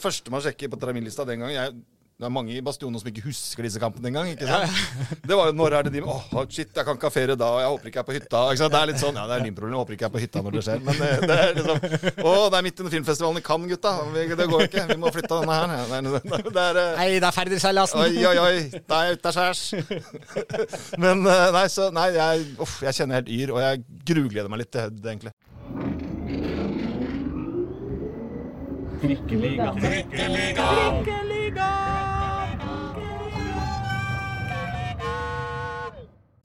[0.00, 1.74] Det første man sjekker på terminlista den gangen jeg,
[2.20, 4.26] Det er mange i Bastionen som ikke husker disse kampene engang.
[4.32, 5.20] ikke sant?
[5.24, 7.46] Det var jo når er det de Åh, shit, jeg kan ikke ha ferie da,
[7.56, 8.40] og jeg håper ikke jeg er på hytta.
[8.52, 8.74] ikke sant?
[8.74, 10.22] Det er litt sånn, ja, det er din problem, jeg håper ikke jeg er på
[10.24, 10.82] hytta når det skjer.
[10.84, 11.80] Men det, det er liksom
[12.28, 13.92] Å, det er midt under filmfestivalen i Cannes, gutta.
[14.40, 14.84] Det går ikke.
[14.92, 15.74] Vi må flytte denne her.
[15.88, 18.04] Det er, det er, eh, Nei, det er ferdigseilasen.
[18.04, 18.56] Oi, oi, oi.
[18.76, 19.62] Det er ute skjærs.
[21.00, 24.66] Men eh, nei, så Nei, jeg, uff, jeg kjenner helt yr, og jeg grugleder meg
[24.66, 25.32] litt til Hødd, egentlig.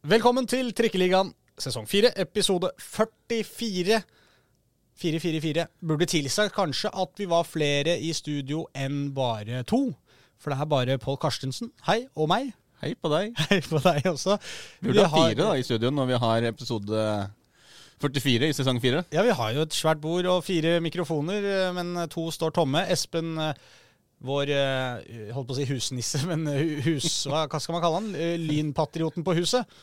[0.06, 4.00] Velkommen til Trikkeligaen sesong 4, episode 44.
[4.96, 9.92] 444 burde tilsagt kanskje at vi var flere i studio enn bare to.
[10.40, 12.54] For det er bare Pål Karstensen, hei, og meg.
[12.80, 13.36] Hei på deg.
[13.50, 14.40] Hei på deg også.
[14.80, 17.04] Vi burde ha fire da i studio når vi har episode
[18.04, 19.06] 44 i sesong 4.
[19.16, 22.84] Ja, vi har jo et svært bord og fire mikrofoner, eh, men to står tomme.
[22.92, 23.54] Espen, eh,
[24.26, 26.48] vår eh, holdt på å si husnisse, men
[26.86, 27.26] hus...
[27.30, 28.10] Hva skal man kalle han?
[28.20, 29.78] Eh, Lynpatrioten på huset.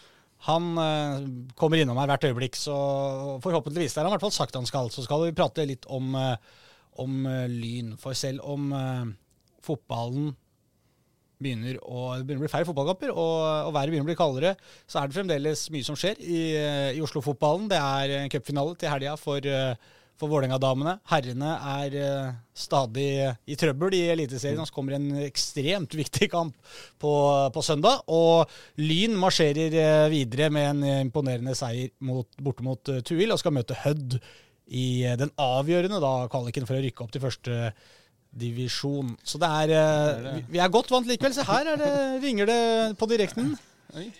[0.48, 1.24] Han eh,
[1.58, 2.76] kommer innom her hvert øyeblikk, så
[3.44, 3.94] forhåpentligvis.
[3.94, 4.90] Det har han i hvert fall sagt han skal.
[4.90, 6.62] Så skal vi prate litt om, eh,
[7.02, 7.94] om eh, Lyn.
[8.02, 9.12] For selv om eh,
[9.62, 10.32] fotballen
[11.44, 13.32] begynner å, det begynner å bli færre fotballkamper, og,
[13.68, 14.54] og været begynner å bli kaldere,
[14.86, 16.44] så er det fremdeles mye som skjer i,
[16.98, 17.68] i Oslo-fotballen.
[17.72, 19.50] Det er en cupfinale til helga for,
[20.20, 20.96] for Vålerenga-damene.
[21.10, 23.08] Herrene er eh, stadig
[23.50, 24.62] i trøbbel i Eliteserien.
[24.68, 26.54] Så kommer en ekstremt viktig kamp
[27.02, 27.12] på,
[27.54, 28.04] på søndag.
[28.12, 28.50] Og
[28.82, 31.90] Lyn marsjerer eh, videre med en imponerende seier
[32.42, 34.20] borte mot eh, Tuil og skal møte Hødd
[34.72, 37.98] i den avgjørende da, kvaliken for å rykke opp til første divisjon.
[39.24, 41.34] Så det er, eh, vi- Vi er godt vant likevel.
[41.34, 43.58] Se her er det, ringer det på direkten.
[43.94, 44.12] Oi.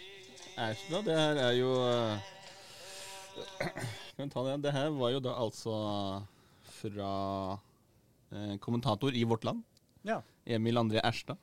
[0.59, 1.73] Æsj det her er jo
[3.33, 3.71] Skal
[4.17, 4.63] Kan vi ta det?
[4.63, 5.77] Det her var jo da altså
[6.83, 7.13] fra
[8.33, 9.63] eh, kommentator i Vårt Land,
[10.05, 10.19] Ja.
[10.47, 11.37] Emil André Erstad.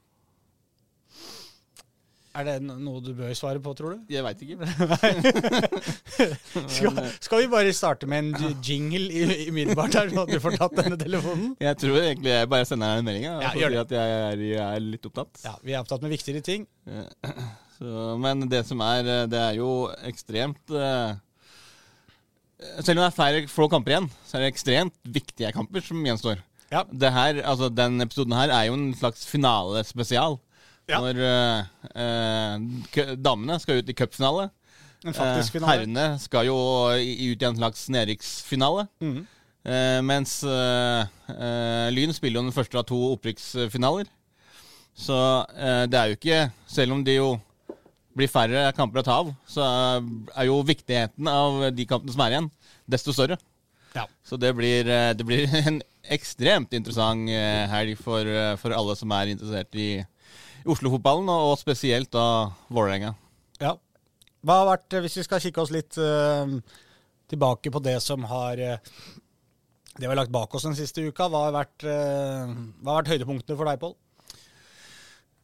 [2.39, 4.03] Er det noe du bør svare på, tror du?
[4.13, 4.55] Jeg veit ikke.
[6.69, 10.57] Skal, skal vi bare starte med en jingle i- umiddelbart her, sånn at du får
[10.59, 11.53] tatt denne telefonen?
[11.61, 13.25] Jeg tror egentlig jeg bare sender deg en melding.
[13.31, 15.41] og Ja, for å gjør si at jeg er, jeg er litt opptatt.
[15.45, 16.67] Ja, Vi er opptatt med viktigere ting.
[16.87, 17.33] Eh,
[17.79, 17.87] Så,
[18.19, 19.67] men det som er eh, Det er jo
[20.03, 21.13] ekstremt eh,
[22.83, 26.01] Selv om det er færre få kamper igjen, så er det ekstremt viktige kamper som
[26.03, 26.41] gjenstår.
[26.73, 26.81] Ja.
[26.91, 30.35] Det her, altså Den episoden her er jo en slags finalespesial.
[30.89, 30.99] Ja.
[31.03, 31.65] Når eh,
[32.01, 34.49] eh, damene skal ut i cupfinale.
[35.05, 36.55] Eh, herrene skal jo
[36.91, 38.87] ut i en slags nedrykksfinale.
[39.03, 39.19] Mm.
[39.69, 44.09] Eh, mens eh, eh, Lyn spiller jo den første av to opprykksfinaler.
[44.99, 45.15] Så
[45.87, 47.37] det er jo ikke Selv om det jo
[48.17, 52.33] blir færre kamper å ta av, så er jo viktigheten av de kampene som er
[52.33, 52.49] igjen,
[52.89, 53.37] desto større.
[53.93, 54.03] Ja.
[54.27, 57.31] Så det blir, det blir en ekstremt interessant
[57.71, 58.27] helg for,
[58.59, 59.87] for alle som er interessert i
[60.73, 62.25] Oslo-fotballen, og, spesielt da
[62.73, 63.13] Vålerenga.
[63.61, 63.75] Ja.
[64.45, 66.47] Hva har vært, eh, Hvis vi skal kikke oss litt uh,
[67.27, 68.77] tilbake på det som har uh,
[69.97, 73.01] Det vi har lagt bak oss den siste uka, hva har vært, uh, hva har
[73.01, 73.97] vært høydepunktene for deg, Pål?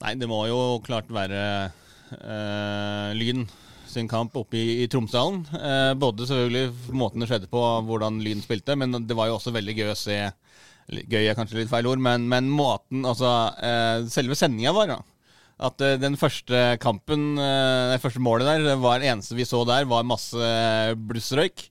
[0.05, 1.71] Nei, det må jo klart være
[3.15, 3.45] Lyn
[3.89, 5.39] sin kamp oppe i, i Tromsdalen.
[5.97, 9.75] Både selvfølgelig måten det skjedde på, hvordan Lyn spilte, men det var jo også veldig
[9.79, 10.19] gøy å se
[10.85, 14.99] Gøy er kanskje litt feil ord, men, men måten Altså, eh, selve sendinga var da.
[15.55, 19.47] At eh, den første kampen, eh, det første målet der, det var det eneste vi
[19.47, 20.49] så der, var masse
[21.07, 21.69] blussrøyk.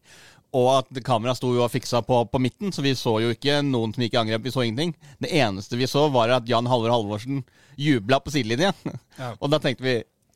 [0.54, 3.58] Og at kameraet sto jo og fiksa på, på midten, så vi så jo ikke
[3.66, 4.44] noen som gikk i angrep.
[4.46, 4.94] Vi så ingenting.
[5.20, 7.42] Det eneste vi så, var at Jan Halvor Halvorsen
[7.80, 8.72] jubla på sidelinja.
[9.14, 9.28] Ja.
[9.38, 9.92] Og da tenkte vi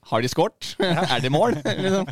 [0.06, 0.69] har de skåret?
[0.86, 1.56] er det mål?
[1.82, 2.06] liksom.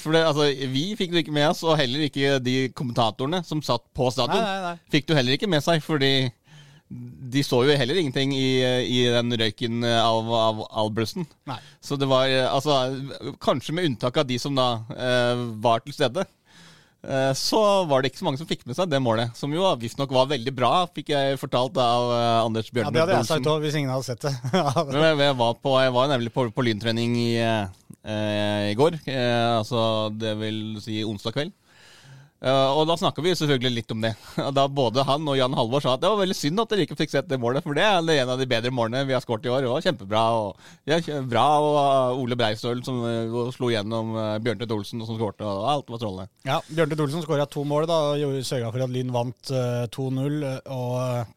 [0.00, 3.60] For det, altså, vi fikk det ikke med oss, og heller ikke de kommentatorene som
[3.64, 4.78] satt på stadion.
[4.92, 6.30] Fikk du heller ikke med seg, fordi
[6.88, 10.60] de så jo heller ingenting i, i den røyken av, av.
[11.50, 11.58] Nei.
[11.82, 12.76] Så det var eh, altså
[13.42, 16.22] Kanskje med unntak av de som da eh, var til stede.
[17.02, 17.58] eh, Så
[17.90, 20.30] var det ikke så mange som fikk med seg det målet, som jo visstnok var
[20.30, 23.80] veldig bra, fikk jeg fortalt av eh, Anders Ja, Det hadde jeg sagt òg, hvis
[23.82, 24.34] ingen hadde sett det.
[24.94, 29.00] Men jeg, jeg, var på, jeg var nemlig på, på lyntrening i, eh, i går,
[29.10, 31.56] eh, altså det vil si onsdag kveld.
[32.36, 34.10] Eh, og da snakka vi selvfølgelig litt om det.
[34.56, 36.98] Da Både han og Jan Halvor sa at det var veldig synd at dere ikke
[36.98, 39.48] fikk sett det målet, for det er en av de bedre målene vi har skåret
[39.48, 39.64] i år.
[39.64, 40.24] Det var kjempebra.
[40.36, 45.08] Og, ja, bra, og uh, Ole Breistøl som uh, slo gjennom uh, Bjørntvedt Olsen og
[45.08, 46.28] som skårte, og alt var strålende.
[46.48, 50.38] Ja, Bjørnte Olsen skåra to mål da, og sørga for at Lyn vant uh, 2-0.
[50.44, 51.34] eh, Og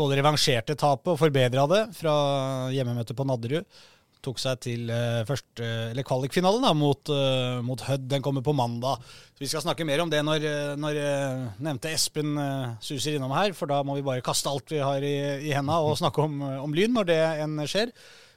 [0.00, 2.14] både revansjerte tapet og forbedra det fra
[2.72, 3.66] hjemmemøtet på Nadderud.
[4.24, 8.06] Tok seg til uh, første, eller kvalikfinalen da, mot, uh, mot Hødd.
[8.10, 9.02] Den kommer på mandag.
[9.34, 10.46] Så Vi skal snakke mer om det når,
[10.80, 11.00] når
[11.62, 12.34] nevnte Espen
[12.84, 15.14] suser innom her, for da må vi bare kaste alt vi har i,
[15.48, 17.94] i henda og snakke om, om Lyn når det enn skjer.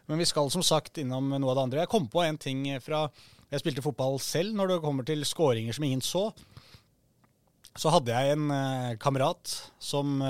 [0.07, 1.83] Men vi skal som sagt innom noe av det andre.
[1.83, 3.06] Jeg kom på en ting fra
[3.51, 6.29] Jeg spilte fotball selv når det kommer til skåringer som ingen så.
[7.75, 8.51] Så hadde jeg en
[9.01, 10.21] kamerat som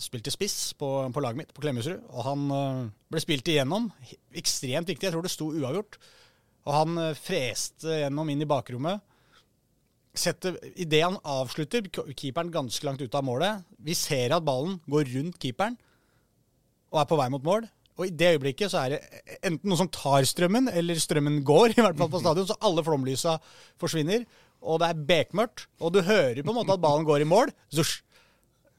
[0.00, 2.02] spilte spiss på, på laget mitt på Klemetsrud.
[2.10, 3.90] Og han uh, ble spilt igjennom.
[4.36, 5.08] Ekstremt viktig.
[5.08, 6.00] Jeg tror det sto uavgjort.
[6.66, 9.04] Og han uh, freste gjennom inn i bakrommet.
[10.16, 11.86] Setter, Idet han avslutter,
[12.18, 13.62] keeperen ganske langt ute av målet.
[13.78, 15.78] Vi ser at ballen går rundt keeperen
[16.90, 17.68] og er på vei mot mål.
[18.00, 21.74] Og i det øyeblikket så er det enten noen som tar strømmen, eller strømmen går,
[21.76, 22.48] i hvert fall på stadion.
[22.48, 23.36] Så alle flomlysa
[23.80, 24.24] forsvinner.
[24.60, 25.68] Og det er bekmørkt.
[25.80, 27.52] Og du hører på en måte at ballen går i mål.
[27.72, 28.02] Zush.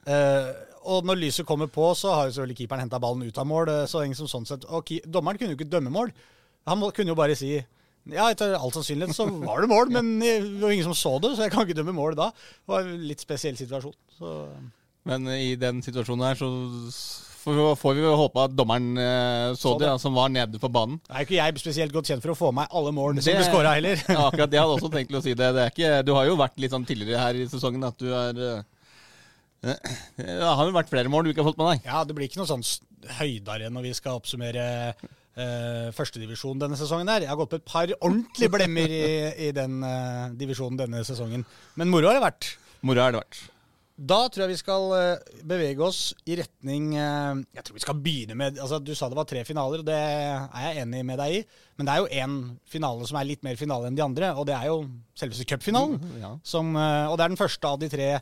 [0.02, 0.50] Uh,
[0.82, 3.70] og når lyset kommer på, så har jo selvfølgelig keeperen henta ballen ut av mål.
[3.70, 6.12] Eh, så ingen som sånn sett, Og dommeren kunne jo ikke dømme mål.
[6.70, 7.56] Han kunne jo bare si
[8.10, 11.36] ja, etter all sannsynlighet så var det mål, men det var ingen som så det,
[11.38, 12.32] så jeg kan ikke dømme mål da.
[12.34, 13.98] Det var en litt spesiell situasjon.
[14.18, 14.38] Så.
[15.10, 16.50] Men i den situasjonen her så
[17.42, 21.00] får vi håpe at dommeren eh, så, så det, det, som var nede på banen.
[21.08, 23.48] Det er ikke jeg spesielt godt kjent for å få meg alle målene som ble
[23.48, 24.02] skåra heller.
[24.14, 25.50] ja, akkurat, Jeg hadde også tenkt å si det.
[25.58, 28.44] det ikke, du har jo vært litt sånn tidligere her i sesongen at du er
[28.46, 28.62] eh,
[29.62, 31.90] det har jo vært flere mål du ikke har fått med deg.
[31.92, 32.66] Ja, det blir ikke noe sånn
[33.20, 34.66] høydere når vi skal oppsummere
[34.98, 37.10] uh, førstedivisjon denne sesongen.
[37.14, 37.28] her.
[37.28, 39.06] Jeg har gått på et par ordentlige blemmer i,
[39.48, 41.46] i den uh, divisjonen denne sesongen.
[41.78, 42.54] Men moro har det vært.
[42.82, 43.44] Moro har det vært.
[44.02, 48.38] Da tror jeg vi skal uh, bevege oss i retning Jeg tror vi skal begynne
[48.40, 51.38] med altså Du sa det var tre finaler, og det er jeg enig med deg
[51.38, 51.42] i.
[51.78, 54.50] Men det er jo én finale som er litt mer finale enn de andre, og
[54.50, 56.02] det er jo selveste cupfinalen.
[56.02, 56.32] Mm, ja.
[56.42, 58.16] Som, og det er den første av de tre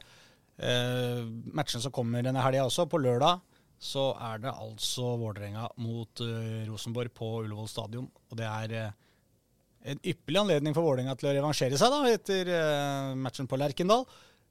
[0.60, 1.22] Eh,
[1.56, 3.40] matchene som kommer denne helga også, på lørdag,
[3.80, 8.10] så er det altså Vålerenga mot uh, Rosenborg på Ullevål stadion.
[8.28, 8.98] Og det er uh,
[9.88, 14.04] en ypperlig anledning for Vålerenga til å revansjere seg da, etter uh, matchen på Lerkendal.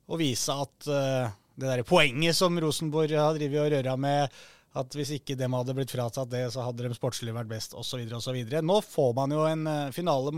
[0.08, 4.38] Og vise at det der poenget som Rosenborg har drevet og røra med
[4.76, 8.02] at hvis ikke dem hadde blitt fratatt det, så hadde de sportslig vært best, osv.
[8.18, 8.36] osv.
[8.60, 10.32] Nå får man jo en uh, finale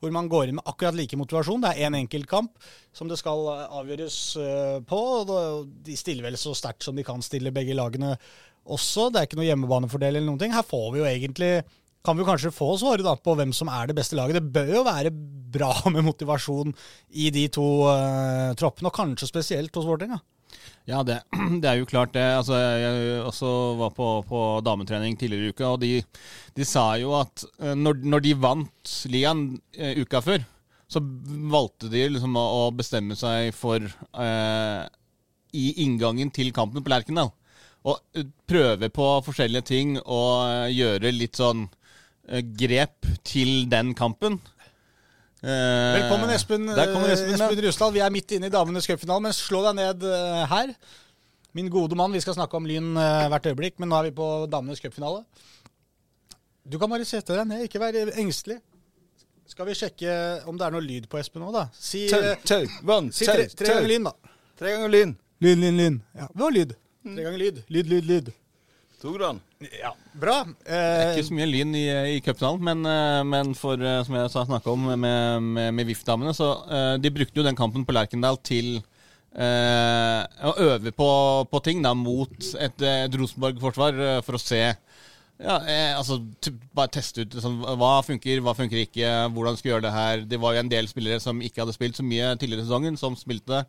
[0.00, 1.60] hvor man går inn med akkurat like motivasjon.
[1.64, 2.56] Det er én en enkeltkamp
[2.96, 5.00] som det skal uh, avgjøres uh, på.
[5.20, 8.14] og De stiller vel så sterkt som de kan stille, begge lagene
[8.64, 9.10] også.
[9.12, 10.56] Det er ikke noe hjemmebanefordel eller noen ting.
[10.56, 11.54] Her får vi jo egentlig
[12.04, 14.40] kan vi kanskje få svaret da på hvem som er det beste laget.
[14.40, 16.72] Det bør jo være bra med motivasjon
[17.20, 17.68] i de to
[18.60, 20.18] troppene, og kanskje spesielt hos Vålerenga.
[20.20, 20.24] Ja,
[20.84, 21.20] det,
[21.62, 22.24] det, er jo klart det.
[22.38, 23.50] Altså, jeg også
[23.80, 25.92] var på, på dametrening tidligere i uka, og de,
[26.56, 29.46] de sa jo at eh, når, når de vant ligaen
[29.78, 30.44] uh, uka før,
[30.90, 31.00] så
[31.50, 34.84] valgte de liksom å, å bestemme seg for uh,
[35.56, 37.32] i inngangen til kampen på Lerkendal.
[37.84, 37.96] Å
[38.48, 41.66] prøve på forskjellige ting og gjøre litt sånn
[42.56, 44.38] grep til den kampen.
[45.44, 47.92] Eh, Velkommen, Espen, Espen, Espen Rusland.
[47.92, 50.70] Vi er midt inne i damenes cupfinale, men slå deg ned uh, her.
[51.52, 54.28] Min gode mann, vi skal snakke om Lyn hvert øyeblikk, men nå er vi på
[54.50, 55.20] damenes cupfinale.
[56.64, 58.56] Du kan bare sette deg ned, ikke være engstelig.
[59.52, 60.14] Skal vi sjekke
[60.48, 61.66] om det er noe lyd på Espen nå, da?
[61.76, 64.32] Si, tau, tau, vann, si tre, tre ganger Lyn, da.
[64.56, 65.12] Tre ganger Lyn.
[65.44, 66.00] Lyn, lyn, lyn.
[66.16, 66.72] Ja, det var lyd.
[67.04, 67.60] Tre ganger lyd.
[67.76, 68.32] Lyd, lyd, lyd.
[69.04, 69.40] Toran.
[69.60, 70.38] Ja, bra.
[70.64, 71.84] Eh, ikke så mye lyn i,
[72.16, 75.04] i cupfinalen, men, eh, men, for, eh, som jeg snakka om med,
[75.44, 80.54] med, med VIF-damene, så eh, de brukte jo den kampen på Lerkendal til eh, å
[80.70, 81.10] øve på,
[81.52, 84.62] på, ting da, mot et, et Rosenborg-forsvar for å se
[85.42, 86.20] ja, eh, altså
[86.74, 90.24] Bare teste ut liksom, hva funker, hva funker ikke, hvordan skal vi gjøre det her.
[90.30, 92.98] Det var jo en del spillere som ikke hadde spilt så mye tidligere i sesongen,
[93.00, 93.64] som spilte.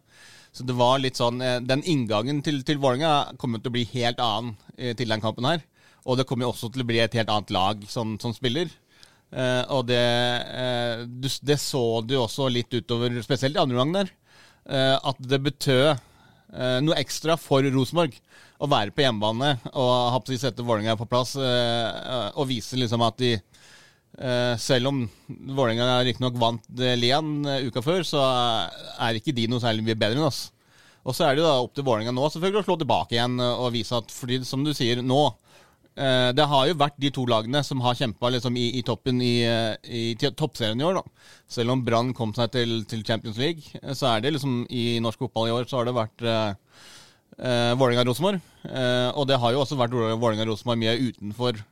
[0.55, 3.83] Så det var litt sånn eh, Den inngangen til, til Vålerenga kommer til å bli
[3.91, 5.65] helt annen eh, til den kampen her.
[6.05, 8.71] Og det kommer også til å bli et helt annet lag som, som spiller.
[9.35, 10.01] Eh, og det,
[10.55, 14.11] eh, du, det, så du også litt utover, spesielt i andre omgang der,
[14.69, 16.11] eh, at det betød
[16.55, 18.13] noe ekstra for Rosenborg
[18.63, 23.33] å være på hjemmebane og ha sette Vålerenga på plass og vise liksom at de
[23.35, 23.54] Uh,
[24.61, 26.67] selv om Vålerenga riktignok vant
[26.99, 30.49] Lian uh, uka før, så er ikke de noe særlig mye bedre enn oss.
[31.05, 33.35] Og så er det jo da opp til Vålerenga nå selvfølgelig å slå tilbake igjen
[33.43, 35.25] og vise at fordi, som du sier, nå
[35.95, 39.45] Det har jo vært de to lagene som har kjempa liksom, i, i, toppen i,
[39.85, 40.97] i, toppserien i år.
[40.97, 41.29] da.
[41.47, 43.61] Selv om Brann kom seg til, til, Champions League,
[43.93, 48.41] så er det liksom i norsk fotball i år så har det vært uh, Vålerenga-Rosenborg.
[49.13, 51.63] og det har jo også vært Vålerenga-Rosenborg mye utenfor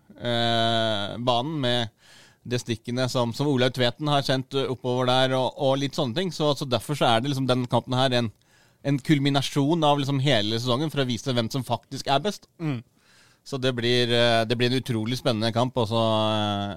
[1.25, 2.02] banen med
[2.43, 6.31] det stikkene som, som Olaug Tveten har kjent oppover der, og, og litt sånne ting.
[6.35, 8.31] Så, så, Derfor så er det liksom den kampen her en,
[8.83, 12.49] en kulminasjon av liksom hele sesongen for å vise hvem som faktisk er best.
[12.59, 12.81] Mm.
[13.43, 16.03] Så det blir, eh, det blir en utrolig spennende kamp også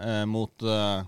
[0.06, 1.04] eh, mot eh,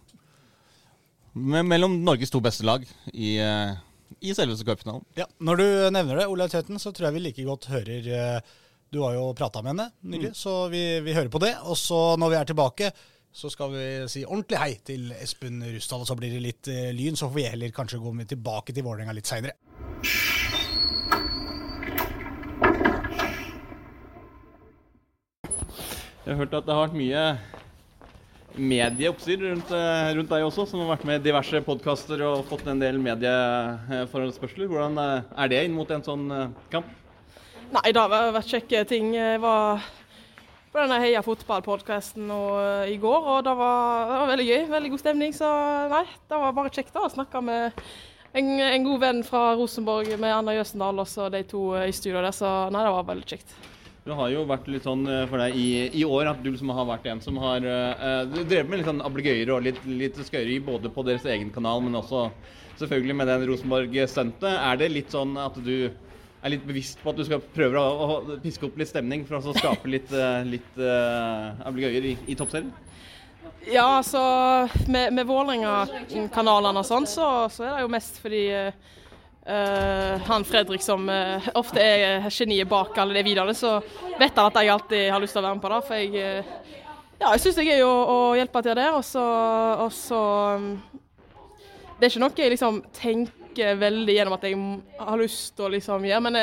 [1.38, 3.74] me Mellom Norges to beste lag i, eh,
[4.20, 5.04] i selveste cupfinalen.
[5.18, 8.56] Ja, Når du nevner det, Olaug Tveten, så tror jeg vi like godt hører eh,
[8.90, 11.54] Du har jo prata med henne nylig, så vi, vi hører på det.
[11.68, 12.92] Og så når vi er tilbake,
[13.38, 16.02] så skal vi si ordentlig hei til Espen Rustad.
[16.02, 18.74] Og så blir det litt eh, lyn, så får vi heller kanskje gå med tilbake
[18.74, 19.54] til Vålerenga litt seinere.
[26.24, 27.22] Jeg har hørt at det har vært mye
[28.58, 32.66] medieoppstyr rundt, eh, rundt deg også, som har vært med i diverse podkaster og fått
[32.66, 34.66] en del medieforespørsler.
[34.66, 36.90] Hvordan eh, er det inn mot en sånn eh, kamp?
[37.70, 39.14] Nei, det har vært kjekke ting.
[39.14, 39.86] Jeg var
[40.72, 42.28] på denne Heia fotball-podkasten
[42.88, 44.60] i går, og det var, det var, veldig gøy.
[44.72, 45.34] Veldig god stemning.
[45.36, 45.48] Så
[45.92, 47.80] nei, det var bare kjekt å snakke med
[48.36, 52.34] en, en, god venn fra Rosenborg med Anna Jøsendal og de to i studio der.
[52.36, 53.56] Så nei, det var veldig kjekt.
[54.08, 55.68] Det har jo vært litt sånn for deg i,
[56.00, 59.02] i år at du liksom har vært en som har uh, drevet med litt sånn
[59.04, 62.28] ablegøyer og litt, litt skøyeri både på deres egen kanal, men også
[62.78, 64.52] selvfølgelig med den Rosenborg-stuntet.
[64.54, 65.90] Er det litt sånn at du
[66.42, 69.40] er litt bevisst på at du skal prøve å, å piske opp litt stemning for
[69.40, 72.70] å skape litt, uh, litt uh, ablegøyer i, i toppserien?
[73.68, 74.20] Ja, altså
[74.88, 78.46] med, med Vålerenga-kanalene og sånn, så, så, er det jo mest fordi
[79.48, 83.78] Uh, han Fredrik som uh, ofte er geniet bak alle de videoene, så
[84.20, 85.78] vet han at jeg alltid har lyst til å være med på det.
[85.86, 86.42] For jeg,
[87.18, 88.92] ja, jeg syns det er gøy å, å, hjelpe til der.
[88.98, 89.24] Og så,
[89.86, 90.20] og så
[90.58, 90.68] um,
[91.96, 94.58] Det er ikke noe jeg liksom tenker veldig gjennom at jeg
[94.98, 96.38] har lyst til å liksom gjøre, men,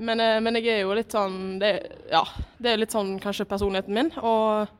[0.00, 1.72] men, men, jeg er jo litt sånn det,
[2.10, 2.24] Ja,
[2.58, 4.12] det er litt sånn kanskje personligheten min.
[4.20, 4.78] og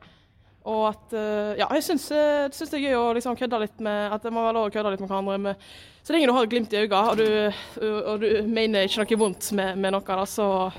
[0.61, 1.13] og at
[1.57, 4.53] Ja, jeg syns, det er gøy å liksom kødde litt med At det må være
[4.59, 5.37] lov å kødde litt med hverandre.
[5.41, 5.63] Med,
[6.05, 7.47] så lenge du har et glimt i øynene
[7.81, 10.69] og, og du mener ikke noe vondt med, med noe, da, så,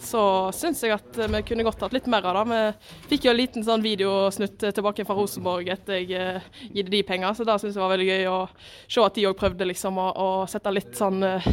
[0.00, 0.22] så
[0.56, 2.58] syns jeg at vi kunne godt hatt litt mer av det.
[3.04, 7.02] Vi fikk jo en liten sånn videosnutt tilbake fra Rosenborg etter jeg uh, gitt de
[7.06, 8.38] penger, så det syns jeg var veldig gøy å
[8.86, 11.48] se at de òg prøvde liksom å, å, sette litt sånn uh,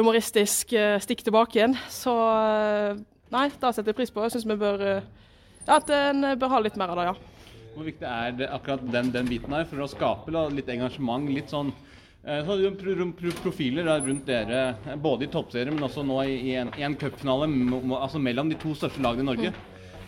[0.00, 1.78] humoristisk uh, stikk tilbake igjen.
[1.92, 2.14] Så
[3.30, 4.24] nei, det setter jeg pris på.
[4.26, 7.18] Jeg syns vi bør ja, at en bør ha litt mer av det, ja.
[7.70, 11.30] Hvor viktig er det akkurat den, den biten her for å skape da, litt engasjement?
[11.30, 11.70] litt sånn
[12.20, 16.96] så hadde du profiler rundt dere, både i toppserien, men også nå i en, en
[17.00, 17.48] cupfinale
[17.96, 19.52] altså mellom de to største lagene i Norge.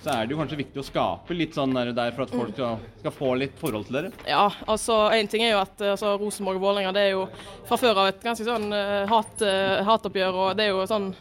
[0.02, 2.80] Så er det jo kanskje viktig å skape litt sånn der, for at folk skal,
[2.98, 4.10] skal, få litt forhold til dere?
[4.26, 7.28] Ja, altså én ting er jo at altså, Rosenborg og Vålerenga det er jo
[7.68, 8.66] fra før av et ganske sånn
[9.08, 9.44] hat,
[9.86, 10.40] hatoppgjør.
[10.42, 11.12] og det er jo sånn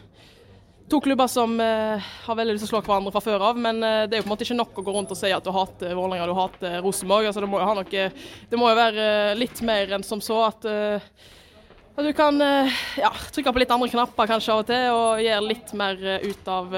[0.92, 3.60] to klubber som uh, har veldig lyst til å slå hverandre fra før av.
[3.64, 5.30] Men uh, det er jo på en måte ikke nok å gå rundt og si
[5.32, 7.30] at du hater Vålerenga du hater Rosenborg.
[7.30, 8.02] Altså, det, må jo noe,
[8.50, 13.10] det må jo være uh, litt mer enn som så at, at du kan ja,
[13.32, 16.76] trykke på litt andre knapper kanskje av og til og gjøre litt mer ut av,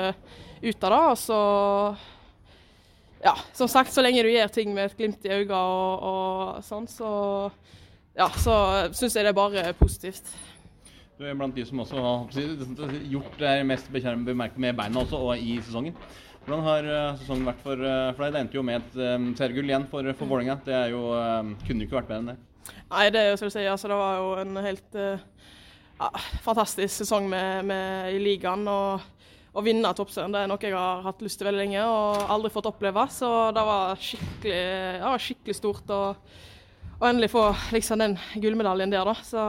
[0.62, 1.02] ut av det.
[1.10, 1.42] Og så
[3.24, 6.64] ja, som sagt, så lenge du gjør ting med et glimt i øynene og, og
[6.66, 7.10] sånn, så
[8.14, 8.56] ja, så
[8.94, 10.28] syns jeg det er bare positivt.
[11.14, 15.38] Du er blant de som også har gjort det mest bemerket med beina også, og
[15.38, 15.94] i sesongen.
[16.44, 18.34] Hvordan har uh, sesongen vært for, uh, for, deg?
[18.34, 20.58] Det endte jo med et um, seriegull igjen for, for Vålerenga.
[20.66, 21.04] Det jo,
[21.62, 22.74] kunne jo ikke vært bedre enn det.
[22.90, 23.70] Nei, det er jo som du sier.
[23.70, 26.10] Altså, det var jo en helt ja,
[26.44, 28.66] fantastisk sesong med, med, i ligaen.
[28.68, 29.10] og
[29.54, 32.50] å vinne toppserien det er noe jeg har hatt lyst til veldig lenge og aldri
[32.50, 33.06] fått oppleve.
[33.14, 34.64] Så det var skikkelig,
[35.04, 36.02] var skikkelig stort å
[37.04, 39.06] endelig få liksom, den gullmedaljen der.
[39.06, 39.14] da.
[39.22, 39.44] Så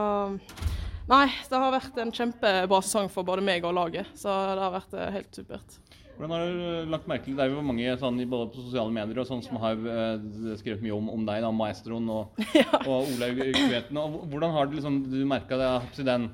[1.06, 4.08] Nei, det har vært en kjempebra sesong for både meg og laget.
[4.18, 5.76] Så det har vært eh, helt supert.
[6.16, 9.20] Hvordan har du lagt merke til Det er jo mange sånn, både på sosiale medier
[9.20, 10.16] og sånn som har uh,
[10.56, 12.80] skrevet mye om, om deg, da, maestroen og, ja.
[12.80, 14.00] og Olaug Kveten.
[14.32, 15.60] Hvordan har du, liksom, du merka
[16.00, 16.30] den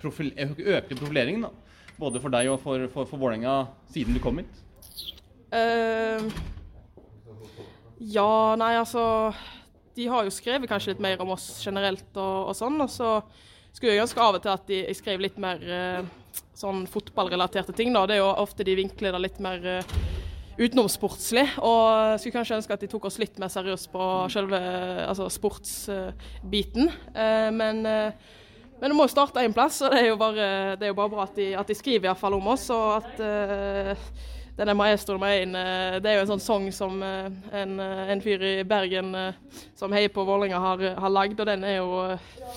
[0.00, 1.48] profil, økte profileringen?
[1.48, 1.80] da?
[2.00, 3.56] Både for deg og for, for, for Vålerenga
[3.92, 4.60] siden du kom hit?
[5.50, 6.22] Uh,
[7.98, 9.02] ja, nei altså
[9.96, 12.78] De har jo skrevet kanskje litt mer om oss generelt og, og sånn.
[12.80, 13.16] og så
[13.72, 16.00] skulle jeg ønske av og til at de, skrev litt mer uh,
[16.58, 17.92] sånn fotballrelaterte ting.
[17.94, 18.06] da.
[18.08, 19.94] Det er jo ofte de vinkler det litt mer uh,
[20.60, 21.46] utenomsportslig.
[21.64, 24.60] Og skulle kanskje ønske at de tok oss litt mer seriøst på selve
[25.06, 26.90] altså sportsbiten.
[27.14, 30.88] Eh, men, men det må jo starte en plass, og det er jo bare, det
[30.88, 32.66] er jo bare bra at de, at de skriver fall om oss.
[32.74, 33.24] og at
[34.60, 37.28] denne maestroen med eh, det er jo en sånn sang som eh,
[37.62, 39.14] en, eh, en fyr i Bergen
[39.78, 42.00] som heier på Vålerenga, har, har lagd, og den er jo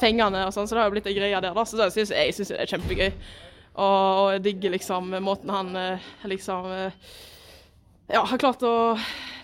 [0.01, 1.55] fengende, og sånn, så det har jo blitt ei greie der.
[1.55, 3.11] da, Så synes, jeg syns det er kjempegøy.
[3.73, 5.71] Og, og, jeg digger liksom måten han
[6.29, 6.67] liksom
[8.11, 8.73] ja, har klart å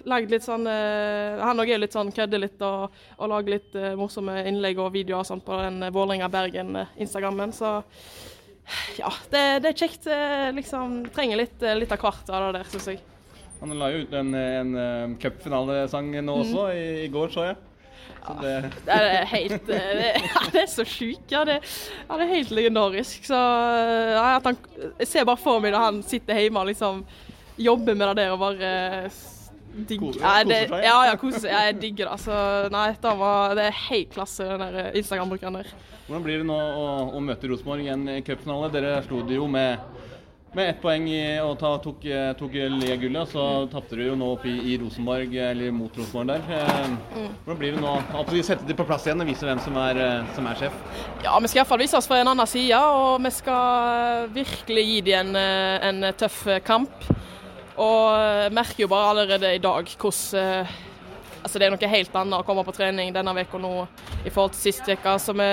[0.06, 4.36] lage litt sånn Han òg er litt sånn kødder litt og, og lager litt morsomme
[4.46, 7.56] innlegg og videoer og sånn på den Vålerenga Bergen-instagrammen.
[7.58, 7.80] så
[9.00, 10.06] Ja, det, det er kjekt.
[10.08, 13.00] eh, Liksom trenger litt, eh, litt av hvert av det der, syns jeg.
[13.62, 17.58] Han la jo ut en, en eh, cupfinalesang nå også, i, i går, så jeg.
[18.20, 18.54] Så det,
[18.86, 19.80] Det er helt det,
[20.34, 21.32] ja, det er så sjukt.
[21.32, 23.26] Ja, det, ja, det er helt legendarisk.
[23.28, 24.58] Så ja, han,
[25.00, 27.04] Jeg ser bare for meg da han sitter hjemme og liksom
[27.60, 28.72] jobber med det der og bare
[29.88, 30.72] digg, Koser- ja, seg.
[30.84, 31.50] ja, ja, koser.
[31.52, 32.20] Jeg digger det.
[32.24, 32.36] Så
[32.74, 35.74] nei, det, var, det er helt klasse, den der Instagram-brukeren der.
[36.10, 38.72] Hvordan blir det nå å, å møte Rosenborg i en cupfinale?
[38.74, 39.78] Dere slo det jo med,
[40.58, 42.08] med ett poeng i, og ta, tok,
[42.40, 43.30] tok le-gullet.
[43.30, 46.42] Så tapte dere jo nå opp i, i Rosenborg, eller mot Rosenborg der.
[46.58, 49.62] Eh, Hvordan blir det nå at vi setter det på plass igjen og viser hvem
[49.68, 50.82] som er, eh, som er sjef?
[51.22, 55.00] Ja, vi skal iallfall vise oss fra en annen side, og vi skal virkelig gi
[55.12, 57.10] dem en, eh, en tøff kamp.
[57.80, 60.89] Og merker jo bare allerede i dag hvordan
[61.42, 63.74] Altså Det er noe helt annet å komme på trening denne uka nå
[64.26, 65.16] i forhold til sist uke.
[65.24, 65.50] Så vi,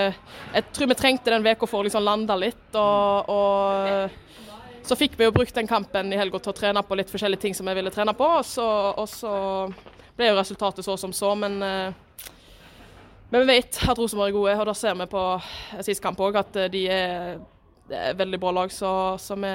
[0.55, 2.79] jeg tror vi trengte den uka for å liksom lande litt.
[2.79, 6.99] Og, og så fikk vi jo brukt den kampen i helga til å trene på
[6.99, 8.33] litt forskjellige ting som vi ville trene på.
[8.41, 8.67] Og så,
[8.97, 9.37] og så
[10.17, 12.03] ble jo resultatet så som så, men eh,
[13.29, 15.23] men vi vet at Rosenborg er gode, og da ser vi på
[15.83, 17.41] sist kamp òg at de er
[17.91, 18.71] et veldig bra lag.
[18.73, 19.51] Så, så vi,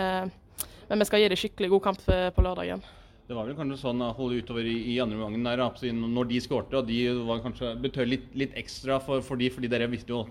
[0.90, 2.84] men vi skal gi dem skikkelig god kamp eh, på lørdagen.
[3.32, 5.62] Det var vel kanskje sånn å holde utover i, i andre omgangen der,
[5.96, 9.70] når de skårte, og de var kanskje betød litt, litt ekstra for, for de, fordi
[9.72, 10.26] dere visste jo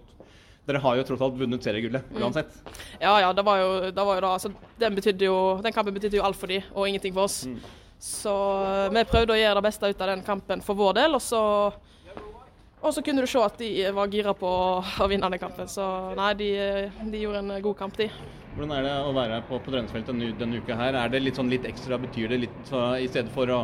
[0.68, 2.58] dere har jo tross alt vunnet seriegullet uansett.
[3.00, 4.50] Ja, ja, det var jo, det var jo da altså,
[4.82, 7.38] den, jo, den kampen betydde jo alt for de, og ingenting for oss.
[8.04, 11.16] Så eh, vi prøvde å gjøre det beste ut av den kampen for vår del,
[11.16, 11.42] og så
[12.80, 15.68] og så kunne du se at de var gira på å vinne den kampen.
[15.68, 15.84] Så
[16.18, 16.50] nei, de,
[17.12, 18.08] de gjorde en god kamp, de.
[18.54, 20.96] Hvordan er det å være på, på treningsfeltet denne, uka her?
[20.98, 23.60] Er det litt sånn litt ekstra, betyr det litt så, i stedet for å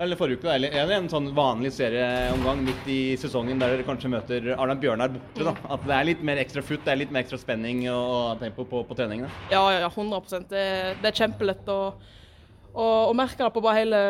[0.00, 3.84] eller forrige uke, eller er det en sånn vanlig serieomgang midt i sesongen der dere
[3.84, 5.44] kanskje møter Arne Bjørnar borte?
[5.44, 5.52] da?
[5.76, 8.40] At det er litt mer ekstra futt, det er litt mer ekstra spenning og, og
[8.40, 9.28] tempo på, på treningene?
[9.52, 10.64] Ja, ja, ja 100 Det,
[11.02, 11.76] det er kjempelett å,
[12.72, 14.00] å, og merker det på bare hele,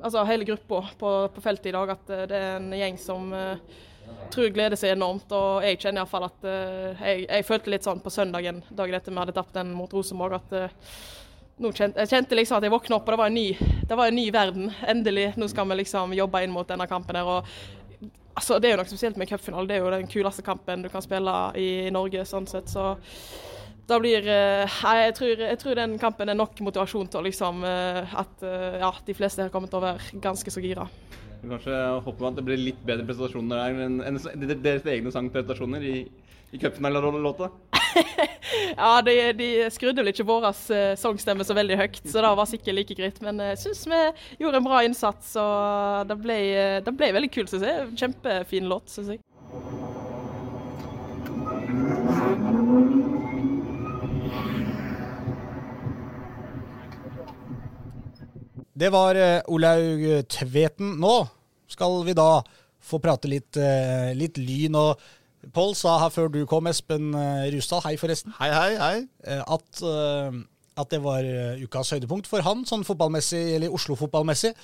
[0.00, 1.92] altså hele gruppa på, på feltet i dag.
[1.94, 3.82] At eh, det er en gjeng som uh,
[4.34, 5.30] tror gleder seg enormt.
[5.34, 9.14] Og jeg kjenner iallfall at uh, jeg, jeg følte litt sånn på søndagen, dagen etter
[9.14, 12.98] vi hadde tapt den mot Rosenborg, at uh, kjente, jeg kjente liksom at jeg våkna
[12.98, 14.68] opp, og det var, en ny, det var en ny verden.
[14.90, 15.30] Endelig.
[15.38, 17.30] Nå skal vi liksom jobbe inn mot denne kampen her.
[17.30, 19.68] og altså, Det er jo noe spesielt med cupfinale.
[19.70, 22.26] Det er jo den kuleste kampen du kan spille i, Norge.
[22.26, 22.94] sånn sett, så
[23.88, 28.14] da blir eh, jeg, tror, jeg tror den kampen er nok motivasjon til liksom, eh,
[28.16, 30.86] at eh, ja, de fleste har kommet være ganske så gira.
[31.44, 34.20] Kanskje håper man at det blir litt bedre prestasjoner enn enn
[34.64, 35.96] deres egne sangprestasjoner i,
[36.52, 37.50] i cupfinalelåta?
[38.74, 40.46] Ja, de, de skrudde vel ikke vår
[40.98, 43.20] sangstemme så veldig høyt, så det var sikkert like greit.
[43.24, 44.00] Men jeg syns vi
[44.42, 46.38] gjorde en bra innsats, og det ble,
[46.86, 47.88] det ble veldig kult, syns jeg.
[48.02, 49.22] Kjempefin låt, syns jeg.
[58.74, 60.96] Det var eh, Olaug Tveten.
[61.00, 61.14] Nå
[61.70, 62.42] skal vi da
[62.84, 64.74] få prate litt, eh, litt lyn.
[64.76, 65.00] og
[65.54, 67.12] Pål sa her før du kom, Espen
[67.52, 68.94] Rustad, hei forresten, Hei, hei, hei.
[69.28, 70.38] eh, at, eh,
[70.80, 74.54] at det var eh, ukas høydepunkt for han, sånn fotballmessig, eller Oslo-fotballmessig.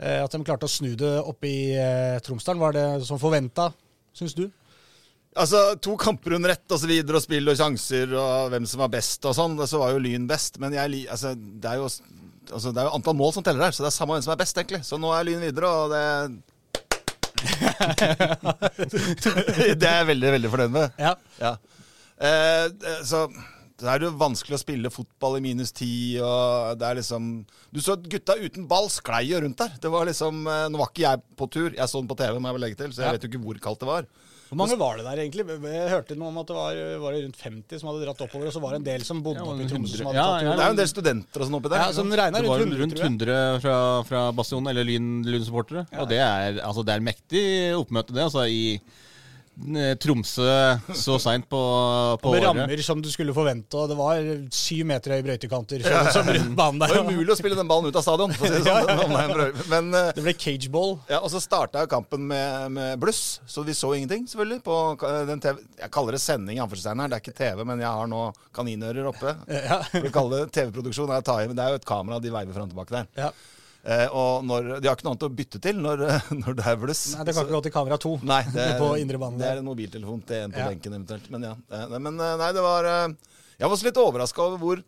[0.00, 2.62] Eh, At de klarte å snu det oppe i eh, Tromsdalen.
[2.62, 3.68] Var det som forventa,
[4.16, 4.46] syns du?
[5.36, 8.80] Altså, To kamper under ett og så videre, og spill og sjanser og hvem som
[8.82, 10.56] var best og sånn, så var jo Lyn best.
[10.58, 11.90] Men jeg, altså, det, er jo,
[12.52, 14.34] altså, det er jo antall mål som teller her, så det er samme hvem som
[14.34, 14.82] er best, egentlig.
[14.86, 16.04] Så nå er Lyn videre, og det
[19.80, 20.98] Det er jeg veldig, veldig fornøyd med.
[21.00, 21.14] Ja.
[21.40, 21.54] Ja.
[22.20, 23.24] Eh, eh, så
[23.80, 27.30] det er jo vanskelig å spille fotball i minus ti, og det er liksom
[27.72, 29.72] Du så gutta uten ball sklei jo rundt der.
[29.80, 32.36] Det var liksom eh, Nå var ikke jeg på tur, jeg så den på TV,
[32.36, 33.14] må jeg vel legge til, så jeg Ja.
[33.16, 34.10] vet jo ikke hvor kaldt det var.
[34.50, 35.44] Hvor mange var det der, egentlig?
[35.46, 38.48] Jeg hørte noe om at det var, var det rundt 50 som hadde dratt oppover,
[38.50, 40.24] og så var det en del som bodde Ja, oppe i Tromsø som hadde Ja,
[40.26, 41.84] tatt ja, Det er jo en del studenter og sånn oppi der.
[41.84, 43.12] Ja, som regner rundt jo 100, rundt tror jeg.
[43.12, 43.76] 100 fra,
[44.08, 45.86] fra Bastionen, eller Lyn, Lyn-supportere.
[46.02, 47.44] Og det er, altså, det er mektig
[47.78, 48.26] oppmøte, det.
[48.26, 48.64] altså i
[50.00, 50.46] Tromsø
[50.96, 51.58] så seint på,
[52.22, 52.46] på Med året.
[52.48, 54.20] rammer som du skulle forvente, og det var
[54.56, 57.02] syv meter høye brøytekanter som, som rundt banen Det der.
[57.02, 58.32] var umulig å spille den ballen ut av stadion.
[58.38, 59.68] For å si det sånn.
[59.74, 60.94] Men eh, Det ble cageball.
[61.10, 64.62] ja, Og så starta kampen med, med bluss, så vi så ingenting, selvfølgelig.
[64.64, 64.78] På
[65.28, 67.12] den TV Jeg kaller det sending, i anførselstegn her.
[67.12, 68.24] Det er ikke TV, men jeg har nå
[68.56, 69.36] kaninører oppe.
[69.70, 69.82] Ja.
[69.92, 72.16] For å kalle det TV-produksjon er å ta i, men det er jo et kamera
[72.22, 73.10] de veiver fram og tilbake der.
[73.26, 73.30] Ja.
[73.80, 76.02] Eh, og når, de har ikke noe annet å bytte til når,
[76.42, 77.02] når det bluss.
[77.16, 79.38] Nei, det kan ikke gå til kamera to Nei, det er, på indre bane.
[79.40, 80.68] det er en mobiltelefon til en på Ja.
[80.68, 81.30] benken eventuelt.
[81.32, 81.54] Men ja.
[81.72, 84.82] eh, Men eh, nei, det var Jeg var også litt overraska over hvor,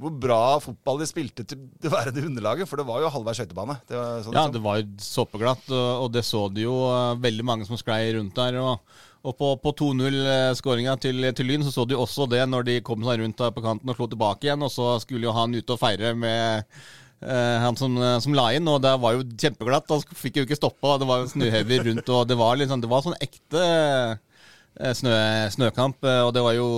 [0.00, 2.68] hvor bra fotball de spilte til det værende underlaget.
[2.68, 3.78] For det var jo halvveis skøytebane.
[3.88, 4.52] Sånn Ja, liksom.
[4.58, 8.36] det var jo såpeglatt, og det så du jo eh, veldig mange som sklei rundt
[8.36, 8.60] der.
[8.60, 8.78] Og,
[9.20, 13.02] Og på, på 2-0-skåringa til, til Lyn så så du også det når de kom
[13.04, 14.62] seg rundt på kanten og slo tilbake igjen.
[14.64, 16.64] Og så skulle jo han ut og feire med
[17.20, 19.90] han som, som la inn, og det var jo kjempeglatt.
[19.92, 23.02] Han fikk jo ikke stoppa, det var snøhever rundt, og det var, liksom, det var
[23.04, 23.64] sånn ekte
[24.80, 25.12] eh, snø,
[25.52, 25.98] snøkamp.
[26.08, 26.68] eh, Og det var jo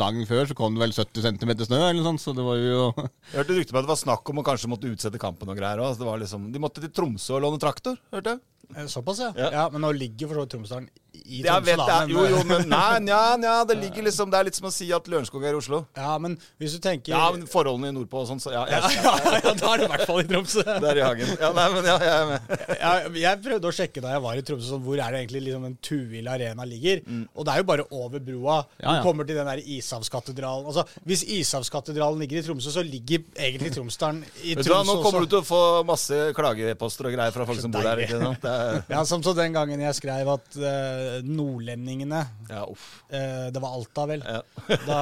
[0.00, 2.56] dagen før så kom det vel 70 cm snø, eller noe sånt, så det var
[2.62, 5.52] jo Jeg hørte rykter om at det var snakk om å kanskje måtte utsette kampen
[5.52, 6.00] og greier òg.
[6.24, 8.42] Liksom, de måtte til Tromsø og låne traktor, hørte jeg.
[8.76, 9.32] Eh, Såpass, ja.
[9.36, 9.50] Ja.
[9.58, 9.68] ja.
[9.74, 10.88] Men nå ligger for så vidt Tromsdalen
[11.24, 11.76] i Tromsø.
[11.76, 14.72] Men, Jo, jo, men Nei, nja, nja, det ligger liksom Det er litt som å
[14.74, 15.82] si at Lørenskog er i Oslo.
[15.96, 18.64] Ja, men hvis du tenker Ja, men forholdene i nordpå og sånn, så ja.
[18.72, 20.64] ja, ja, ja, da er det i hvert fall i Tromsø.
[20.84, 21.34] det er i hagen.
[21.40, 22.54] Ja, nei, men ja, jeg er med.
[22.80, 25.44] jeg, jeg prøvde å sjekke da jeg var i Tromsø, sånn, hvor er det egentlig
[25.48, 27.02] liksom en Tuil arena ligger.
[27.34, 28.58] Og det er jo bare over broa.
[28.80, 28.96] Ja.
[28.98, 30.68] Du kommer til den der Ishavskatedralen.
[30.70, 34.88] Altså, hvis Ishavskatedralen ligger i Tromsø, så ligger egentlig Tromsdalen i Tromsø også.
[34.90, 38.04] Nå kommer du til å få masse klageposter og greier fra folk som bor der.
[38.06, 38.44] Ikke sant?
[38.44, 42.20] Det er, Ja, som så den gangen jeg skrev at eh, nordlendingene
[42.50, 42.84] ja, uff.
[43.12, 44.22] eh, Det var Alta, vel.
[44.26, 44.40] Ja.
[44.88, 44.98] Da,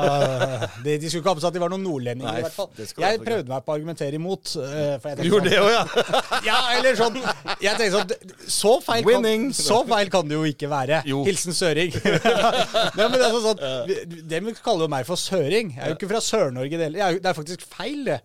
[0.85, 2.57] de, de skulle ikke ha på seg at de var noen nordlendinger, Nei, i hvert
[2.57, 2.71] fall.
[2.79, 3.53] Jeg prøvde ikke.
[3.53, 4.55] meg på å argumentere imot.
[4.65, 6.23] eh, for jeg gjorde det sånn, òg, ja?
[6.49, 7.19] Ja, eller sånn
[7.65, 11.03] Jeg tenkte sånn Så feil, kan, så feil kan det jo ikke være.
[11.09, 11.21] Jo.
[11.29, 11.93] Hilsen Søring.
[11.99, 15.75] ja, men det er sånn, sånn De kaller jo meg for Søring.
[15.77, 16.75] Jeg er jo ikke fra Sør-Norge.
[16.79, 17.05] Det heller.
[17.09, 18.21] Er det er faktisk feil, det.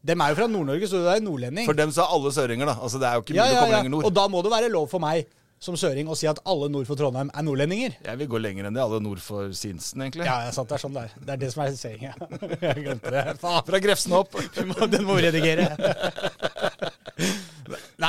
[0.00, 1.66] De er jo fra Nord-Norge, så du er nordlending.
[1.68, 2.74] For dem så er alle søringer, da.
[2.80, 4.06] Altså, det er jo ikke mulig ja, ja, ja, komme lenger nord.
[4.08, 5.26] Og da må det være lov for meg
[5.60, 7.98] som søring å si at alle nord for Trondheim er nordlendinger.
[8.06, 8.80] Jeg vil gå lenger enn det.
[8.80, 10.24] Alle nord for Sinsen, egentlig.
[10.24, 11.16] Ja, jeg satt det er sånn det er.
[11.20, 12.14] Det er det som er sayinga.
[12.70, 13.24] Jeg glemte det.
[13.42, 13.60] Faen.
[13.68, 14.38] Fra Grefsen opp.
[14.56, 15.68] Den må vi redigere.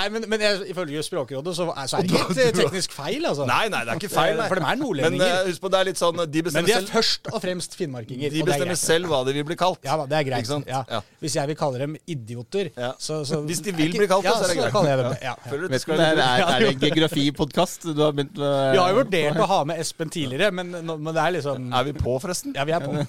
[0.01, 3.25] Nei, men, men jeg, ifølge Språkrådet så er, så er det ikke et teknisk feil,
[3.29, 3.45] altså.
[3.45, 4.33] Nei, nei, det er ikke feil.
[4.39, 4.47] Nei.
[4.49, 5.33] For de er Men nordlendinger.
[5.35, 7.77] eh, husk på, det er litt sånn De Men de er selv, først og fremst
[7.77, 8.33] finnmarkinger.
[8.33, 9.79] de og det er bestemmer selv hva de vil bli kalt.
[9.85, 10.41] Ja det er greit.
[10.41, 10.71] Ikke sant?
[10.71, 10.81] Ja.
[10.89, 11.01] Ja.
[11.21, 12.91] Hvis jeg vil kalle dem idioter, Ja.
[12.97, 14.73] så, så Hvis de vil bli kalt det, ja, så er det greit.
[14.73, 15.19] kaller jeg dem det.
[15.29, 15.35] Ja.
[15.45, 18.71] Det er, er, det en geografipodkast du har begynt med?
[18.73, 21.69] Vi har jo vurdert å ha med Espen tidligere, men, nå- men det er liksom
[21.77, 22.57] Er vi på, forresten?
[22.57, 23.05] Ja, vi er på.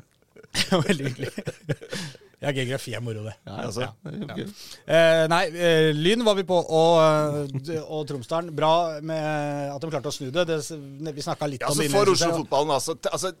[0.88, 1.30] Veldig hyggelig.
[2.40, 3.34] Ja, geografi er moro, det.
[3.44, 3.84] Ja, Altså.
[3.84, 4.52] ja, er.
[4.88, 8.54] Eh, nei, eh, Lyn var vi på, og, eh, og Tromsdalen.
[8.56, 10.46] Bra med at de klarte å snu det.
[10.48, 11.90] det vi snakka litt Ja, om det.
[11.92, 13.34] For innledningsvis Oslo-fotballen, altså, altså.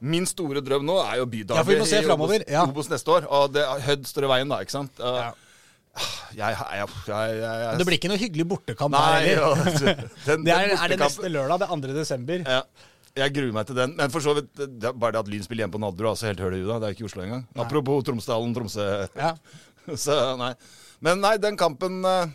[0.00, 2.64] Min store drøm nå er jo Ja, for må se i Obos, ja.
[2.68, 3.28] Obos neste år.
[3.32, 4.92] Og det, Hødd står i veien, da, ikke sant?
[5.00, 5.30] Uh, Ja.
[6.36, 10.02] Jeg, jeg, jeg, jeg, Det blir ikke noe hyggelig bortekamp Nei, her ja, heller.
[10.26, 11.94] den, Det er, den er det neste lørdag, det er 2.
[11.96, 12.42] desember.
[12.44, 12.58] Ja,
[13.16, 13.94] jeg gruer meg til den.
[13.98, 16.12] Men for så vidt, det er bare det at Lyn spiller hjemme på Nadderud, er
[16.14, 16.80] altså helt høl i huet.
[16.82, 17.46] Det er ikke Oslo engang.
[17.48, 17.62] Nei.
[17.64, 18.88] Apropos Tromsdalen, Tromsø.
[19.16, 19.36] Ja.
[20.06, 20.54] Så nei.
[21.04, 22.30] Men nei, den kampen eh,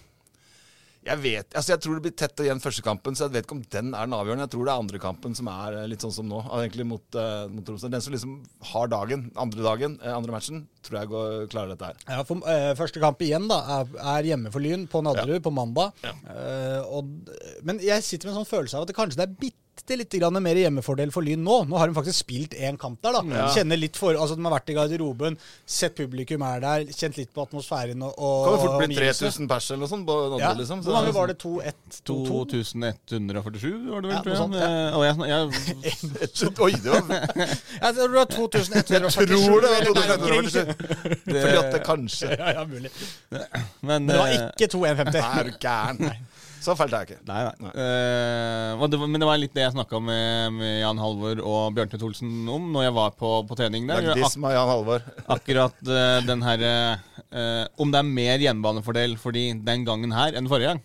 [1.07, 3.55] Jeg vet, altså jeg tror det blir tett igjen første kampen, så jeg vet ikke
[3.57, 4.45] om den er den avgjørende.
[4.45, 6.85] Jeg tror det er andre kampen som er eh, litt sånn som nå, eh, egentlig
[6.91, 7.89] mot, uh, mot Tromsø.
[7.91, 8.35] Den som liksom
[8.71, 12.05] har dagen, andre dagen, andre matchen, tror jeg går, klarer dette her.
[12.05, 15.53] Ja, for, uh, første kamp igjen da, er, er hjemme for Lyn på Nadderud på
[15.57, 15.97] mandag.
[16.05, 17.09] Eh, og,
[17.65, 19.57] men jeg sitter med en sånn følelse av at det kanskje det er bitte
[19.89, 21.65] litt mer hjemmefordel for Lyn nå.
[21.67, 23.11] Nå har de faktisk spilt én kamp der.
[23.21, 23.47] da.
[23.55, 27.33] Kjenner litt for, altså De har vært i garderoben, sett publikum er der, kjent litt
[27.33, 30.05] på atmosfæren og, og Kan jo fort bli 3000 pers eller noe sånt
[30.41, 30.53] Ja.
[30.53, 30.81] liksom.
[30.83, 31.37] Hvor mange var det?
[31.41, 32.45] 2-1-2-2?
[32.51, 34.63] 2147 var det vel, Ja, tror noe sånt, jeg.
[34.69, 35.41] Eh, Og jeg, jeg,
[36.61, 37.01] Oi, det var
[37.81, 38.81] Jeg tror det var 2147.
[38.91, 40.49] Jeg tror det var eller der omkring.
[40.51, 41.21] 2147.
[41.25, 42.91] Fordi at det kanskje Ja, ja, mulig.
[43.31, 43.41] men,
[43.81, 45.17] Men det var eh, ikke 2-1-50.
[45.21, 46.27] Er du gæren?
[46.61, 47.23] Så fælt er jeg ikke.
[47.25, 47.71] Nei, nei.
[48.77, 51.73] Og det, var- men det var litt det jeg snakka med, med Jan Halvor og
[51.77, 54.11] Bjørntvedt Olsen om når jeg var på, på trening der.
[54.13, 55.01] Ak Jan Halvor.
[55.35, 60.49] Akkurat uh, den her uh, Om det er mer hjemmebanefordel fordi den gangen her enn
[60.51, 60.83] forrige gang.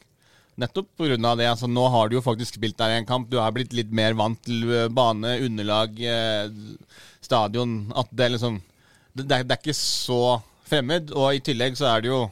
[0.56, 1.18] Nettopp pga.
[1.36, 1.50] det.
[1.50, 3.28] Altså, nå har du jo faktisk spilt der i en kamp.
[3.28, 4.64] Du er blitt litt mer vant til
[4.96, 6.00] bane, underlag,
[7.20, 7.76] stadion.
[7.92, 8.62] At det liksom
[9.12, 11.12] det, det, er, det er ikke så fremmed.
[11.12, 12.22] Og i tillegg så er det jo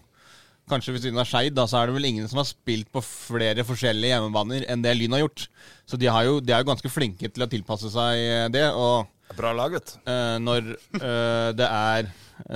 [0.70, 3.66] Kanskje ved siden av Skeid, så er det vel ingen som har spilt på flere
[3.68, 5.46] forskjellige hjemmebaner enn det Lyn har gjort.
[5.84, 8.64] Så de, har jo, de er jo ganske flinke til å tilpasse seg eh, det.
[8.72, 9.98] Og Bra lag, vet du.
[10.08, 12.08] eh, når eh, det er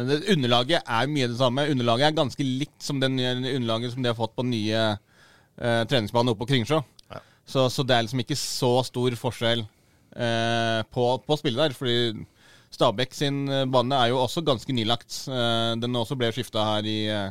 [0.09, 1.67] det, Underlaget er mye det samme.
[1.73, 5.83] Underlaget er ganske likt som den underlaget som de har fått på den nye uh,
[5.87, 6.81] treningsbanen oppe på Kringsjå.
[7.13, 7.21] Ja.
[7.47, 11.77] Så, så det er liksom ikke så stor forskjell uh, på, på spillet der.
[11.79, 12.27] Fordi
[12.75, 15.23] Stabæk sin eh, bane er jo også ganske nylagt.
[15.29, 17.31] Uh, den også ble skifta her i eh,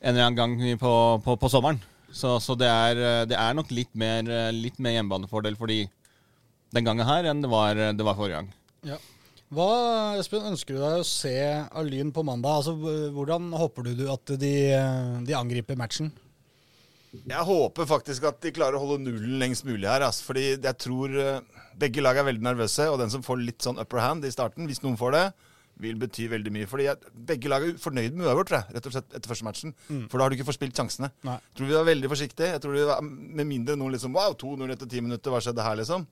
[0.00, 0.92] en eller annen gang på,
[1.24, 1.80] på, på sommeren.
[2.10, 5.84] Så, så det, er, det er nok litt mer, litt mer hjemmebanefordel fordi
[6.74, 8.50] den gangen her enn det var, det var forrige gang.
[8.88, 8.98] Ja.
[9.50, 11.34] Hva Espen, ønsker du deg å se
[11.66, 12.60] av Lyn på mandag?
[12.60, 12.74] Altså,
[13.14, 14.54] Hvordan håper du at de,
[15.26, 16.12] de angriper matchen?
[17.10, 20.04] Jeg håper faktisk at de klarer å holde nullen lengst mulig her.
[20.06, 21.40] Altså, fordi jeg tror eh,
[21.82, 22.86] begge lag er veldig nervøse.
[22.92, 25.24] Og den som får litt sånn upper hand i starten, hvis noen får det,
[25.82, 26.68] vil bety veldig mye.
[26.70, 29.74] Fordi jeg, begge lag er fornøyd med uavgjort, rett og slett etter første matchen.
[29.88, 31.10] For da har du ikke forspilt sjansene.
[31.26, 31.36] Nei.
[31.40, 32.52] Jeg tror vi var veldig forsiktige.
[32.54, 33.02] Jeg tror vi var,
[33.40, 36.06] Med mindre noen liksom Wow, 2-0 etter ti minutter, hva skjedde her, liksom?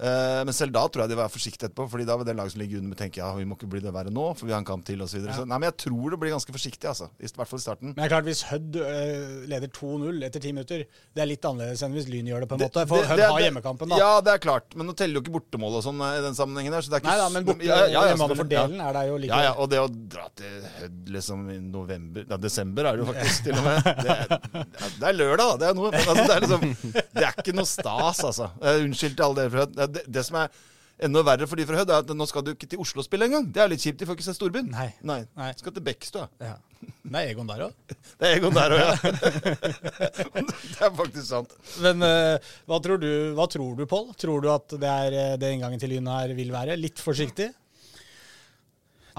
[0.00, 2.54] Eh, men selv da tror jeg de var forsiktige etterpå, Fordi da vil det laget
[2.54, 4.62] som ligger under, tenke ja, vi må ikke bli det verre nå, for vi har
[4.62, 5.18] en kamp til, osv.
[5.20, 5.34] Videre.
[5.36, 7.10] så, nei, men jeg tror det blir ganske forsiktig, altså.
[7.20, 7.90] I hvert fall i starten.
[7.92, 11.44] Men det er klart, hvis Hødd øh, leder 2-0 etter ti minutter, det er litt
[11.44, 12.86] annerledes enn hvis Lyn gjør det, på en måte.
[12.88, 14.00] For Hødd har hjemmekampen, da.
[14.00, 14.72] Ja, det er klart.
[14.78, 16.86] Men nå teller jo ikke bortemål og sånn eh, i den sammenhengen her.
[16.86, 18.40] Så det er ikke Nei da, men borte, ja, ja, ja, hjemme for.
[18.40, 18.64] Ja.
[18.64, 21.58] delen er det jo like Ja, ja, og det å dra til Hødd liksom i
[21.60, 23.88] november Ja, desember er det jo faktisk til og med.
[24.00, 25.56] Det er, det er lørdag, da.
[25.60, 25.90] Det er noe.
[25.92, 28.46] Altså, det, er liksom, det er ikke noe stas, altså.
[28.62, 29.80] Eh, unnskyld til alle dere fra Hødd.
[29.94, 30.48] Det, det, som er
[31.00, 33.28] enda verre for de fra Hødd, er at nå skal du ikke til Oslo spille
[33.28, 33.46] engang.
[33.52, 34.00] Det er litt kjipt.
[34.00, 34.68] De får ikke se storbyen.
[34.72, 34.90] Nei.
[35.06, 35.22] Nei.
[35.38, 35.52] Nei.
[35.58, 36.26] Skal til Bekkestua.
[36.42, 36.56] Ja.
[36.80, 37.94] Det er Egon der òg.
[38.20, 38.92] Det er Egon der òg, ja.
[40.72, 41.54] det er faktisk sant.
[41.84, 44.10] Men uh, hva tror du, hva tror du, Pål?
[44.20, 46.78] Tror du at det er øh, det inngangen til Lyn her vil være?
[46.80, 47.50] Litt forsiktig?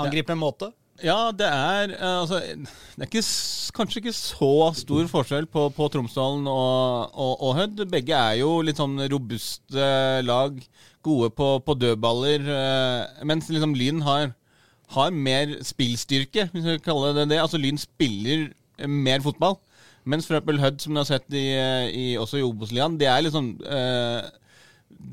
[0.01, 0.71] Angripe med måte?
[1.01, 3.23] Ja, det er eh, altså, Det er ikke,
[3.77, 7.81] kanskje ikke så stor forskjell på, på Tromsdalen og, og, og Hødd.
[7.89, 9.87] Begge er jo litt sånn robuste
[10.27, 10.59] lag,
[11.05, 12.45] gode på, på dødballer.
[12.53, 14.35] eh, mens liksom Lyn har,
[14.93, 17.41] har mer spillstyrke, hvis vi kaller kalle det det.
[17.41, 18.51] Altså Lyn spiller
[18.85, 19.57] mer fotball.
[20.05, 23.25] Mens for Hødd, som du har sett i, eh, i, også i Obos-ligaen, det er
[23.25, 24.29] liksom eh,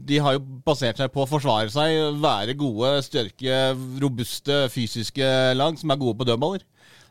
[0.09, 3.61] de har jo basert seg på å forsvare seg, være gode, styrke,
[4.03, 6.65] robuste, fysiske lag som er gode på dødballer.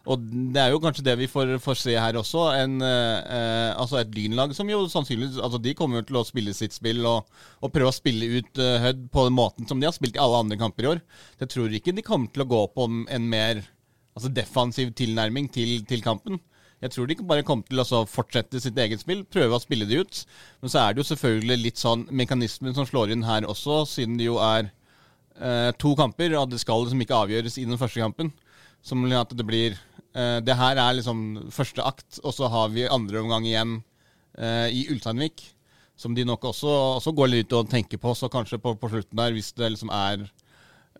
[0.07, 0.23] Og
[0.55, 2.45] det er jo kanskje det vi får, får se her også.
[2.55, 6.75] En, eh, altså et lynlag som jo sannsynligvis altså De kommer til å spille sitt
[6.75, 7.27] spill og,
[7.59, 10.23] og prøve å spille ut uh, Hødd på den måten som de har spilt i
[10.23, 11.01] alle andre kamper i år.
[11.43, 13.65] Jeg tror ikke de kommer til å gå på en mer
[14.17, 16.39] altså defensiv tilnærming til, til kampen.
[16.77, 19.87] Jeg tror de bare kommer til å altså, fortsette sitt eget spill, prøve å spille
[19.89, 20.19] det ut.
[20.61, 24.19] Men så er det jo selvfølgelig litt sånn mekanismen som slår inn her også, siden
[24.19, 24.69] det jo er
[25.41, 28.29] eh, to kamper, og det skal liksom ikke avgjøres i den første kampen.
[28.85, 32.85] Som at det blir eh, Det her er liksom første akt, og så har vi
[32.85, 33.79] andre omgang igjen
[34.37, 35.41] eh, i Ulsteinvik.
[35.97, 39.17] Som de nok også, også går litt og tenker på, så kanskje på, på slutten
[39.17, 40.21] der, hvis det liksom er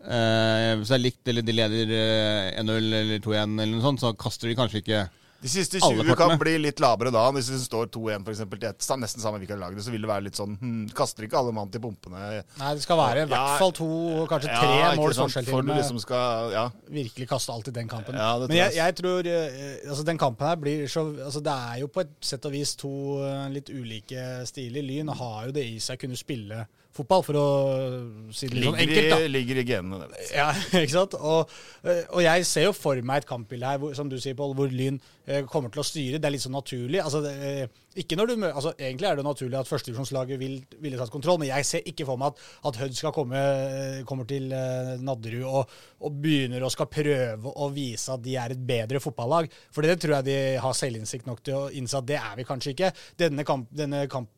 [0.02, 4.02] eh, Hvis det er likt, eller de leder eh, 1-0 eller 2-1, eller noe sånt,
[4.02, 5.06] så kaster de kanskje ikke
[5.38, 7.20] De siste 20 kan bli litt lavere da.
[7.30, 10.10] Hvis det står 2-1 for eksempel, til nesten samme hvilket lag det, så vil det
[10.10, 12.42] være litt sånn hm, Kaster ikke alle mann til pumpene?
[12.58, 13.58] Nei, det skal være i hvert Ja.
[13.60, 13.86] fall to,
[14.32, 16.64] kanskje tre Ja, mål forskjell til For du liksom skal Ja.
[16.90, 18.18] virkelig kaste alt i den kampen.
[18.18, 18.96] Ja, det Men jeg, jeg.
[18.98, 22.44] tror eh, altså den kampen her blir så altså Det er jo på et sett
[22.50, 22.90] og vis to
[23.22, 24.82] eh, litt ulike stiler.
[24.82, 26.66] Lyn har jo det i seg, kunne spille
[26.98, 27.46] fotball, for å
[28.34, 29.10] si det litt sånn enkelt.
[29.12, 29.18] da.
[29.30, 30.24] ligger i genene, det.
[30.34, 30.48] Ja,
[30.82, 31.14] ikke sant?
[31.14, 31.48] Og,
[31.84, 34.56] eh, og jeg ser jo for meg et kampbilde her, hvor, som du sier, Pål,
[34.58, 34.98] hvor Lyn
[35.50, 36.20] kommer til å styre.
[36.20, 37.00] Det er litt sånn naturlig.
[37.02, 40.98] Altså, det, eh, ikke når du, altså, egentlig er det naturlig at førstedivisjonslaget vil, ville
[41.00, 44.28] tatt kontroll, men jeg ser ikke for meg at, at Hødd skal komme eh, kommer
[44.28, 45.72] til eh, Nadderud og,
[46.06, 49.50] og begynner å skal prøve å vise at de er et bedre fotballag.
[49.74, 52.46] For det tror jeg de har selvinnsikt nok til å innse at det er vi
[52.48, 52.92] kanskje ikke.
[53.18, 54.30] Denne kamp, denne kamp,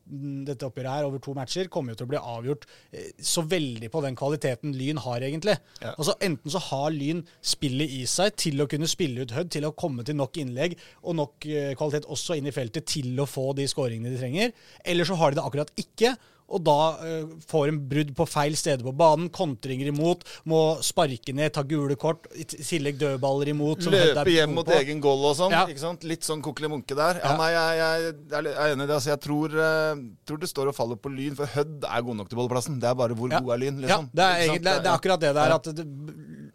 [0.47, 3.91] dette oppgjøret her over to matcher kommer jo til å bli avgjort eh, så veldig
[3.93, 5.57] på den kvaliteten Lyn har, egentlig.
[5.83, 5.93] Ja.
[5.97, 9.67] Altså Enten så har Lyn spillet i seg til å kunne spille ut Hødd, til
[9.67, 13.27] å komme til nok innlegg og nok eh, kvalitet også inn i feltet til å
[13.29, 14.53] få de skåringene de trenger,
[14.85, 16.15] eller så har de det akkurat ikke.
[16.51, 21.31] Og da eh, får en brudd på feil steder på banen, kontringer imot, må sparke
[21.37, 23.83] ned, ta gule kort, i tillegg dødballer imot.
[23.85, 25.51] som er Løpe hjem mot egen goal og sånn.
[25.55, 25.63] Ja.
[25.71, 26.03] ikke sant?
[26.07, 27.21] Litt sånn kokkeli munke der.
[27.23, 27.37] Ja, Ja.
[27.39, 28.97] nei, jeg, jeg, jeg er enig i det.
[28.99, 32.19] Altså, jeg tror, uh, tror det står og faller på Lyn, for Hødd er god
[32.19, 32.79] nok til bolleplassen.
[32.83, 33.39] Det er bare hvor Ja.
[33.39, 34.09] god er Lyn, Ja, liksom.
[34.13, 35.55] det er, egentlig, det er akkurat det der Ja.
[35.55, 35.87] at det,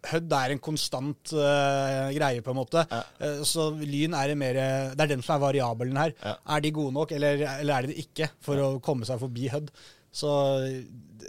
[0.07, 2.83] Hødd er en konstant uh, greie, på en måte.
[2.91, 3.01] Ja.
[3.19, 4.53] Uh, så Lyn er en mer
[4.93, 6.13] Det er den som er variabelen her.
[6.23, 6.35] Ja.
[6.55, 9.49] Er de gode nok, eller, eller er de det ikke, for å komme seg forbi
[9.49, 9.71] Hødd?
[10.13, 10.29] Så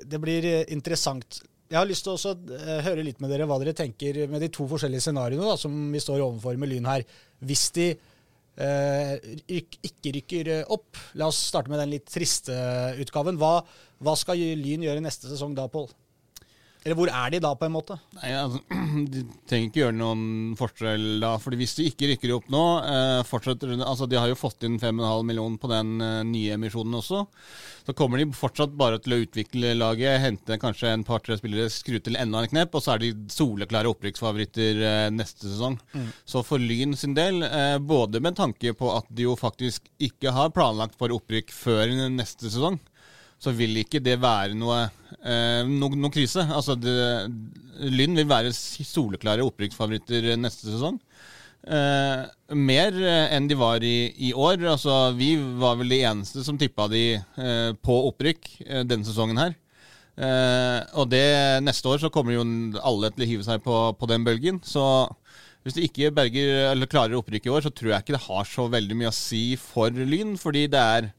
[0.08, 1.40] det blir eh, interessant.
[1.68, 4.48] Jeg har lyst til å eh, høre litt med dere hva dere tenker med de
[4.52, 7.04] to forskjellige scenarioene da, som vi står overfor med Lyn her.
[7.44, 9.12] Hvis de eh,
[9.50, 12.56] ryk, ikke rykker eh, opp, la oss starte med den litt triste
[13.04, 13.36] utgaven.
[13.40, 13.58] Hva,
[14.00, 15.90] hva skal Lyn gjøre neste sesong da, Pål?
[16.88, 17.98] Eller hvor er de da, på en måte?
[18.16, 18.62] Nei, altså,
[19.12, 21.35] De trenger ikke gjøre noen forskjell da.
[21.42, 24.79] fordi hvis de ikke rykker opp nå eh, fortsetter, altså De har jo fått inn
[24.81, 27.27] 5,5 millioner på den eh, nye emisjonen også.
[27.85, 31.98] Så kommer de fortsatt bare til å utvikle laget, hente kanskje en par-tre spillere, skru
[32.01, 35.77] til enda en knep, og så er de soleklare opprykksfavoritter eh, neste sesong.
[36.24, 40.33] Så for Lyn sin del, eh, både med tanke på at de jo faktisk ikke
[40.37, 42.81] har planlagt for opprykk før neste sesong,
[43.38, 44.88] så vil ikke det være noe,
[45.22, 46.42] eh, no, krise.
[46.42, 46.94] Altså, det,
[47.79, 50.98] vil være soleklare opprykksfavoritter neste sesong.
[51.68, 52.24] Eh,
[52.57, 54.62] mer eh, enn de var i, i år.
[54.74, 59.40] Altså, vi var vel de eneste som tippa de eh, på opprykk eh, denne sesongen
[59.40, 59.57] her.
[60.18, 62.46] Eh, og det neste år så kommer jo
[62.83, 64.62] alle til å hive seg på, på den bølgen.
[64.66, 64.83] Så
[65.62, 68.66] hvis de ikke berger klarer opprykk i år, så tror jeg ikke det har så
[68.72, 70.35] veldig mye å si for Lyn.
[70.40, 71.12] Fordi det er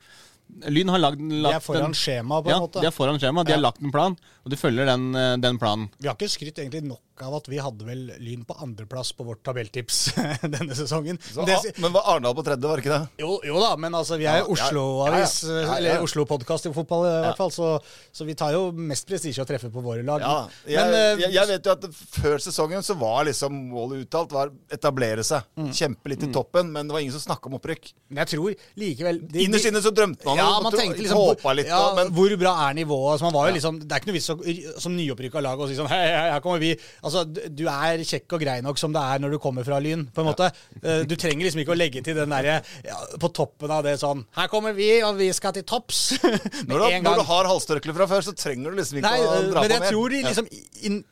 [0.69, 2.81] Lyn har lagd, De er foran en, skjema, på ja, en måte.
[2.81, 3.45] de er foran skjema.
[3.47, 5.89] De har lagt en plan, og de følger den, eh, den planen.
[5.99, 9.25] Vi har ikke skrytt egentlig nok av at vi hadde vel Lyn på andreplass på
[9.27, 9.99] vårt tabelltips
[10.55, 11.19] denne sesongen.
[11.21, 13.23] Så, Men det- ah, men var Arendal på tredje, var det ikke det?
[13.25, 15.75] Jo, jo da, men altså, vi er ja, Oslo-avis, ja, ja.
[15.79, 17.71] Eller Oslo-podkast i fotball i hvert fall, så,
[18.15, 20.23] så vi tar jo mest prestisje å treffe på våre lag.
[20.67, 21.87] Jeg, men, eh, jeg, jeg vet jo at
[22.19, 25.45] før sesongen så var liksom målet uttalt var etablere seg.
[25.59, 25.71] Mm.
[25.75, 27.91] Kjempe litt i toppen, men det var ingen som snakka om opprykk.
[28.09, 31.17] men jeg tror likevel de- Innerst inne så drømte man ja, og man tenkte liksom
[31.19, 33.11] håpa litt, ja, da, men Hvor bra er nivået?
[33.15, 35.67] Altså, man var jo liksom, det er ikke noe vits å, som nyopprykka lag å
[35.69, 36.69] si sånn Hei, hei, her kommer vi.
[37.01, 39.79] Altså, du du er kjekk og grei nok som det er når du kommer fra
[39.83, 40.49] Lyn, på en måte.
[40.83, 43.95] Eh, Du trenger liksom ikke å legge til den derre ja, på toppen av det
[44.01, 46.01] sånn Her kommer vi, og vi skal til topps.
[46.69, 49.41] Når du, når du har halstørkle fra før, så trenger du liksom ikke Nei, å
[49.51, 49.89] dra men på jeg mer.
[49.93, 50.27] tror de Ja.
[50.29, 50.47] liksom
[50.89, 51.03] in,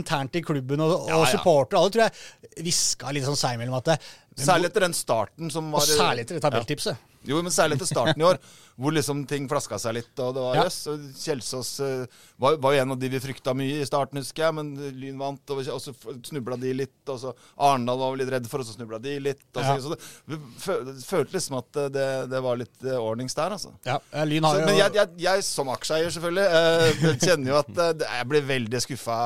[0.00, 1.30] internt i klubben og, og Ja, ja.
[1.36, 3.98] supportere alle tror jeg hviska litt sånn seg imellom at det,
[4.42, 6.96] Særlig etter den starten som var Og særlig etter det tabelltipset.
[7.28, 8.38] Jo, men særlig etter starten i år,
[8.82, 10.12] hvor liksom ting flaska seg litt.
[10.18, 10.64] Og det var Ja.
[10.66, 10.78] jøss.
[11.22, 12.06] Kjelsås eh,
[12.40, 14.56] var, var jo en av de vi frykta mye i starten, husker jeg.
[14.58, 15.92] Men Lyn vant, og, så
[16.26, 16.96] snubla de litt.
[17.12, 19.44] Og så Arendal var vi litt redd for, og så snubla de litt.
[19.54, 19.78] Og så, Ja.
[19.84, 20.00] så det,
[20.32, 23.74] vi fø- følte liksom at det, det var litt eh, ordnings der, altså.
[23.86, 27.82] Ja, Lyn har Så, men jeg, jeg, jeg som aksjeeier, selvfølgelig, eh, kjenner jo at
[27.86, 29.20] eh, jeg blir veldig skuffa.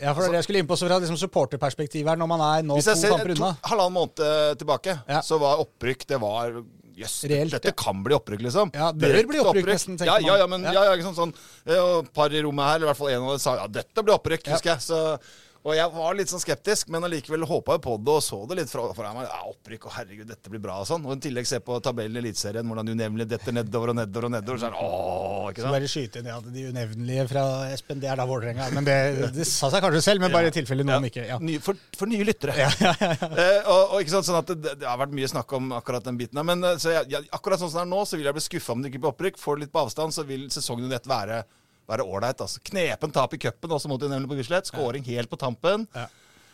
[0.00, 2.66] ja, for det jeg skulle inn på så fra liksom supporterperspektivet her, når man er
[2.66, 5.20] nå Hvis jeg ser to, halvannen måned eh, tilbake, Ja.
[5.22, 6.58] så var opprykk Det var
[7.00, 7.76] Jøss, Reelt, dette ja.
[7.80, 8.72] kan bli opprykk, liksom.
[8.76, 10.28] Ja, bør Direkte bli opprykk, nesten, tenker ja, man.
[10.28, 10.84] ja, ja, men Ja.
[10.90, 10.96] ja.
[10.98, 11.34] Ikke sånn, sånn
[11.80, 13.68] Og et par i rommet her, eller i hvert fall en av dem, sa ja,
[13.80, 14.84] dette blir opprykk, husker jeg.
[14.84, 15.00] Så,
[15.60, 18.56] og jeg var litt sånn skeptisk, men allikevel håpa jo på det og så det
[18.62, 19.26] litt fra fra meg.
[19.28, 21.04] Ja, opprykk, og herregud, dette blir bra og sånn.
[21.04, 24.32] Og i tillegg se på tabellen i Eliteserien, hvordan unevnelig detter nedover og nedover og
[24.38, 24.62] nedover.
[24.62, 27.44] Så er det, åh, ikke Så bare skyte inn ja, de unevnelige fra
[27.74, 28.70] Espen, det er da Vålerenga.
[28.72, 28.96] Men det,
[29.36, 31.36] det sa seg kanskje selv, men bare i tilfelle noen ikke ja.
[31.44, 32.56] Ny, for, for nye lyttere.
[32.56, 33.30] Ja, ja, ja, ja.
[33.30, 36.08] Eh, og, og ikke sant, sånn at det, det har vært mye snakk om akkurat
[36.08, 36.40] den biten.
[36.40, 38.40] her, Men eh, så jeg, jeg, akkurat sånn som det er nå, så vil jeg
[38.40, 39.40] bli skuffa om det ikke blir opprykk.
[39.44, 41.42] Får det litt på avstand, så vil sesongen under ett være
[41.90, 42.40] være ålreit.
[42.40, 42.62] Altså.
[42.70, 44.70] Knepen tap i cupen også mot Unevne på Bislett.
[44.70, 45.86] Skåring helt på tampen.
[45.96, 46.06] Ja.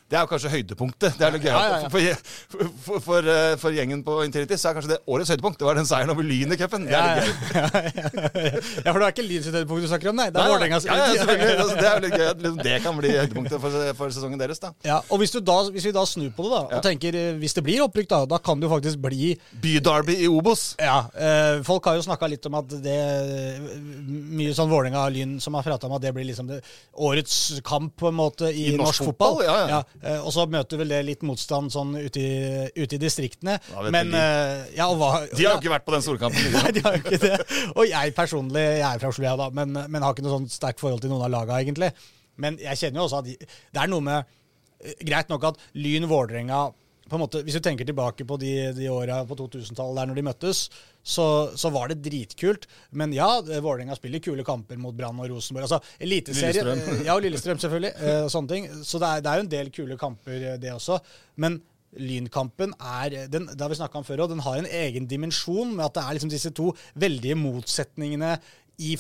[0.07, 1.17] Det er jo kanskje høydepunktet.
[1.19, 1.51] Det er litt gøy.
[1.51, 1.89] Ja, ja, ja.
[1.91, 2.01] For,
[2.53, 3.31] for, for, for,
[3.73, 5.59] eh, gjengen på Intility så er kanskje det årets høydepunkt.
[5.59, 6.87] Det var den seieren over Lyn i cupen.
[6.97, 10.29] Ja, ja, for det er ikke Lyns høydepunkt du snakker om, nei.
[10.33, 11.57] Det er Vålerengas ja, selvfølgelig.
[11.65, 13.65] Altså, det er jo litt gøy at liksom, det kan bli høydepunktet
[13.99, 14.63] for, sesongen deres.
[14.63, 14.71] da.
[14.87, 17.33] Ja, og hvis, du da, hvis vi da snur på det, da, og tenker eh,
[17.43, 20.69] hvis det blir opprykk, da, da kan det jo faktisk bli Byderby i Obos.
[20.83, 22.97] Ja, Øh, folk har jo snakka litt om at det
[24.37, 26.61] Mye sånn Vålerenga og Lyn som har prata om at det blir liksom det,
[26.93, 29.39] årets kamp på en måte i, I norsk norsk, fotball.
[29.41, 29.81] fotball, ja, ja.
[30.23, 32.31] Og så møter vel det litt motstand sånn ute i,
[32.77, 33.57] ute i distriktene.
[33.95, 36.51] Men eh, ja, hva De har jo ikke vært på den storkampen.
[36.57, 37.37] Nei, de har jo ikke det.
[37.75, 40.51] Og jeg personlig, jeg er fra Oslo, jeg da, men, men har ikke noe sånn
[40.53, 41.93] sterkt forhold til noen av laga egentlig.
[42.43, 44.19] Men jeg kjenner jo også at det er noe med
[44.83, 46.67] eh, Greit nok at Lyn Vålerenga
[47.07, 50.19] på en måte, Hvis du tenker tilbake på de, de åra på 2000-tallet der når
[50.19, 50.65] de møttes,
[51.07, 52.67] så, så var det dritkult.
[52.99, 55.69] Men ja, Vålerenga spiller kule kamper mot Brann og Rosenborg.
[55.69, 57.05] Altså, Eliteserie Lillestrøm.
[57.07, 57.95] Ja, og Lillestrøm, selvfølgelig.
[58.03, 58.69] eh, og sånne ting.
[58.83, 60.99] Så det er, det er jo en del kule kamper, eh, det også.
[61.43, 61.61] Men
[61.97, 65.87] Lynkampen er den, det har vi om før, og den har en egen dimensjon med
[65.87, 68.35] at det er liksom disse to veldige motsetningene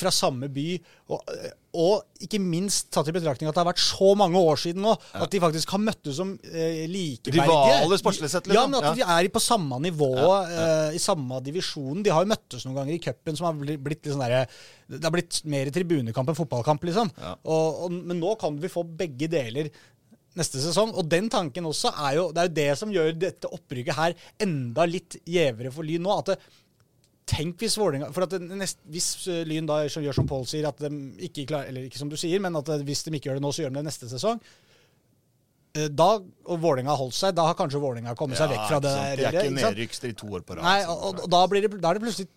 [0.00, 0.64] fra samme by.
[1.12, 1.32] Og,
[1.76, 4.94] og ikke minst tatt i betraktning at det har vært så mange år siden nå
[4.96, 7.44] at de faktisk har møttes som eh, likeverdige.
[7.44, 8.56] Rivaler sportslig sett, liksom.
[8.56, 8.94] Ja, men at Ja.
[8.96, 10.08] de er på samme nivå,
[10.48, 12.00] eh, i samme divisjon.
[12.06, 14.46] De har jo møttes noen ganger i cupen som har bli- blitt litt sånn derre
[14.88, 17.10] Det har blitt mer tribunekamp enn fotballkamp, liksom.
[17.20, 17.34] Ja.
[17.44, 19.68] Og, og, men nå kan vi få begge deler
[20.36, 20.90] neste sesong.
[20.96, 24.14] Og den tanken også er jo Det er jo det som gjør dette opprykket her
[24.40, 26.18] enda litt gjevere for Lyn nå.
[26.20, 26.36] at det,
[27.26, 30.78] Tenk hvis Vålinga, For at nest, hvis eh, Lyn da gjør som Pål sier, at
[30.78, 30.90] de
[31.26, 33.50] ikke klarer Eller ikke som du sier, men at hvis de ikke gjør det nå,
[33.50, 34.38] så gjør de det neste sesong.
[35.76, 36.08] Eh, Da,
[36.46, 38.92] og Vålerenga har holdt seg, da har kanskje Vålerenga kommet seg vekk fra det.
[38.94, 39.18] sant?
[39.18, 40.62] De er ikke nedrykkstre i to år på rad.
[40.64, 42.28] Nei, og, og, og da, blir det, da er det plutselig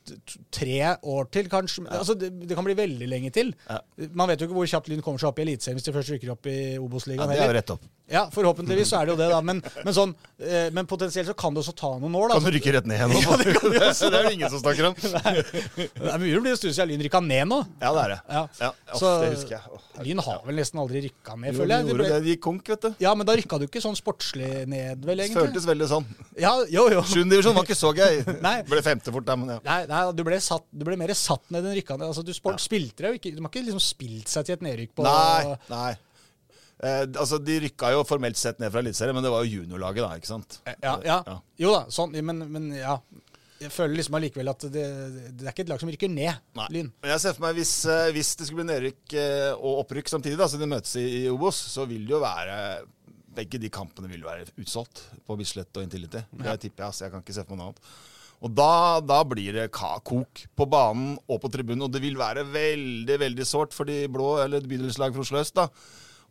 [0.51, 0.79] tre
[1.13, 1.85] år til, kanskje.
[1.93, 3.53] Altså, det, det kan bli veldig lenge til.
[3.69, 3.77] Ja.
[4.17, 6.13] Man vet jo ikke hvor kjapt Lyn kommer seg opp i Eliteserien hvis de først
[6.15, 7.29] rykker opp i ja, Obos-ligaen.
[7.29, 7.85] det er jo rett opp.
[8.09, 9.37] Ja, forhåpentligvis så er det jo det, da.
[9.45, 12.31] Men, men, sånn, eh, men potensielt så kan det også ta noen år.
[12.33, 12.39] da.
[12.41, 13.19] Kan du rykke rett ned nå?
[13.21, 14.09] Ja, det kan vi også.
[14.09, 14.97] det er det ingen som snakker om.
[15.99, 17.59] Det er mye å bli en stund siden Lyn rykka ned nå.
[17.83, 18.17] Ja, det er det.
[18.33, 18.41] Ja.
[18.63, 19.81] Ja, off, Så det husker jeg.
[20.07, 21.85] Lyn har vel nesten aldri rykka ned, Jo, føler jeg.
[21.89, 22.19] De, ble, det.
[22.25, 22.89] De konk, vet du.
[23.03, 25.45] ja, men da rykka du ikke sånn sportslig ned, vel, egentlig?
[25.47, 26.09] føltes veldig sånn.
[26.39, 27.05] Ja, jo, jo.
[27.07, 28.21] Sjuende divisjon var ikke så gøy.
[28.47, 28.57] Nei.
[28.67, 29.61] Ble femte fort, der, men ja.
[29.69, 32.09] Nei, nei du, ble satt, du ble mer satt ned enn rykka ned.
[32.11, 34.69] Altså, du sport, spilte deg jo ikke, De har ikke liksom spilt seg til et
[34.69, 35.89] nedrykk på Nei, nei.
[36.79, 40.05] Eh, altså, De rykka jo formelt sett ned fra Eliteserien, men det var jo juniorlaget,
[40.05, 40.19] da.
[40.19, 40.61] ikke sant?
[40.79, 41.39] Ja, ja.
[41.59, 42.95] Jo da, sånn, men, men ja.
[43.59, 44.85] jeg føler liksom allikevel at det,
[45.35, 46.69] det er ikke et lag som rykker ned, Nei.
[46.77, 46.93] Lyn.
[47.03, 50.13] Men jeg ser for meg hvis, eh, hvis det skulle bli nedrykk eh, og opprykk
[50.13, 52.55] samtidig, da, så de møtes i, i Obos, så vil det jo være
[53.39, 56.21] Begge de kampene vil være utsolgt på Bislett og Intility.
[56.31, 56.87] Det tipper jeg.
[56.91, 57.05] altså.
[57.05, 57.93] Jeg kan ikke se for meg noe annet.
[58.39, 62.45] Og da, da blir det kok på banen og på tribunen, og det vil være
[62.47, 65.67] veldig veldig sårt for de blå, eller bydelslag fra Oslo øst, da,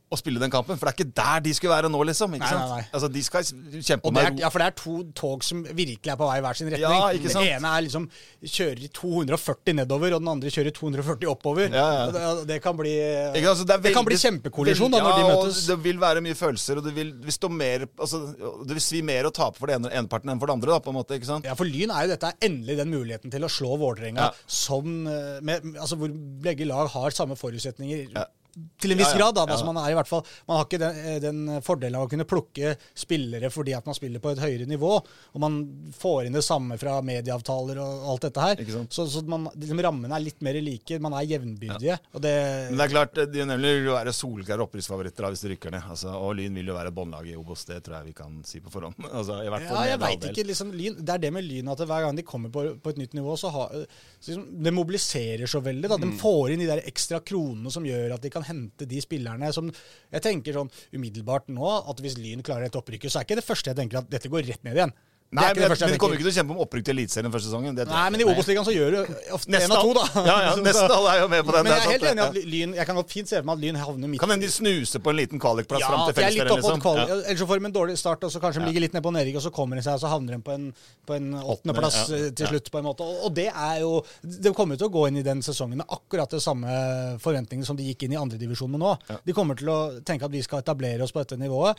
[0.08, 0.78] å spille den kampen.
[0.80, 2.32] For det er ikke der de skulle være nå, liksom.
[2.38, 2.70] ikke Nei, sant?
[2.70, 2.88] nei, nei.
[2.96, 3.44] Altså, De skal
[3.84, 4.38] kjempe er, ro.
[4.40, 6.86] ja, for det er to tog som virkelig er på vei i hver sin retning.
[6.96, 7.44] Ja, ikke sant?
[7.44, 8.06] Den ene er liksom
[8.42, 11.68] kjører i 240 nedover, og den andre kjører i 240 oppover.
[11.74, 12.06] Ja, ja.
[12.14, 15.18] Det, det kan bli Ikke altså, det, veldig, Det kan bli kjempekollisjon da, når når
[15.18, 15.60] de ja, møtes.
[15.62, 18.22] Og det vil være mye følelser, og det vil, vil stå mer altså,
[18.64, 20.72] Det vil svi mer å tape for den ene, ene parten enn for den andre,
[20.76, 21.18] da, på en måte.
[21.20, 21.48] ikke sant?
[21.48, 24.32] Ja, for Lyn er jo dette er endelig den muligheten til å slå Vålerenga Ja.
[24.46, 26.12] som eh, med, altså Hvor
[26.48, 28.14] begge lag har samme forutsetninger.
[28.58, 28.64] Ja.
[28.82, 29.18] Til en viss Ja, ja.
[29.18, 29.44] grad, da.
[29.52, 32.10] Altså, man er i hvert fall Man har ikke den, eh, den fordelen av å
[32.10, 34.90] kunne plukke spillere fordi at man spiller på et høyere nivå,
[35.34, 35.58] og man
[35.98, 38.62] får inn det samme fra medieavtaler og alt dette her.
[38.90, 40.98] Så, så man, liksom, rammene er litt mer like.
[41.02, 41.98] Man er jevnbyrdige.
[42.14, 42.34] Og det
[42.70, 45.82] Men det er klart, de nemlig vil jo være solklare opprykksfavoritter hvis de rykker ned.
[45.90, 48.60] Altså, og Lyn vil jo være båndlaget i Obos, det tror jeg vi kan si
[48.64, 48.94] på forhånd.
[49.18, 50.44] Altså, i hvert fall Ja, jeg veit ikke.
[50.48, 52.98] Liksom, lyn, det er det med Lyn at hver gang de kommer på, på et
[53.00, 53.72] nytt nivå, så har
[54.20, 55.88] så liksom, Det mobiliserer så veldig.
[55.90, 55.96] Da.
[55.96, 56.18] De Mm.
[56.20, 59.70] får inn de der ekstra kronene som gjør at de kan hente de spillerne som
[59.70, 63.46] Jeg tenker sånn umiddelbart nå at hvis Lyn klarer et opprykket, så er ikke det
[63.46, 64.94] første jeg tenker at dette går rett ned igjen.
[65.28, 67.50] Nei, det men, men de kommer ikke til å kjempe om opprykk til Eliteserien første
[67.50, 67.74] sesongen.
[67.76, 68.24] det Nei, men i.
[68.32, 70.04] Obos-ligaen så gjør du ofte en av to, da.
[70.24, 71.66] Ja, ja, nesten alle er jo med på den.
[71.66, 73.76] Men jeg er helt enig at Lyn Jeg kan fint se for meg at Lyn
[73.76, 76.62] havner midt Kan hende de snuser på en liten kvalikplass ja, fram til Fellesferien, er
[76.62, 76.80] liksom.
[76.80, 77.18] kvali- Ja.
[77.28, 79.12] Ellers så får de en dårlig start, og så kanskje de ligger litt ned på
[79.18, 80.64] nedrykk, og så kommer de seg, og så havner de på en,
[81.04, 83.04] på en åttendeplass eh, til slutt, på en måte.
[83.04, 83.92] Og, og det er jo
[84.24, 86.72] De kommer til å gå inn i den sesongen med akkurat det samme
[87.20, 88.96] forventningene som de gikk inn i andredivisjon med nå.
[89.28, 91.76] De kommer til å tenke at vi skal etablere oss på dette nivået,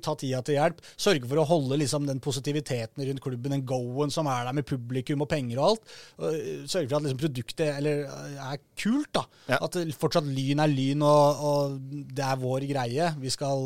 [0.00, 4.10] ta tida til hjelp, sørge for å holde liksom den positiviteten rundt klubben, den go-en
[4.10, 5.94] som er der med publikum og penger og alt.
[6.18, 9.24] Og eh, sørge for at liksom produktet eller, eh, er kult, da.
[9.48, 9.58] Ja.
[9.64, 11.78] At fortsatt lyn er lyn, og, og
[12.14, 13.10] det er vår greie.
[13.18, 13.64] Vi skal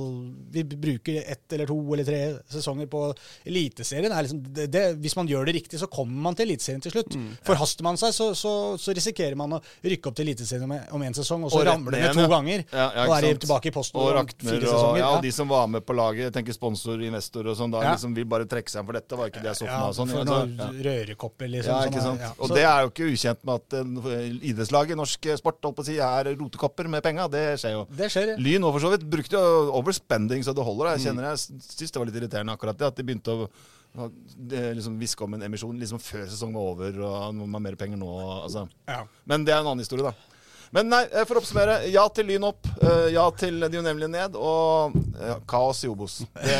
[0.53, 2.21] Vi bruker ett eller to eller tre
[2.53, 3.15] sesonger på
[3.47, 4.13] Eliteserien.
[4.13, 6.93] Er liksom, det, det, hvis man gjør det riktig, så kommer man til Eliteserien til
[6.95, 7.17] slutt.
[7.47, 11.03] Forhaster man seg, så, så, så risikerer man å rykke opp til Eliteserien om, om
[11.03, 12.65] en sesong, og så Og ramler det to ganger.
[12.73, 15.09] Ja, ja, og er tilbake i posten Og Rakner og, ja, Ja.
[15.17, 17.93] og de som var med på laget, tenker sponsor, investor og sånn, da Ja.
[17.97, 19.02] liksom vil bare trekke seg for dette.
[19.11, 19.97] Var ikke det jeg så for meg?
[19.97, 20.69] Sånn, for altså, noen ja.
[20.87, 21.73] rørekopper, liksom.
[21.75, 22.23] Ja, ikke sant?
[22.23, 22.25] sant?
[22.25, 22.31] ja.
[22.39, 25.85] Og det er jo ikke ukjent med at en idrettslag i norsk sport holdt på
[25.85, 27.29] å si, er rotekopper med penga.
[27.33, 27.85] Det skjer jo.
[27.99, 28.41] Det skjer, ja.
[28.49, 30.91] Lyn òg, for så vidt brukte jo overspending så det holder.
[30.91, 30.95] Mm.
[30.97, 33.49] Jeg kjenner jeg syns det var litt irriterende akkurat det, at de begynte å,
[33.93, 38.01] liksom hviske om en emisjon liksom før sesongen var over, og man har mer penger
[38.01, 38.13] nå.
[38.43, 38.67] Altså.
[38.89, 39.03] Ja.
[39.29, 40.32] Men det er en annen historie, da.
[40.73, 41.75] Men nei, for å oppsummere.
[41.93, 42.65] Ja til Lyn opp.
[42.81, 44.39] eh, Ja til de unevnelige ned.
[44.41, 46.23] Og ja, kaos i Obos.
[46.33, 46.57] Det,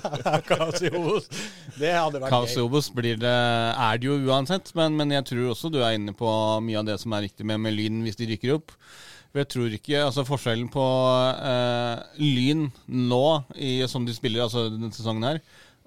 [0.50, 1.30] Kaos i Obos.
[1.78, 2.60] Det hadde vært Kaos i.
[2.60, 6.12] Obos blir det, er det jo uansett, men, men jeg tror også du er inne
[6.16, 6.28] på
[6.66, 8.76] mye av det som er riktig med, med Lyn hvis de rykker opp.
[9.32, 10.84] For jeg tror ikke, altså Forskjellen på
[11.48, 13.24] eh, Lyn nå,
[13.56, 15.40] i, som de spiller altså denne sesongen her,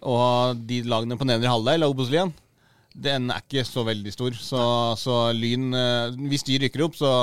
[0.04, 2.34] og de lagene på nedre halvdel av Obos-ligaen,
[2.98, 4.36] den er ikke så veldig stor.
[4.42, 4.64] Så,
[4.98, 7.14] så Lyn eh, Hvis de rykker opp, så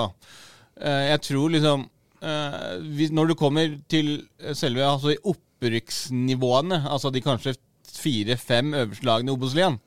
[0.78, 1.86] eh, Jeg tror liksom
[2.22, 4.16] eh, Når du kommer til
[4.54, 7.56] selve altså opprykksnivåene, altså de kanskje
[7.94, 9.78] fire-fem øverste lagene i Obos-ligaen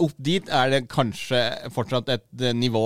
[0.00, 1.38] opp dit er det kanskje
[1.74, 2.80] fortsatt et nivå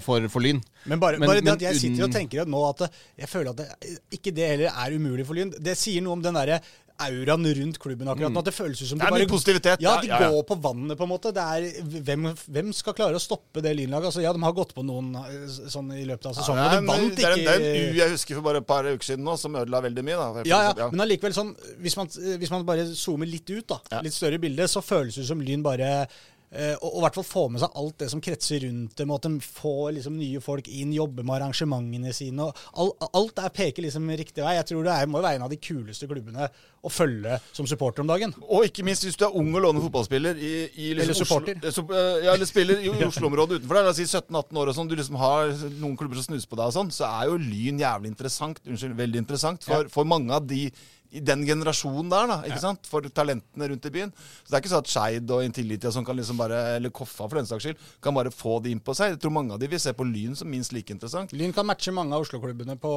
[0.00, 0.62] for, for Lyn.
[0.88, 2.86] Men bare, Men- bare det at jeg sitter og tenker at nå at
[3.20, 5.52] jeg føler at det, ikke det heller er umulig for Lyn.
[5.52, 6.62] Det sier noe om den derre
[7.06, 8.42] auraen rundt klubben akkurat nå.
[8.42, 10.30] At det føles som Det er mye positivitet, Ja, de ja, ja.
[10.34, 11.32] går på vannet, på en måte.
[11.36, 14.10] Det er, hvem, hvem skal klare å stoppe det Lynlaget?
[14.10, 16.62] Altså, ja, de har gått på noen eh, sånn i løpet av sesongen.
[16.64, 18.62] ja, men en, de vant det en, det er en U jeg husker for bare
[18.64, 20.18] et par uker siden nå, som ødela veldig mye.
[20.20, 20.44] da.
[20.48, 24.16] ja, ja, men allikevel sånn hvis man, hvis man bare zoomer litt ut, da, litt
[24.16, 26.06] større bilde, så føles det som Lyn bare
[26.50, 29.20] og, og i hvert fall få med seg alt det som kretser rundt dem, og
[29.20, 32.48] at de får liksom nye folk inn, jobber med arrangementene sine.
[32.48, 32.90] og all,
[33.20, 34.56] Alt der peker liksom riktig vei.
[34.58, 36.48] Jeg tror det er, må være en av de kuleste klubbene
[36.80, 38.32] å følge som supporter om dagen.
[38.48, 41.58] Og ikke minst hvis du er ung og låner fotballspiller i, i liksom Eller supporter.
[41.70, 44.72] Oslo, eh, eh, ja, eller spiller i Oslo-området utenfor der, la oss si 17-18 år
[44.72, 47.28] og sånn, du liksom har noen klubber som snuser på deg og sånn, så er
[47.30, 50.66] jo Lyn jævlig interessant, unnskyld, veldig interessant for, for mange av de
[51.10, 52.86] i den generasjonen der, da, ikke sant?
[52.90, 54.12] For talentene rundt i byen.
[54.14, 56.94] Så det er ikke sånn at Skeid og Intility og sånn kan liksom bare, eller
[56.94, 59.16] Koffa for den saks skyld, kan bare få det inn på seg.
[59.16, 61.34] Jeg tror mange av de vil se på Lyn som minst like interessant.
[61.36, 62.94] Lyn kan matche mange av Oslo-klubbene, på,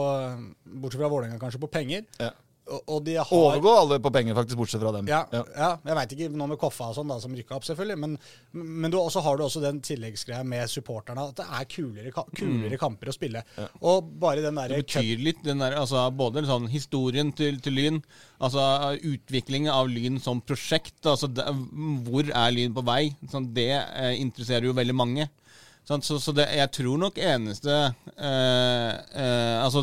[0.78, 2.06] bortsett fra Vålerenga kanskje, på penger.
[2.22, 2.32] Ja.
[2.64, 5.08] Og, har Overgå alle på penger, faktisk, bortsett fra dem.
[5.12, 5.70] Ja, ja.
[5.84, 7.98] jeg veit ikke nå med Koffa og sånn, da, som rykka opp, selvfølgelig.
[8.00, 8.16] Men,
[8.56, 12.72] men du, også har du også den tilleggsgreia med supporterne, at det er kulere, kulere
[12.72, 12.80] mm.
[12.80, 13.44] kamper å spille.
[13.84, 17.76] Og bare den derre Det betyr litt, den der, altså, både sånn historien til, til
[17.76, 18.02] Lyn,
[18.40, 18.64] altså
[19.12, 21.02] utviklingen av Lyn som prosjekt.
[21.04, 21.50] altså det,
[22.08, 23.10] Hvor er Lyn på vei?
[23.32, 25.28] Sånn, det eh, interesserer jo veldig mange.
[25.84, 27.74] Så så det, jeg tror nok eneste
[28.16, 29.82] eh, eh, altså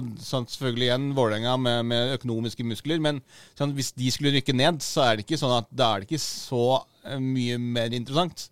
[0.48, 3.20] Selvfølgelig igjen Vålerenga med, med økonomiske muskler, men
[3.59, 6.09] sånn, hvis de skulle rykke ned, så er det ikke sånn at da er det
[6.09, 6.64] ikke så
[7.05, 8.48] eh, mye mer interessant.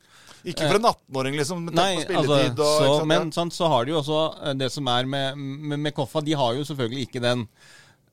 [0.46, 1.64] Ikke for en 18-åring, liksom.
[1.66, 4.54] Med Nei, tanke på altså, og så, men sånn, så har de jo også eh,
[4.60, 6.22] det som er med, med, med Koffa.
[6.24, 7.48] De har jo selvfølgelig ikke den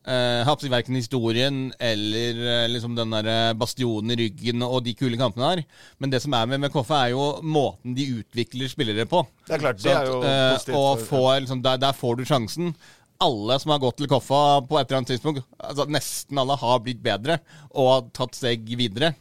[0.07, 5.17] uh, Verken historien eller eh, liksom den der eh, bastionen i ryggen og de kule
[5.19, 5.63] kampene her.
[5.99, 9.23] Men det som er med, med Koffa, er jo måten de utvikler spillere på.
[9.45, 11.81] Det er klart, det er jo Sånn at, eh, positivt Og for- få, liksom, der,
[11.81, 12.75] der får du sjansen.
[13.25, 16.81] Alle som har gått til Koffa på et eller annet tidspunkt, altså nesten alle har
[16.83, 17.37] blitt bedre
[17.71, 19.13] og har tatt steg videre.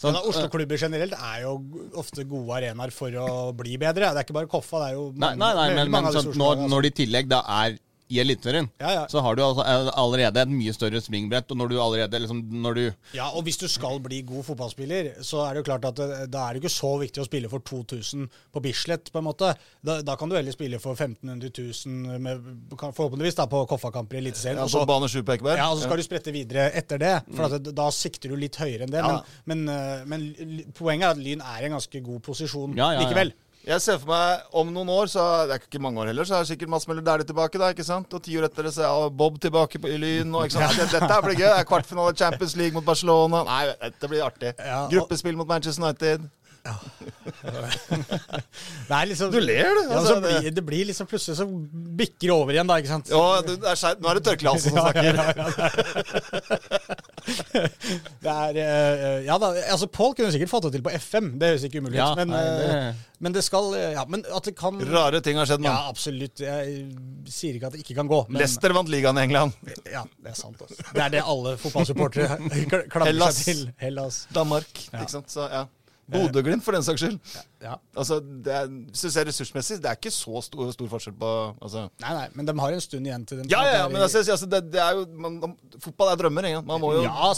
[0.00, 1.58] Så, Men Oslo-klubber generelt er jo
[2.00, 4.08] ofte gode arenaer for å bli bedre.
[4.08, 6.08] Det er ikke bare Koffa, det er jo Nei, nei, nei veldig men, mange men
[6.08, 7.76] av disse sånn, når, Oslo-lagene, når de i tillegg da er
[8.12, 9.02] i Eliteserien, Ja, ja.
[9.08, 11.50] så har du altså eh, allerede et mye større springbrett.
[11.54, 12.82] Og når du allerede liksom Når du
[13.16, 16.42] Ja, og hvis du skal bli god fotballspiller, så er det jo klart at da
[16.48, 19.54] er det ikke så viktig å spille for 2000 på Bislett, på en måte.
[19.82, 21.50] Da, da kan du heller spille for 1500
[21.86, 22.44] 000, med,
[22.78, 24.60] forhåpentligvis da på Koffa-kamper i Eliteserien.
[24.60, 25.56] Ja, og så- bane sju på Ekeberg.
[25.56, 27.14] Ja, og så skal du sprette videre etter det.
[27.34, 29.00] For at da sikter du litt høyere enn det.
[29.02, 29.22] Ja.
[29.46, 32.92] Men, men, eh, men poenget er at Lyn er i en ganske god posisjon Ja,
[32.92, 33.06] ja, ja.
[33.06, 33.32] likevel.
[33.62, 36.40] Jeg ser for meg om noen år, så det er ikke mange år heller, så
[36.40, 37.60] er sikkert Mads Møller Dæhlie tilbake.
[37.62, 38.10] da, ikke sant?
[38.10, 40.34] Og ti år etter det så er Bob tilbake på, i Lyn.
[40.34, 40.80] og ikke sant?
[40.80, 41.46] Dette, dette blir gøy.
[41.46, 43.44] Det er kvartfinale Champions League mot Barcelona.
[43.46, 44.50] Nei, dette blir artig.
[44.90, 46.26] Gruppespill mot Manchester United.
[47.42, 49.80] Det er liksom, Du ler, du.
[49.82, 51.46] Ja, Altså, så blir, det blir liksom plutselig så
[51.98, 53.10] bikker det over igjen, da, ikke sant?
[53.10, 53.98] Ja, det er skjeit.
[54.02, 55.02] Nå er det Tørkle-Hansen som Ja, snakker.
[55.02, 55.66] ja, ja, ja,
[58.22, 61.52] det er eh, Ja da, altså Pål kunne sikkert fått det til på FM, det
[61.52, 62.00] høres ikke umulig ut.
[62.02, 65.46] Ja, men, eh, men det skal eh, Ja, men at det kan Rare ting har
[65.50, 66.42] skjedd, Ja, absolutt.
[66.42, 66.86] Jeg
[67.30, 68.22] sier ikke at det ikke kan gå.
[68.28, 69.54] Men, Leicester vant ligaen i England.
[69.90, 70.58] Ja, det er sant.
[70.62, 70.78] Også.
[70.94, 72.38] Det er det alle fotballsupportere
[72.70, 73.62] kl- klamrer seg til.
[73.82, 74.24] Hellas.
[74.34, 74.70] Danmark.
[74.92, 75.02] Ja.
[75.04, 75.30] ikke sant?
[75.32, 75.64] Så ja.
[76.12, 77.18] Bodø-Glimt, for den saks skyld.
[77.62, 77.76] Ja.
[77.96, 81.32] Altså, det er, du ser ressursmessig, det er ikke så stor, stor forskjell på
[81.62, 81.86] altså.
[82.02, 83.50] Nei, nei, men de har en stund igjen til den.
[83.52, 86.48] Ja, ja, ja, men altså, altså, det, det er jo man, Fotball er drømmer.
[86.50, 86.62] Ikke?
[86.68, 87.32] Man må jo Ja,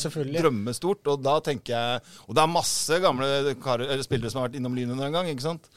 [0.44, 1.06] drømme stort.
[1.10, 3.28] Og da tenker jeg Og det er masse gamle
[3.62, 5.28] karer, eller spillere som har vært innom Lynet en gang.
[5.30, 5.68] ikke sant?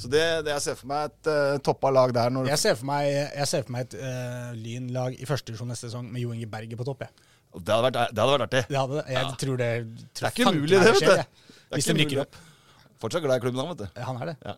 [0.00, 2.78] Så det, det jeg ser for meg et uh, toppa lag der når Jeg ser
[2.78, 6.24] for meg, jeg ser for meg et uh, Lyn-lag i første divisjon neste sesong med
[6.24, 7.06] Jo Inge Berge på topp.
[7.06, 7.14] Jeg,
[7.52, 10.78] Det hadde vært, det hadde vært det hadde, jeg tror det Det er ikke umulig,
[10.78, 11.48] det, vet du.
[11.76, 12.40] Hvis de rykker opp.
[13.02, 14.02] Fortsatt glad i klubben, han, vet du.
[14.06, 14.36] Han er det.
[14.46, 14.56] Ja.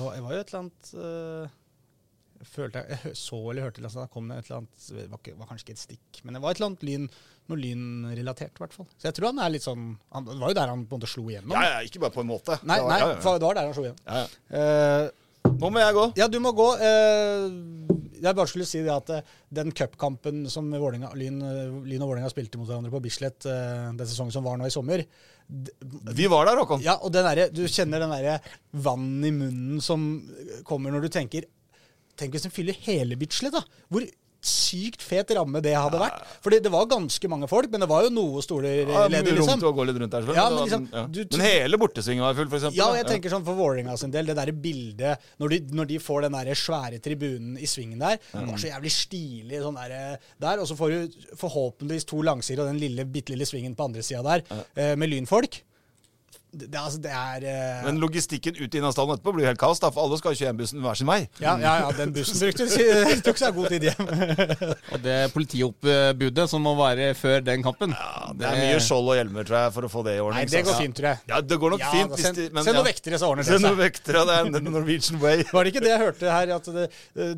[0.00, 1.52] Og jeg var jo et eller annet eh,
[2.44, 5.06] jeg følte jeg, jeg så eller hørte altså, Da kom det et eller annet Det
[5.12, 7.08] var, var kanskje ikke et stikk, men det var et eller annet lyn
[7.44, 8.86] noe lynrelatert, i hvert fall.
[8.96, 9.82] Så jeg tror han er litt sånn
[10.14, 11.52] han, Det var jo der han på en måte slo igjennom.
[11.52, 12.56] Ja, ja, ikke bare på en måte.
[12.64, 13.20] Nei, Det var- nei ja, ja, ja.
[13.20, 14.00] for det var der han slo igjennom.
[14.08, 14.62] Ja, ja.
[15.04, 16.04] Uh, Nå må jeg gå.
[16.16, 16.68] ja, du må gå.
[16.80, 17.42] Eh,
[18.24, 19.10] jeg bare skulle si det at
[19.52, 21.36] den cupkampen som Vålinga, Lyn,
[21.84, 25.04] Lyn og Vålerenga spilte mot hverandre på Bislett den sesongen som var nå i sommer
[25.48, 26.80] Vi var der, Håkon.
[26.82, 28.38] Ja, og derre- du kjenner den derre
[28.72, 30.06] vann i munnen som
[30.64, 31.44] kommer når du tenker
[32.16, 33.60] Tenk hvis den fyller hele Bislett, da.
[33.90, 34.04] Hvor
[34.44, 36.22] sykt fet ramme det hadde vært.
[36.44, 39.54] Fordi det var ganske mange folk, men det var jo noe stoler Ja, ledig, liksom.
[39.54, 40.28] rom til å gå litt rundt der.
[40.36, 41.04] Ja, men liksom, ja.
[41.08, 42.76] du- men hele bortesvingen var full, eksempel.
[42.76, 45.98] Ja, jeg tenker sånn for Vålerenga sin del, det derre bildet når de, når de
[45.98, 50.18] får den der svære tribunen i svingen der, det var så jævlig stilig sånn der,
[50.40, 53.84] der og så får du forhåpentligvis to langsider og den lille, bitte lille svingen på
[53.88, 54.42] andre sida der,
[54.76, 55.62] eh, med lynfolk.
[56.54, 57.86] Det, det, altså, det er uh...
[57.88, 60.46] Men logistikken ut i staden etterpå blir jo helt kaos, da, for alle skal jo
[60.46, 61.20] 21-bussen hver sin vei.
[61.42, 62.68] ja, ja, ja, den bussen brukte
[63.26, 64.10] tok seg god tid hjem.
[64.94, 67.94] Og det politioppbudet som må være før den kampen
[68.38, 70.44] Det er mye skjold og hjelmer, tror jeg, for å få det i ordning.
[70.44, 71.22] Nei, det går fint, tror jeg.
[71.32, 72.12] Ja, det går nok Ja, fint.
[72.12, 74.38] da, hvis send, de, men, send noen vektere, så ordner det Send noen vektere, det
[74.38, 75.44] er the Norwegian way.
[75.50, 76.54] Var det ikke det jeg hørte her?
[76.54, 76.86] At det,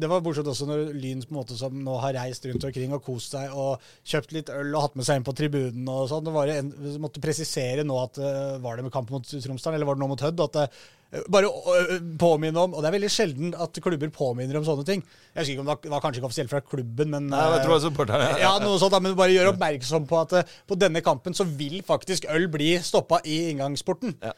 [0.03, 2.95] det var bortsett også når Lyn på en måte som nå har reist rundt omkring
[2.97, 6.07] og kost seg og kjøpt litt øl og hatt med seg inn på tribunen og
[6.11, 6.25] sånn.
[6.27, 9.89] Det var en, måtte presisere nå at eh, var det med kamp mot Tromsdalen, eller
[9.89, 10.41] var det nå mot Hødd?
[10.47, 10.65] At det,
[11.13, 14.87] eh, bare øh, påminne om Og det er veldig sjelden at klubber påminner om sånne
[14.89, 15.05] ting.
[15.35, 17.77] Jeg husker ikke om det var, kanskje ikke offisielt fra klubben, men Nei, jeg tror
[17.77, 18.43] det supporter, supporterne.
[18.43, 21.79] ja, noe sånt, men bare gjør oppmerksom på at eh, på denne kampen så vil
[21.87, 24.17] faktisk øl bli stoppa i inngangsporten.
[24.23, 24.35] Ja.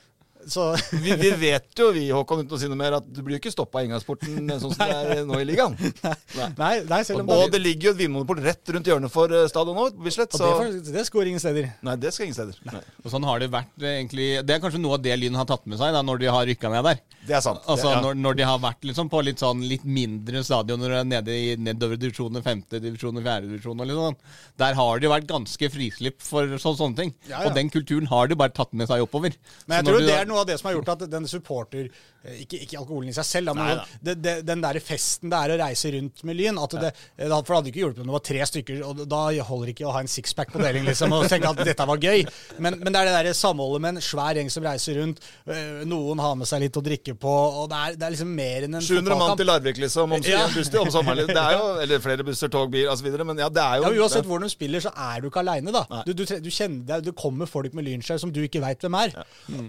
[0.47, 0.65] Så
[1.05, 3.43] Vi, vi vet jo, vi, Håkon, uten å si noe mer, at du blir jo
[3.43, 5.77] ikke stoppa i inngangsporten sånn som det er nå i ligaen.
[6.59, 9.47] Nei, nei selv om Og det ligger jo et vinmonopol rett rundt hjørnet for eh,
[9.51, 10.35] stadion nå, Bislett.
[10.35, 10.47] Så.
[10.47, 11.71] og Så det, det skår ingen steder.
[11.85, 12.59] Nei, det skal ingen steder.
[12.69, 12.83] Nei.
[13.05, 15.49] Og sånn har det vært eh, egentlig Det er kanskje noe av det Lyn har
[15.49, 17.03] tatt med seg da, når de har rykka ned der.
[17.29, 17.63] Det er sant.
[17.69, 18.03] Altså det, ja.
[18.07, 22.01] når, når de har vært liksom på litt sånn litt mindre stadioner nede i nedover
[22.01, 24.19] divisjoner, femte divisjon og fjerde divisjon og litt sånn.
[24.63, 27.15] Der har det jo vært ganske frislipp for så, sånne ting.
[27.29, 27.49] Ja, ja.
[27.49, 29.37] Og den kulturen har de bare tatt med seg oppover.
[29.67, 32.41] Men jeg tror det er noe av det som har gjort at den supporter eh,
[32.45, 35.53] Ikke, ikke alkoholen i seg selv, men Nei det, det, den der festen det er
[35.55, 38.17] å reise rundt med Lyn at det, eh, For det hadde ikke hjulpet om det
[38.17, 41.13] var tre stykker, og da holder det ikke å ha en sixpack på deling liksom,
[41.17, 42.25] og tenke at dette var gøy.
[42.59, 45.21] Men, men det er det der samholdet med en svær gjeng som reiser rundt.
[45.51, 48.33] eh, Noen har med seg litt å drikke på, og det er, det er liksom
[48.39, 50.47] mer enn en 700 mann til Larvik, liksom, om, Ja.
[50.55, 51.27] buss til- om sommeren.
[51.29, 53.09] Det er jo, eller flere busser, tog, bil osv.
[53.25, 55.73] Men ja, det er jo Ja, Uansett hvor de spiller, så er du ikke aleine,
[55.75, 55.85] da.
[56.07, 59.15] Du, du, du kjenner det kommer folk med lynskjær som du ikke veit hvem er.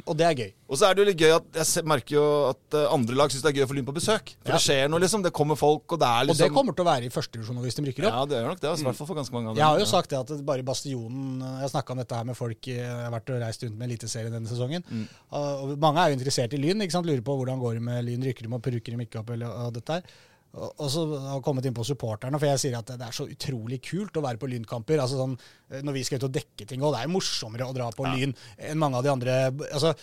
[0.06, 0.49] Og det er gøy.
[0.70, 3.32] Og så er det jo litt gøy at jeg merker jo at eh, andre lag
[3.34, 4.34] syns det er gøy å få Lyn på besøk.
[4.44, 4.58] For Ja.
[4.58, 5.24] det skjer noe, liksom.
[5.26, 7.14] Det kommer folk, og det er liksom Og liksom det kommer til å være i
[7.14, 8.14] førstedivisjon hvis de rykker opp.
[8.14, 8.70] Ja, det gjør nok det.
[8.70, 9.60] altså, I hvert fall for ganske mange andre.
[9.62, 9.92] Jeg har jo Ja.
[9.94, 13.04] sagt det at bare Bastionen Jeg har snakka om dette her med folk eh, Jeg
[13.06, 14.84] har vært og reist rundt med Eliteserien denne sesongen.
[14.90, 15.08] Mm.
[15.34, 16.82] Og mange er jo interessert i Lyn.
[16.82, 17.06] ikke sant?
[17.06, 18.24] Lurer på hvordan går det med Lyn.
[18.24, 19.30] Rykker de opp, rykker de ikke opp?
[19.32, 20.04] Eller, dette her.
[20.50, 23.78] Og så har kommet inn på supporterne, for jeg sier at det er så utrolig
[23.86, 24.98] kult å være på Lynkamper.
[24.98, 25.36] altså sånn,
[25.70, 27.92] eh, Når vi skal ut og dekke ting, og det er jo morsommere å dra
[27.94, 29.36] på Lyn enn mange av de andre
[29.70, 29.94] altså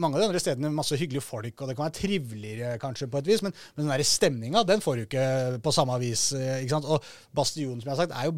[0.00, 3.10] Mange av de andre stedene med masse hyggelige folk, og det kan være triveligere kanskje
[3.12, 6.32] på et vis, men, men den der stemninga den får du ikke på samme vis.
[6.32, 6.88] eh, ikke sant?
[6.88, 8.36] Og Bastion, som jeg har sagt, er jo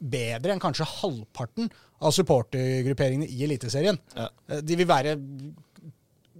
[0.00, 1.70] bedre enn kanskje halvparten
[2.00, 3.98] av supportergrupperingene i Eliteserien.
[4.16, 4.28] Ja.
[4.48, 5.16] Eh, De vil være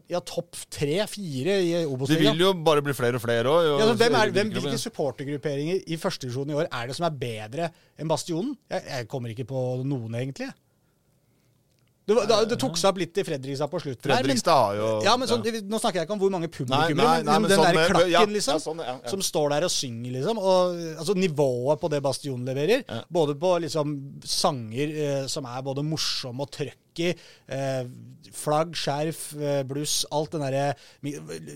[0.09, 2.36] ja, topp tre-fire i Det Obos-ligaen.
[2.36, 3.70] vil jo bare bli flere og flere òg.
[3.80, 7.72] Ja, hvem er, hvem, hvilke supportergrupperinger i førstedivisjon i år er det som er bedre
[7.98, 8.54] enn Bastionen?
[8.70, 10.52] Jeg, jeg kommer ikke på noen, egentlig.
[12.07, 14.07] Det, det, det tok seg opp litt i Fredrikstad på slutten.
[14.07, 17.26] Fredrikstad har jo ja, men sånn, Nå snakker jeg ikke om hvor mange publikummere, men,
[17.26, 18.61] nei, men den sånn der klakken, ja, liksom.
[18.61, 19.11] ja, sånn, ja, ja.
[19.11, 20.38] Som står der og synger, liksom.
[20.38, 23.00] Og, altså Nivået på det Bastion leverer, Ja.
[23.11, 27.82] både på liksom sanger eh, som er både morsomme og trøkky, eh,
[28.36, 30.64] flagg, skjerf, eh, bluss, alt den derre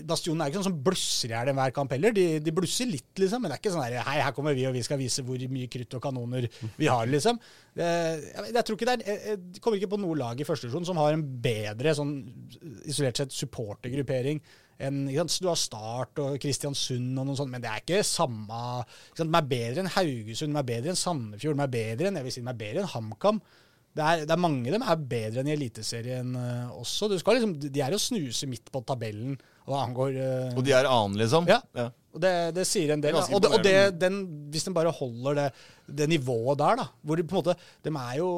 [0.07, 2.15] Bastionen er ikke sånn som blusser i hjel hver kamp heller.
[2.15, 4.65] De, de blusser litt, liksom, men det er ikke sånn her Hei, her kommer vi,
[4.69, 7.39] og vi skal vise hvor mye krutt og kanoner vi har, liksom.
[7.77, 10.89] Jeg, jeg tror ikke det er Jeg, kommer ikke på noe lag i første divisjon
[10.89, 12.17] som har en bedre sånn
[12.89, 14.41] isolert sett supportergruppering
[14.81, 15.39] sant?
[15.41, 18.61] Du har Start og Kristiansund og noe sånt, men det er ikke samme
[19.11, 19.25] ikke?
[19.25, 22.27] De er bedre enn Haugesund, de er bedre enn Sandefjord, de er bedre enn jeg
[22.27, 23.41] vil si, de er bedre enn HamKam.
[23.91, 27.09] Det er, det er mange av dem er bedre enn i Eliteserien uh, også.
[27.11, 29.35] Liksom, de er å snuse midt på tabellen
[29.67, 31.49] hva angår uh, Og de er annen, liksom?
[31.49, 31.59] Ja.
[32.11, 33.15] Og det, det sier en del.
[33.15, 33.25] Da.
[33.27, 35.47] Og, det, og det, den, hvis den bare holder det,
[36.01, 38.31] det nivået der, da Hvor de på en måte De er jo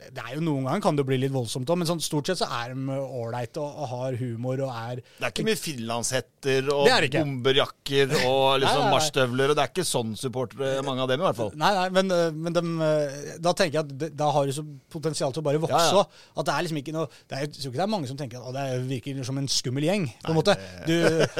[0.00, 2.30] det er jo Noen ganger kan det jo bli litt voldsomt òg, men sånn, stort
[2.30, 5.60] sett så er de ålreite og, og har humor og er Det er ikke mye
[5.60, 11.10] finlandshetter og er bomberjakker og liksom marsjstøvler, og det er ikke sånn supportere, mange av
[11.12, 11.52] dem i hvert fall.
[11.60, 14.56] Nei, nei, men, øh, men dem, øh, da tenker jeg at de, da har det
[14.56, 16.06] så potensial til å bare vokse Ja, ja.
[16.40, 18.18] At det er liksom ikke noe det er, Jeg tror ikke det er mange som
[18.18, 20.06] tenker at det virker som en skummel gjeng.
[20.24, 20.56] på en måte.
[20.86, 20.94] Du,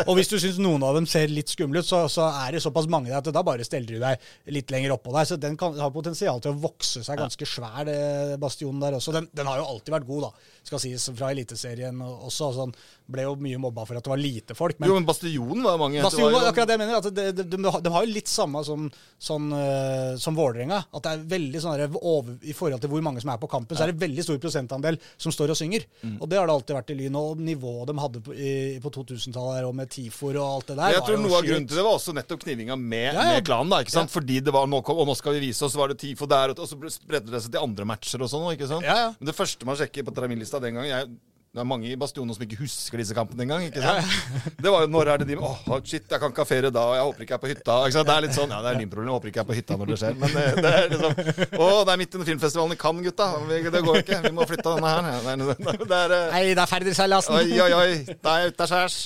[0.06, 2.64] og hvis du syns noen av dem ser litt skumle ut, så, så er det
[2.64, 5.28] såpass mange der at da bare steller du deg litt lenger oppå deg.
[5.30, 9.14] Så den kan, har potensial til å vokse seg ganske svær, det bastionen der også.
[9.16, 10.48] Den, den har jo alltid vært god, da.
[10.66, 12.50] Skal sies fra Eliteserien og- også.
[12.58, 12.74] Sånn,
[13.12, 14.78] ble jo mye mobba for at det var lite folk.
[14.80, 16.02] men jo, men Bastionen var mange.
[16.02, 16.96] Bastion var jo- akkurat det jeg mener.
[17.00, 18.86] At de, de, de, har- de har jo litt samme som,
[19.20, 20.84] sånn, uh, som Vålerenga.
[20.94, 23.76] At det er veldig sånn over, I forhold til hvor mange som er på kampen,
[23.76, 25.84] så er det veldig stor prosentandel som står og synger.
[26.02, 26.16] Mm.
[26.20, 27.16] Og det har det alltid vært i Lyn.
[27.20, 30.76] Og nivået de hadde på, i, på 2000-tallet her, og med Tifor og alt det
[30.80, 33.34] der jeg tror Noe av grunnen til det var også nettopp knivinga med, Ja, ja.
[33.36, 33.70] med klanen.
[33.70, 34.10] da, ikke sant?
[34.10, 36.26] Fordi det var nå, kom, og nå skal vi vise oss, så var det TIFO
[36.30, 38.46] der, og så spredde det seg til andre matcher og sånn.
[38.54, 38.84] ikke sant?
[38.86, 39.10] Ja, ja.
[39.18, 41.08] Men det første man sjekker på terminlista den gangen jeg,
[41.50, 43.64] Det er mange i Bastionen som ikke husker disse kampene engang.
[43.66, 44.52] ikke sant?
[44.62, 46.84] Det var jo når er det de Åh, shit, jeg kan ikke ha ferie da,
[46.86, 47.78] og jeg håper ikke jeg er på hytta.
[47.88, 48.06] ikke sant?
[48.06, 49.56] Det er litt sånn, ja, det er din problem, jeg håper ikke jeg er på
[49.58, 50.14] hytta når det skjer.
[50.20, 53.28] Men det, det er liksom Å, det er midt under filmfestivalen i Cannes, gutta.
[53.74, 54.20] Det går ikke.
[54.28, 55.10] Vi må flytte denne her.
[55.10, 57.38] Det er, det er, eh, Nei, det er Færderseilasen!
[57.40, 58.16] Oi, oi, oi.
[58.22, 59.00] Da er jeg ute av skjærs.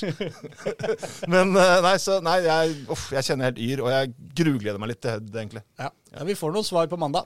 [1.33, 4.13] Men eh, nei, så, nei jeg, uff, jeg kjenner helt yr, og jeg
[4.45, 5.65] grugleder meg litt til Hødd, egentlig.
[5.81, 5.89] Ja.
[6.13, 7.25] ja, Vi får noen svar på mandag.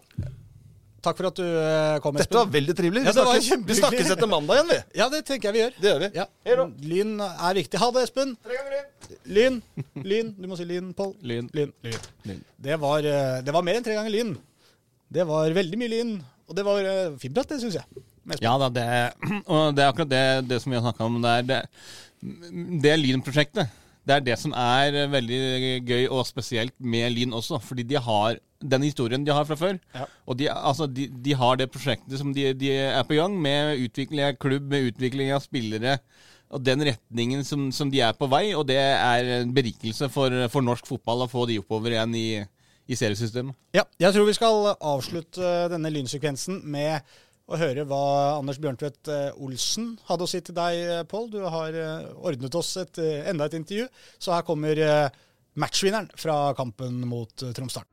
[1.06, 3.04] Takk for at du kom, kom, Dette var veldig trivelig.
[3.04, 4.80] Vi, Ja, det var snakkes, vi snakkes etter mandag igjen, vi.
[5.00, 5.78] Ja, det tenker jeg vi gjør.
[5.80, 6.10] Det gjør vi.
[6.20, 6.26] Ja.
[6.92, 7.80] Lyn er viktig.
[7.82, 8.36] Ha det, Espen.
[9.38, 9.62] Lyn.
[10.04, 10.34] Lyn.
[10.38, 11.16] Du må si Lyn, Pål.
[11.32, 11.48] Lyn.
[11.56, 11.74] Lyn.
[12.28, 12.44] Lyn.
[12.60, 14.36] Det, var, eh, det var mer enn tre ganger Lyn.
[15.10, 16.14] Det var veldig mye Lyn.
[16.50, 16.86] Og det var
[17.22, 18.06] fint bratt, det syns jeg.
[18.44, 18.86] Ja da, det,
[19.54, 21.20] og det er akkurat det, det som vi har snakka om.
[21.24, 21.60] Det er det,
[22.84, 23.78] det Lyn-prosjektet.
[24.10, 25.42] Det er det som er eh, veldig
[25.86, 27.60] gøy og spesielt med Lyn også.
[27.62, 29.78] Fordi de har den historien de har fra før.
[29.96, 30.08] Ja.
[30.26, 33.86] Og de, altså, de, de har det prosjektet som de, de er på gang med
[33.86, 36.00] utvikling av klubb, med utvikling av spillere.
[36.50, 40.34] Og den retningen som, som de er på vei, og det er en berikelse for,
[40.50, 42.30] for norsk fotball å få de oppover igjen i,
[42.90, 43.54] i seriesystemet.
[43.78, 47.06] Ja, jeg tror vi skal avslutte denne lynsekvensen med
[47.50, 48.02] å høre hva
[48.38, 51.30] Anders Bjørntvedt eh, Olsen hadde å si til deg, eh, Pål.
[51.34, 53.88] Du har eh, ordnet oss et, enda et intervju,
[54.22, 54.82] så her kommer
[55.60, 57.90] matchvinneren fra kampen mot Tromsdalen.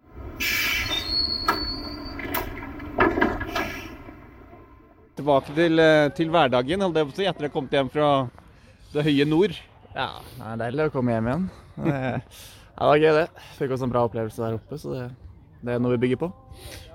[5.16, 5.80] Tilbake til,
[6.18, 8.10] til hverdagen, holdt jeg på å si, etter å ha kommet hjem fra
[8.92, 9.56] det høye nord.
[9.96, 11.48] Ja, det er deilig å komme hjem igjen.
[12.76, 13.44] Det, det var gøy, det.
[13.56, 15.04] Fikk også en bra opplevelse der oppe, så det,
[15.66, 16.30] det er noe vi bygger på.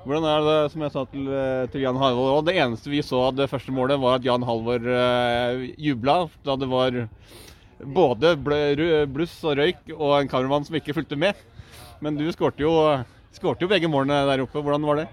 [0.02, 1.28] Hvordan er det, som jeg sa til,
[1.70, 4.46] til Jan Halvor, og det eneste vi så av det første målet, var at Jan
[4.48, 6.98] Halvor uh, jubla da det var
[7.82, 8.34] både
[9.10, 11.38] bluss og røyk og en kameramann som ikke fulgte med.
[12.02, 12.74] Men du skårte jo,
[13.36, 14.64] skårte jo begge målene der oppe.
[14.64, 15.08] Hvordan var det?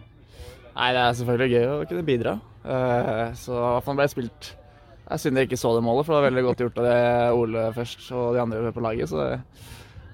[0.72, 2.38] Nei, Det er selvfølgelig gøy å kunne bidra.
[2.64, 4.48] Uh, så i hvert fall ble jeg spilt
[5.09, 6.96] Det synd jeg ikke så det målet, for det var veldig godt gjort av det
[7.38, 9.12] Ole først og de andre på laget.
[9.12, 9.42] Så det,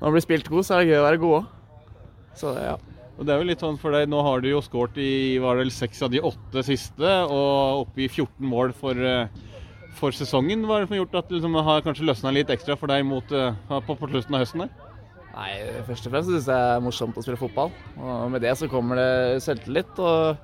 [0.01, 1.49] når man blir spilt god, så er det gøy å være god òg.
[2.39, 2.75] Så ja.
[3.15, 5.61] Og det er jo litt sånn for deg, Nå har du jo skåret i var
[5.61, 9.29] det seks av de åtte siste, og oppe i 14 mål for, eh,
[9.95, 10.65] for sesongen.
[10.67, 12.91] Hva er det som har gjort at det liksom, har kanskje løsna litt ekstra for
[12.91, 14.67] deg mot, eh, på, på slutten av høsten?
[14.67, 14.93] der?
[15.35, 15.51] Nei,
[15.87, 17.73] Først og fremst syns jeg det er morsomt å spille fotball.
[17.99, 19.99] Og Med det så kommer det selvtillit.
[19.99, 20.37] Og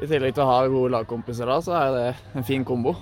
[0.00, 2.04] i tillegg til å ha gode lagkompiser da, så er det
[2.36, 2.94] en fin kombo.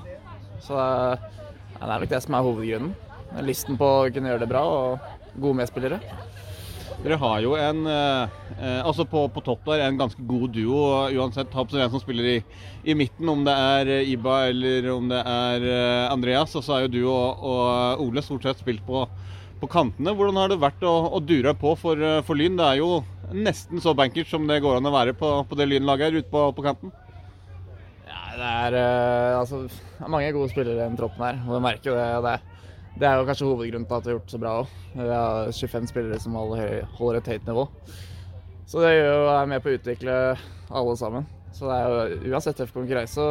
[0.62, 2.94] Så det er nok det som er hovedgrunnen.
[3.44, 4.98] Lysten på å kunne gjøre det bra og
[5.38, 5.98] gode medspillere.
[6.98, 10.80] Dere har jo en eh, altså på, på, topp der en ganske god duo,
[11.14, 12.38] uansett hvem som spiller i,
[12.82, 13.28] i, midten.
[13.30, 16.56] Om det er eh, Iba eller om det er eh, Andreas.
[16.58, 19.04] Og så er jo du og, og Ole stort sett spilt på,
[19.62, 20.16] på, kantene.
[20.18, 22.58] Hvordan har det vært å, å dure på for, eh, for, Lyn?
[22.58, 22.90] Det er jo
[23.30, 26.34] nesten så bankers som det går an å være på, på det Lynlaget her ute
[26.34, 26.90] på, på, kanten.
[28.10, 28.82] Ja, det er,
[29.38, 32.12] altså, det er mange gode spillere i den troppen her, og du merker jo det.
[32.26, 32.57] det er
[32.98, 34.76] det er jo kanskje hovedgrunnen til at vi har gjort det så bra òg.
[34.94, 37.66] Vi har 25 spillere som holder et høyt nivå.
[38.68, 40.14] Så det gjør jo er med på å utvikle
[40.68, 41.28] alle sammen.
[41.56, 43.24] Så det er jo uansett tøff konkurranse.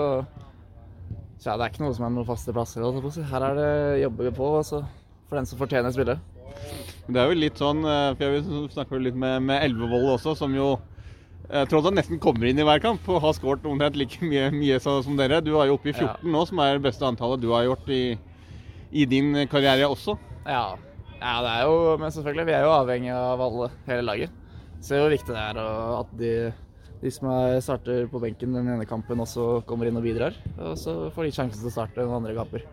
[1.38, 2.86] Så ja, det er ikke noe som er noen faste plasser.
[3.30, 4.82] Her er det jobber vi på altså,
[5.30, 6.24] for den som fortjener spillet.
[7.07, 10.55] Det er jo litt sånn, eh, for jeg snakker litt med, med Elvevold også, som
[10.57, 10.74] jo
[11.47, 14.20] jeg alt tror han nesten kommer inn i hver kamp og har skåret omtrent like
[14.20, 15.39] mye, mye, som dere.
[15.39, 16.32] Du er jo oppe i 14 ja.
[16.34, 18.01] nå, som er det beste antallet du har gjort i,
[18.97, 20.17] i din karriere også?
[20.47, 20.77] Ja.
[21.19, 24.39] ja, det er jo Men selvfølgelig, vi er jo avhengig av alle, hele laget.
[24.79, 25.59] Så det er jo viktig det er
[25.97, 26.33] at de,
[27.01, 27.29] de som
[27.65, 30.37] starter på benken den ene kampen, også kommer inn og bidrar.
[30.57, 32.65] Og så får de sjansen til å starte noen andre kamper.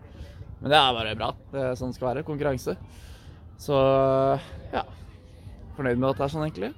[0.61, 1.33] Men det er bare bra.
[1.51, 2.25] Det er sånn det skal være.
[2.27, 2.77] Konkurranse.
[3.61, 3.75] Så
[4.73, 4.85] ja.
[5.75, 6.71] Fornøyd med at det er sånn, egentlig.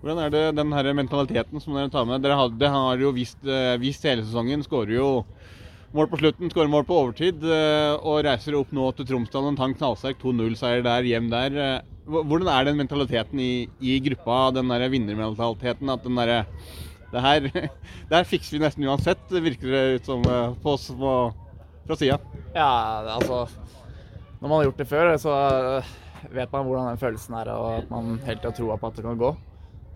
[0.00, 2.22] Hvordan er det den her mentaliteten som dere tar med?
[2.24, 4.62] Dere har, det har jo vist, eh, vist hele sesongen.
[4.64, 5.08] Skårer jo
[5.96, 9.56] mål på slutten, skårer mål på overtid eh, og reiser opp nå til Tromsdalen.
[9.58, 11.56] Tar en knallsterk 2-0-seier der, hjem der.
[11.58, 11.80] Eh,
[12.10, 15.90] hvordan er den mentaliteten i, i gruppa, den der vinnermentaliteten?
[15.90, 16.44] At den derre
[17.10, 17.48] det her,
[18.08, 21.14] det her fikser vi nesten uansett, virker det ut som eh, på oss på,
[21.88, 22.20] fra sida.
[22.54, 22.70] Ja,
[23.16, 23.46] altså
[24.40, 25.34] Når man har gjort det før, så
[26.30, 29.04] vet man hvordan den følelsen er, og at man helt har troa på at det
[29.04, 29.34] kan gå.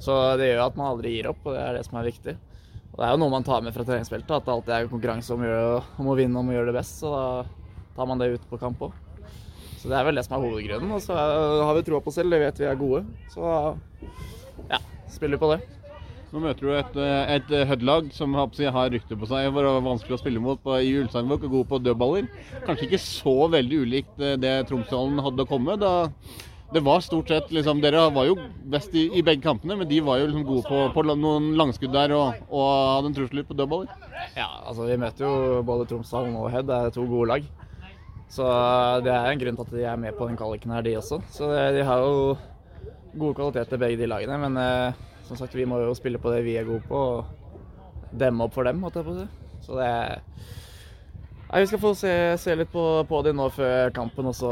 [0.02, 2.34] Så det gjør at man aldri gir opp, og det er det som er viktig.
[2.94, 5.34] Og Det er jo noe man tar med fra treningsfeltet, at det alltid er konkurranse
[5.34, 7.00] om, å, gjøre, om å vinne om å gjøre det best.
[7.02, 7.24] Så da
[7.96, 8.94] tar man det ut på kamp òg.
[9.80, 10.92] Så det er vel det som er hovedgrunnen.
[10.94, 13.02] Og så har vi troa på oss selv, det vet vi er gode.
[13.34, 13.42] Så
[14.70, 14.78] ja,
[15.10, 15.58] spiller vi på det.
[16.30, 16.96] Nå møter du et,
[17.34, 20.78] et Hødd-lag som har rykte på seg for å være vanskelig å spille mot på,
[20.78, 22.30] i Ulsteinvåg og god på dødballer.
[22.64, 25.76] Kanskje ikke så veldig ulikt det Tromsdalen hadde å komme.
[25.82, 25.94] Da
[26.74, 28.34] det var stort sett liksom, Dere var jo
[28.70, 31.92] best i, i, begge kampene, men de var jo liksom gode på, på noen langskudd
[31.94, 33.92] der og, og hadde en trussel på dødballer.
[34.34, 36.66] Ja, altså vi møter jo både Tromsdalen og Head.
[36.66, 37.46] Det er to gode lag.
[38.34, 38.48] Så
[39.06, 41.20] det er en grunn til at de er med på den kvaliken her, de også.
[41.30, 42.34] Så de har jo
[43.14, 44.40] gode kvaliteter, begge de lagene.
[44.48, 48.10] Men eh, som sagt, vi må jo spille på det vi er gode på, og
[48.18, 49.28] demme opp for dem, måtte jeg på si.
[49.68, 49.92] Så det
[51.44, 54.50] Nei, Vi skal få se, se litt på, på dem nå før kampen, og så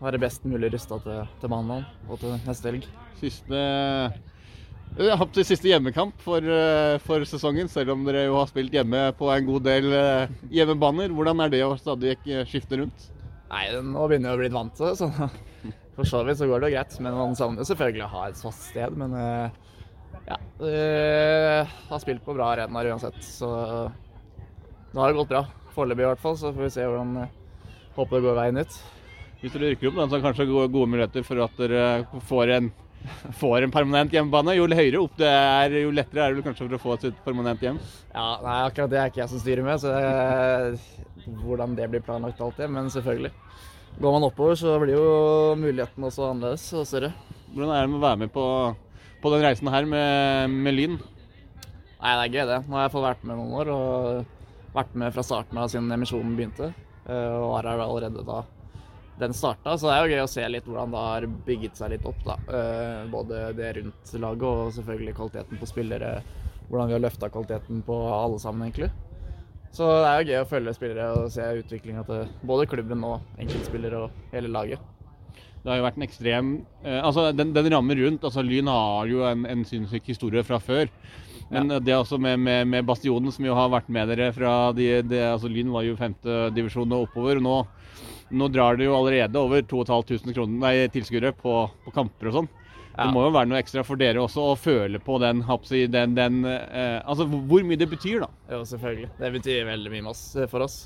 [0.00, 2.88] være best mulig rusta til, til mandag og til neste helg.
[3.20, 3.60] Siste
[4.96, 8.72] jeg har hatt siste hjemmekamp for, eh, for, sesongen, selv om dere jo har spilt
[8.72, 11.12] hjemme på en god del eh, hjemmebaner.
[11.12, 12.14] Hvordan er det å stadig
[12.48, 13.10] skifte rundt?
[13.50, 15.10] Nei, Nå begynner jeg å bli vant til det, så
[15.98, 16.96] for så vidt så går det jo greit.
[17.04, 18.96] Men man savner selvfølgelig å ha et fast sted.
[18.96, 19.60] Men eh,
[20.30, 23.52] ja, jeg har spilt på bra arenaer uansett, så
[24.96, 25.44] nå har det gått bra.
[25.76, 27.26] Foreløpig i hvert fall, så får vi se hvordan
[27.96, 28.74] Håper det går veien ut.
[29.46, 31.82] Hvis dere rykker opp, da, så er det kanskje gode, gode muligheter for at dere
[32.26, 32.70] får en,
[33.38, 34.56] får en permanent hjemmebane.
[34.56, 37.20] Jo høyere opp det er, jo lettere er det vel kanskje for å få et
[37.22, 37.78] permanent hjem.
[38.10, 42.02] Ja, nei, akkurat det er ikke jeg som styrer med, så det, hvordan det blir
[42.08, 42.72] planlagt alltid.
[42.74, 43.30] men selvfølgelig.
[44.02, 45.06] Går man oppover, så blir jo
[45.62, 47.12] muligheten også annerledes og større.
[47.54, 48.48] Hvordan er det med å være med på,
[49.22, 50.98] på den reisen her med, med Lyn?
[52.02, 52.58] Nei, det er gøy det.
[52.66, 55.94] Nå har jeg fått vært med noen år og vært med fra starten av siden
[55.94, 56.74] emisjonen begynte.
[57.06, 58.42] eh, Og var her allerede da
[59.20, 61.94] den starta, så det er jo gøy å se litt hvordan det har bygget seg
[61.94, 62.18] litt opp.
[62.26, 62.36] da.
[62.52, 66.10] Eh, Både det rundt laget og selvfølgelig kvaliteten på spillere.
[66.68, 68.90] Hvordan vi har løfta kvaliteten på alle sammen, egentlig.
[69.76, 73.40] Så det er jo gøy å følge spillere og se utviklinga til både klubben og
[73.40, 74.80] enkeltspillere og hele laget.
[75.62, 76.50] Det har jo vært en ekstrem
[76.84, 80.60] eh, Altså, den, den rammer rundt altså Lyn har jo en, en sinnssyk historie fra
[80.62, 80.90] før.
[81.50, 84.88] Men det også med, med, med Bastionen, som jo har vært med dere fra de,
[85.06, 87.38] de, altså Lyn var jo femtedivisjon og oppover.
[87.38, 87.56] og Nå,
[88.30, 92.48] nå drar det jo allerede over 2500 kroner, nei, tilskuere på, på kamper og sånn.
[92.96, 96.14] Det må jo være noe ekstra for dere også å føle på den, hapsi, den,
[96.16, 98.30] den eh, Altså hvor mye det betyr, da.
[98.54, 99.10] Jo, selvfølgelig.
[99.18, 100.78] Det betyr veldig mye masse for oss.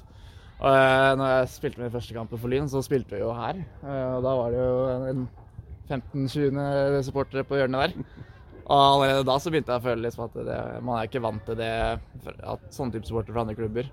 [0.58, 3.62] Og eh, når jeg spilte min første kamp for Lyn, så spilte vi jo her.
[3.84, 4.74] Eh, og da var det jo
[5.12, 5.22] en
[5.86, 8.26] 15-20 supportere på hjørnet der.
[8.70, 11.46] Og allerede da så begynte jeg å føle liksom at det, man er ikke vant
[11.46, 11.72] til det,
[12.26, 13.88] at sånne type supportere fra andre klubber.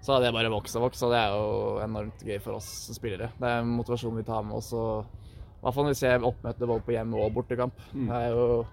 [0.00, 2.68] Så har det bare vokst og vokst, og det er jo enormt gøy for oss
[2.96, 3.30] spillere.
[3.38, 4.72] Det er en motivasjon vi tar med oss.
[4.72, 7.74] og I hvert fall når vi ser oppmøte både på hjemme- og bortekamp.
[7.92, 8.66] Det er jo,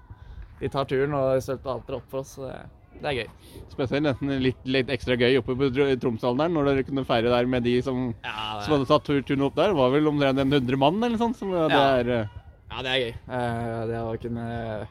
[0.62, 2.36] de tar turen og støtter alltid opp for oss.
[2.38, 2.62] så det,
[3.02, 3.28] det er gøy.
[3.74, 7.30] Spesielt nesten litt, litt ekstra gøy oppe på Tr- Tromsdalen der, når dere kunne feire
[7.30, 9.74] der med de som, Ja, som hadde tatt tur- turen opp der.
[9.74, 11.36] Det var vel omtrent en 100 mann eller sånt.
[11.36, 11.98] Som det Ja.
[12.00, 12.28] er, eh,
[12.72, 13.14] Ja, det er gøy.
[13.28, 14.88] Eh, Det å kunne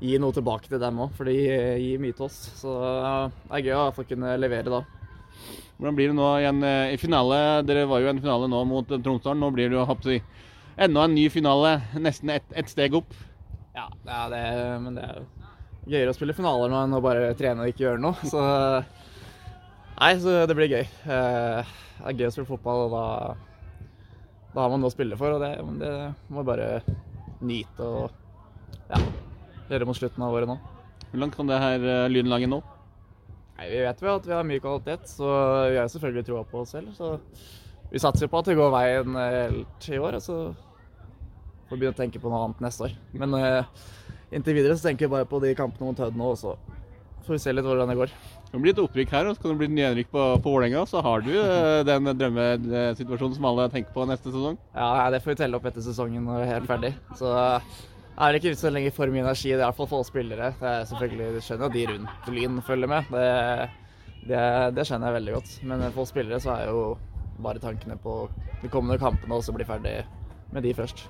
[0.00, 2.40] gi noe tilbake til dem òg, for de gir mye til oss.
[2.56, 4.82] Så eh, det er gøy å kunne levere da.
[5.80, 7.36] Hvordan blir det nå igjen eh, i finale?
[7.64, 9.40] Dere var jo i en finale nå mot eh, Tromsdalen.
[9.40, 10.18] Nå blir det jo hoppsi,
[10.76, 13.14] enda en ny finale, nesten ett et steg opp.
[13.76, 14.40] Ja, ja det,
[14.84, 15.28] men det er jo
[15.90, 18.28] gøyere å spille finaler nå enn å bare trene og ikke gjøre noe.
[18.28, 18.42] Så
[20.00, 20.84] Nei, så det blir gøy.
[20.84, 21.70] Eh,
[22.00, 23.04] Det er gøy å spille fotball, og da,
[24.54, 25.36] da har man noe å spille for.
[25.36, 25.94] Og det, det
[26.32, 26.82] må bare
[27.44, 29.00] nyte og ja,
[29.68, 30.56] gjøre mot slutten av året nå.
[31.10, 32.60] Hvor langt kan det her Lynlaget nå?
[33.60, 35.28] Nei, Vi vet jo at vi har mye kvalitet, så
[35.68, 36.94] vi har selvfølgelig troa på oss selv.
[36.96, 37.18] Så
[37.90, 40.36] vi satser på at det går veien helt i år, og så
[41.68, 42.94] får vi begynne å tenke på noe annet neste år.
[43.20, 43.84] Men uh,
[44.32, 46.54] inntil videre så tenker vi bare på de kampene mot Hødd nå, og så
[47.26, 48.16] får vi se litt hvordan det går.
[48.50, 50.86] Det blir et opprykk her, og så kan det bli nedrykk på, på Vålerenga.
[50.88, 54.56] Så har du uh, den drømmesituasjonen som alle tenker på neste sesong.
[54.72, 56.94] Ja, Det får vi telle opp etter sesongen når vi er helt ferdig.
[57.20, 57.36] Så
[58.20, 60.52] er det ikke så lenge for mye energi, det er i hvert fall få spillere.
[60.60, 63.12] Det er selvfølgelig, Du skjønner at de rundt Lyn følger med.
[63.14, 63.28] Det,
[64.28, 64.42] det,
[64.76, 65.54] det skjønner jeg veldig godt.
[65.70, 66.84] Men få spillere så er jo
[67.40, 68.28] bare tankene på
[68.60, 70.02] de kommende kampene og så bli ferdig
[70.52, 71.06] med de først.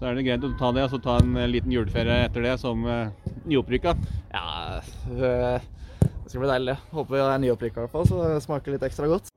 [0.00, 2.44] Så er det greit å ta det, og så ta en eh, liten juleferie etter
[2.44, 3.10] det som uh,
[3.44, 3.92] nyopprykka.
[4.32, 4.80] Ja,
[5.12, 5.60] øh,
[6.00, 6.78] det skal bli deilig.
[6.94, 9.28] Håper vi er nyopprykka i hvert fall, så det smaker litt ekstra godt.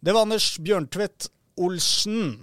[0.00, 1.28] Det var Anders Bjørntvedt
[1.60, 2.38] Olsen.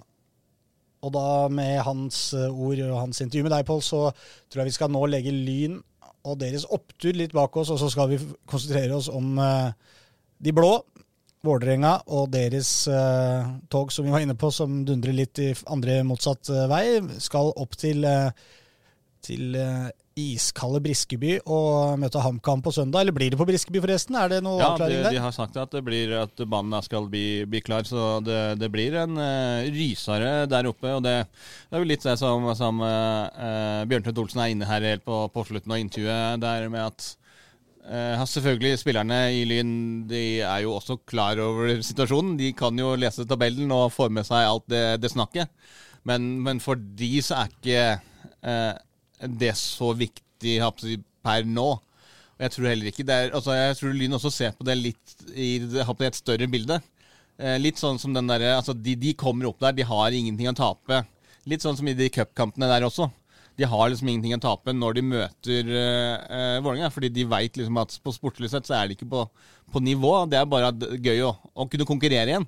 [1.01, 4.69] Og da med hans eh, ord og hans intervju med deg, Pål, så tror jeg
[4.69, 5.79] vi skal nå legge Lyn
[6.27, 9.71] og deres opptur litt bak oss, og så skal vi konsentrere oss om eh,
[10.43, 10.75] de blå.
[11.45, 16.01] Vålerenga og deres eh, tog som vi var inne på, som dundrer litt i andre
[16.05, 18.05] motsatt vei, skal opp til,
[19.25, 19.57] til
[20.17, 23.03] iskalde Briskeby og møte HamKam på søndag.
[23.05, 24.17] Eller blir det på Briskeby, forresten?
[24.17, 25.11] Er det noe Ja, avklaring der?
[25.11, 28.57] Ja, de har sagt at, det blir, at banen skal bli, bli klar, så det,
[28.61, 30.95] det blir en uh, rysere der oppe.
[30.97, 31.15] og Det,
[31.69, 35.21] det er vel litt det som, som uh, Bjørntvedt Olsen er inne her helt på,
[35.33, 36.41] på slutten av intervjuet.
[36.43, 37.07] der med at
[37.85, 39.75] uh, Selvfølgelig, spillerne i Lyn
[40.09, 42.35] de er jo også klar over situasjonen.
[42.41, 45.53] De kan jo lese tabellen og få med seg alt det, det snakket.
[46.07, 47.81] Men, men for de så er ikke
[48.47, 48.75] uh,
[49.21, 51.67] det så viktig jeg, per nå.
[52.37, 54.75] Og jeg tror heller ikke det er altså Jeg tror Lyn også ser på det
[54.77, 56.79] litt i et større bilde.
[57.37, 60.49] Eh, litt sånn som den derre Altså, de, de kommer opp der, de har ingenting
[60.49, 61.03] å tape.
[61.49, 63.09] Litt sånn som i de cupkampene der også.
[63.57, 66.91] De har liksom ingenting å tape når de møter uh, Vålerenga.
[66.93, 69.23] Fordi de veit liksom at på sportslig sett så er de ikke på,
[69.73, 70.13] på nivå.
[70.29, 72.45] Det er bare gøy å, å kunne konkurrere igjen.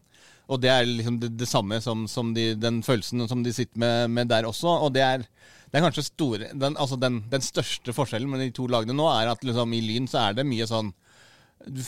[0.49, 3.81] Og det er liksom det, det samme som, som de, den følelsen som de sitter
[3.81, 4.69] med, med der også.
[4.85, 5.25] Og det er,
[5.69, 9.05] det er kanskje store den, altså den, den største forskjellen med de to lagene nå
[9.13, 10.93] er at liksom i Lyn så er det mye sånn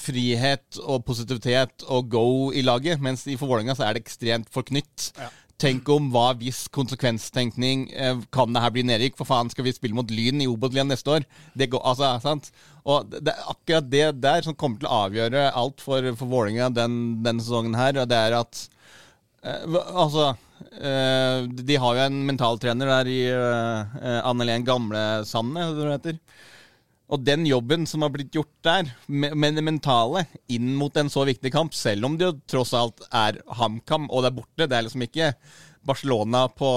[0.02, 5.14] frihet og positivitet og go i laget, mens i Vålerenga så er det ekstremt forknytt.
[5.62, 9.14] tenk om hva hvis konsekvenstenkning eh, Kan det her bli nedrykk?
[9.20, 11.28] For faen, skal vi spille mot Lyn i Obos-ligaen neste år?
[11.54, 12.50] Det går, altså, sant?
[12.82, 16.72] Og det er akkurat det der som kommer til å avgjøre alt for, for Vålerenga
[16.74, 18.02] den, denne sesongen her.
[18.02, 18.64] Og det er at
[19.42, 20.28] Altså
[20.78, 26.20] eh, De har jo en mentaltrener der i eh, Anne-Helen Gamlesande, som det heter.
[27.12, 31.26] Og den jobben som har blitt gjort der, med, det mentale, inn mot en så
[31.28, 34.78] viktig kamp, selv om det jo tross alt er HamKam, og det er borte, det
[34.78, 35.34] er liksom ikke
[35.88, 36.70] Barcelona på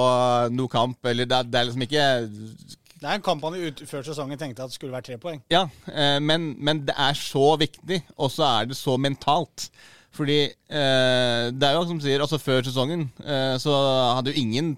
[0.57, 3.85] noe kamp, eller det er, det er liksom ikke Det er en kamp han ut,
[3.87, 5.39] før sesongen tenkte at det skulle være tre poeng.
[5.55, 9.69] Ja, eh, men, men det er så viktig, og så er det så mentalt.
[10.15, 13.75] Fordi eh, det er jo som sier, altså før sesongen eh, så
[14.17, 14.75] hadde jo ingen,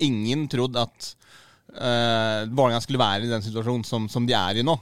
[0.00, 1.10] ingen trodd at
[1.76, 4.78] eh, Vålerenga skulle være i den situasjonen som, som de er i nå.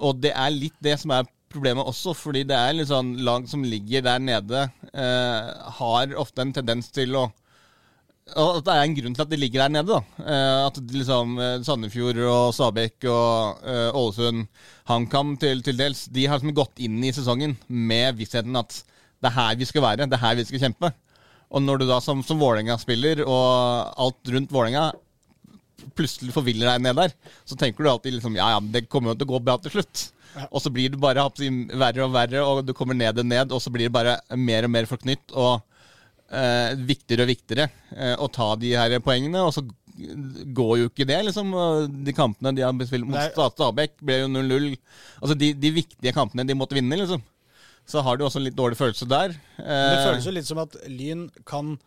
[0.00, 3.48] Og det er litt det som er problemet også, fordi det er litt sånn lag
[3.50, 7.26] som ligger der nede, eh, har ofte en tendens til å
[8.38, 9.96] og at det er en grunn til at de ligger der nede.
[9.96, 10.00] da.
[10.22, 14.44] Eh, at liksom eh, Sandefjord og Stabæk og eh, Ålesund,
[14.90, 18.82] HamKam til, til dels, de har liksom gått inn i sesongen med vissheten at
[19.20, 20.92] det er her vi skal være, det er her vi skal kjempe.
[21.50, 24.90] Og når du da som, som Vålerenga-spiller og alt rundt Vålerenga
[25.96, 27.14] plutselig forviller deg ned der,
[27.48, 29.78] så tenker du alltid liksom ja ja, det kommer jo til å gå bra til
[29.78, 30.10] slutt.
[30.50, 31.24] Og så blir det bare
[31.80, 34.68] verre og verre, og du kommer ned og ned, og så blir det bare mer
[34.68, 35.34] og mer forknytt.
[35.34, 35.58] og
[36.30, 39.64] eh, viktigere og viktigere eh, å ta de her poengene, og så
[40.56, 41.50] går jo ikke det, liksom.
[42.06, 44.70] De kampene de har spilt mot Stabæk, ble jo 0-0.
[45.20, 47.22] Altså, de, de viktige kampene de måtte vinne, liksom.
[47.86, 49.34] Så har du også en litt dårlig følelse der.
[49.58, 51.78] Men Det Eh, føles jo litt som at Lyn kan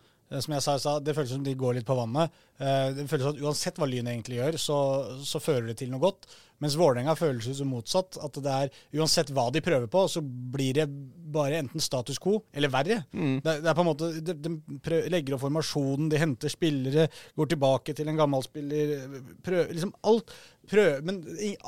[0.42, 2.30] som jeg sa, i stad, Det føles som de går litt på vannet.
[2.58, 4.78] Eh, Det føles som at Uansett hva Lyn egentlig gjør, så,
[5.22, 6.26] så fører det til noe godt.
[6.62, 8.16] Mens Vålerenga føles som motsatt.
[8.24, 10.86] At det er uansett hva de prøver på, så blir det
[11.34, 13.00] bare enten status quo eller verre.
[13.12, 13.40] Mm.
[13.44, 14.52] Det, det er på en måte, De, de
[14.86, 19.08] prøver, legger opp formasjonen, de henter spillere, går tilbake til en gammel spiller.
[19.44, 21.58] Prøver, liksom alt Prøver, Men i-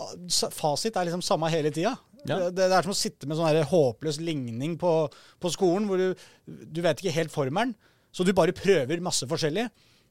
[0.57, 1.97] fasit er liksom samme hele tida.
[2.27, 2.39] Ja.
[2.49, 4.93] Det, det er som å sitte med sånn håpløs ligning på,
[5.39, 6.15] på skolen, hvor du,
[6.47, 7.75] du vet ikke helt formelen.
[8.17, 9.67] Så du bare prøver masse forskjellig.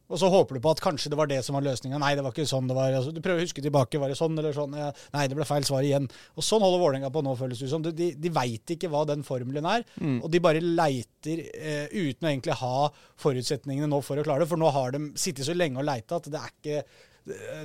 [0.05, 1.97] Og så håper du på at kanskje det var det som var løsninga.
[1.97, 2.93] Nei, det var ikke sånn det var.
[2.93, 3.97] Altså, du prøver å huske tilbake.
[3.97, 4.75] Var det sånn eller sånn?
[4.77, 6.05] Ja, nei, det ble feil svar igjen.
[6.37, 7.81] Og sånn holder Vålerenga på nå, føles det som.
[7.81, 9.81] De, de, de veit ikke hva den formelen er.
[10.21, 12.83] Og de bare leiter eh, uten å egentlig ha
[13.25, 14.51] forutsetningene nå for å klare det.
[14.53, 16.85] For nå har de sittet så lenge og leita at det er ikke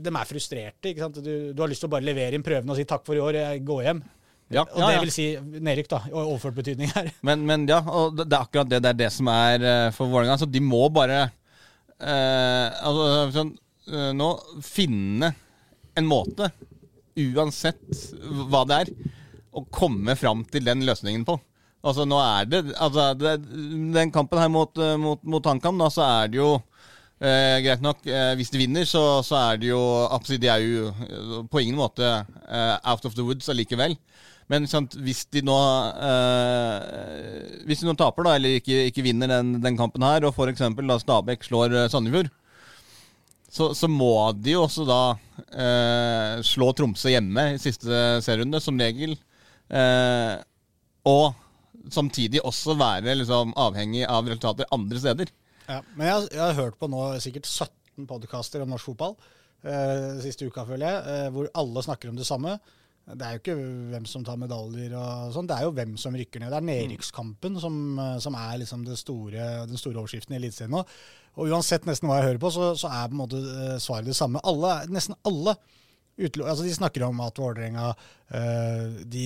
[0.01, 0.95] De er frustrerte.
[0.95, 1.20] ikke sant?
[1.20, 3.20] Du, du har lyst til å bare levere inn prøvene og si takk for i
[3.20, 4.01] år, jeg går hjem.
[4.51, 6.01] Ja, Og det vil si nedrykk, da.
[6.11, 7.11] Og overført betydning her.
[7.26, 10.11] Men, men ja, og det er akkurat det det er det som er eh, for
[10.11, 10.40] Vålerenga.
[10.40, 13.53] Så de må bare eh, altså, sånn,
[13.90, 14.30] eh, nå
[14.66, 15.30] finne
[15.98, 16.51] en måte,
[17.20, 18.03] uansett
[18.51, 18.90] hva det er,
[19.55, 21.38] å komme fram til den løsningen på.
[21.80, 23.38] Altså nå er det, altså, det
[23.94, 26.51] Den kampen her mot, eh, mot, mot HamKam, da, så er det jo
[27.22, 29.80] eh, greit nok, eh, hvis de vinner, så, så er det jo
[30.28, 33.96] De er jo på ingen måte eh, out of the woods allikevel.
[34.51, 35.57] Men sant, hvis de nå
[36.03, 40.34] eh, Hvis de nå taper, da, eller ikke, ikke vinner den, den kampen her, og
[40.34, 40.64] f.eks.
[41.05, 42.30] Stabæk slår eh, Sandefjord,
[43.51, 45.01] så, så må de jo også da
[45.51, 49.16] eh, slå Tromsø hjemme i siste serierunde, som regel.
[49.70, 50.34] Eh,
[51.11, 51.34] og
[51.90, 55.34] samtidig også være liksom, avhengig av resultater andre steder.
[55.70, 59.16] Ja, men jeg, jeg har hørt på nå sikkert 17 podkaster om norsk fotball
[59.66, 62.59] eh, siste uka, føler jeg, eh, hvor alle snakker om det samme.
[63.14, 63.56] Det er jo ikke
[63.92, 66.52] hvem som tar medaljer og sånn, det er jo hvem som rykker ned.
[66.52, 70.74] Det er nedrykkskampen som, eh, som er liksom det store, den store overskriften i Eliteserien
[70.76, 70.84] nå.
[71.38, 74.11] Og uansett nesten hva jeg hører på, så, så er på en måte eh, svaret
[74.11, 74.42] det samme.
[74.46, 75.56] Alle, nesten alle
[76.21, 79.25] altså de snakker om at Vålerenga eh, de,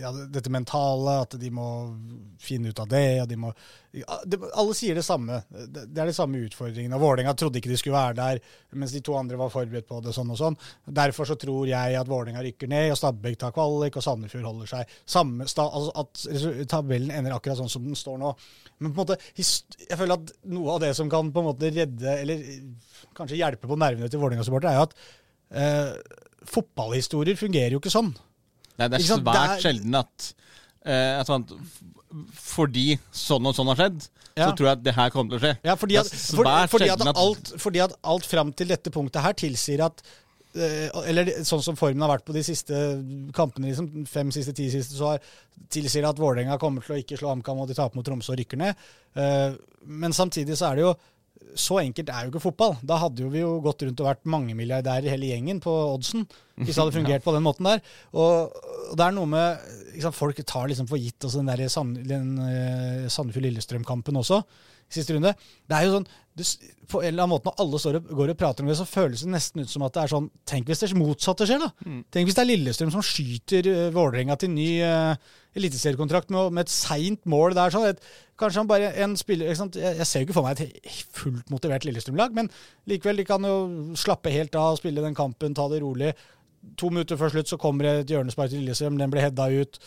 [0.00, 1.66] ja, Dette mentale, at de må
[2.40, 3.22] finne ut av det.
[3.22, 3.52] og de må,
[4.52, 5.40] Alle sier det samme.
[5.48, 7.00] Det, er de samme utfordringene.
[7.00, 8.42] Vålerenga trodde ikke de skulle være der,
[8.78, 10.14] mens de to andre var forberedt på det.
[10.16, 10.58] sånn og sånn.
[11.00, 14.72] Derfor så tror jeg at Vålerenga rykker ned, og Stabæk tar kvalik, og Sandefjord holder
[14.74, 14.96] seg.
[15.08, 16.26] Samme, altså at
[16.70, 18.34] tabellen ender akkurat sånn som den står nå.
[18.78, 21.72] Men på en måte, jeg føler at noe av det som kan på en måte
[21.74, 22.44] redde, eller
[23.18, 24.98] kanskje hjelpe på nervene til Vålerenga-supportere, er jo at
[25.50, 28.12] eh, fotballhistorier fungerer jo ikke sånn.
[28.78, 30.28] Nei, det er svært Det er- sjelden at,
[30.86, 31.24] eh,
[32.32, 34.46] Fordi sånn og sånn har skjedd, Ja.
[34.48, 35.58] så tror jeg at det her kommer til å skje.
[35.64, 36.44] Ja, fordi at, for,
[36.78, 40.00] fordi, at alt, fordi at alt fram til dette punktet her tilsier at
[40.56, 42.72] eh, Eller sånn som formen har vært på de siste
[43.36, 45.20] kampene, liksom, fem siste, ti siste, så har,
[45.70, 48.38] tilsier at Vålerenga kommer til å ikke slå HamKam, og de taper mot Tromsø og
[48.40, 48.74] rykker ned.
[49.14, 49.52] Eh,
[49.84, 50.94] men samtidig så er det jo
[51.58, 52.76] så enkelt er jo ikke fotball.
[52.86, 56.26] Da hadde jo vi jo gått rundt og vært mangemilliardærer hele gjengen på oddsen.
[56.58, 57.82] Hvis det hadde fungert på den måten der.
[58.12, 58.56] Og,
[58.90, 62.00] og det er noe med liksom, Folk tar liksom for gitt også den der Sand,
[62.08, 64.42] den, uh, Sandefjord-Lillestrøm-kampen også.
[64.90, 65.34] siste runde.
[65.68, 66.44] Det er jo sånn du,
[66.88, 68.86] På en eller annen måte Når alle står og, går og prater om det, så
[68.88, 71.72] føles det nesten ut som at det er sånn Tenk hvis det motsatte skjer, da.
[72.14, 76.66] Tenk hvis det er Lillestrøm som skyter uh, Vålerenga til ny uh, eliteseriekontrakt med, med
[76.66, 77.72] et seint mål der.
[77.72, 78.02] sånn et,
[78.38, 79.50] Kanskje han bare en spiller?
[79.50, 82.50] Jeg, jeg ser jo ikke for meg et fullt motivert Lillestrøm-lag, men
[82.86, 83.54] likevel, de kan jo
[83.98, 86.12] slappe helt av, spille den kampen, ta det rolig.
[86.78, 89.80] To minutter før slutt så kommer et hjørnespark til Lillestrøm, den blir heada ut.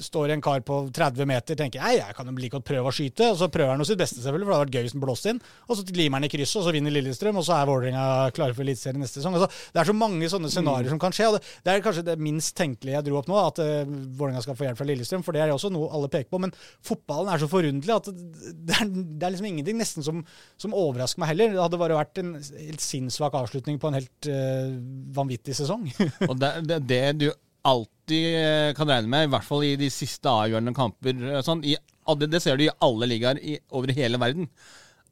[0.00, 2.94] Står en kar på 30 meter tenker jeg, jeg kan jo like godt prøve å
[2.94, 3.30] skyte.
[3.32, 5.04] Og så prøver han jo sitt beste, selvfølgelig, for det hadde vært gøy hvis den
[5.04, 5.40] blåste inn.
[5.66, 8.04] Og så limer han i krysset, og så vinner Lillestrøm, og så er Vålerenga
[8.36, 9.36] klare for Eliteserien neste sesong.
[9.38, 11.28] Altså, det er så mange sånne scenarioer som kan skje.
[11.28, 13.82] og det, det er kanskje det minst tenkelige jeg dro opp nå, at uh,
[14.20, 16.42] Vålerenga skal få hjelp fra Lillestrøm, for det er jo også noe alle peker på.
[16.46, 16.54] Men
[16.86, 20.24] fotballen er så forunderlig at det, det, er, det er liksom ingenting nesten som,
[20.60, 21.54] som overrasker meg heller.
[21.54, 24.74] Det hadde bare vært en helt sinnssvak avslutning på en helt uh,
[25.16, 25.88] vanvittig sesong.
[26.30, 27.30] Og det, det, det du
[27.66, 31.64] alltid eh, kan regne med, i hvert fall i de siste avgjørende kamper eh, sånn,
[31.66, 31.76] i,
[32.20, 33.40] det, det ser du i alle ligaer
[33.76, 34.48] over hele verden,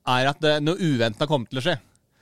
[0.09, 1.77] er at det, noe uventa kommer til å skje.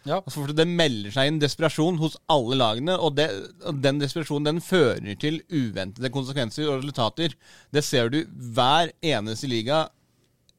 [0.07, 0.21] Ja.
[0.21, 3.27] Altså, for Det melder seg inn desperasjon hos alle lagene, og, det,
[3.67, 7.35] og den desperasjonen den fører til uventede konsekvenser og resultater.
[7.75, 8.23] Det ser du
[8.55, 9.87] hver eneste liga,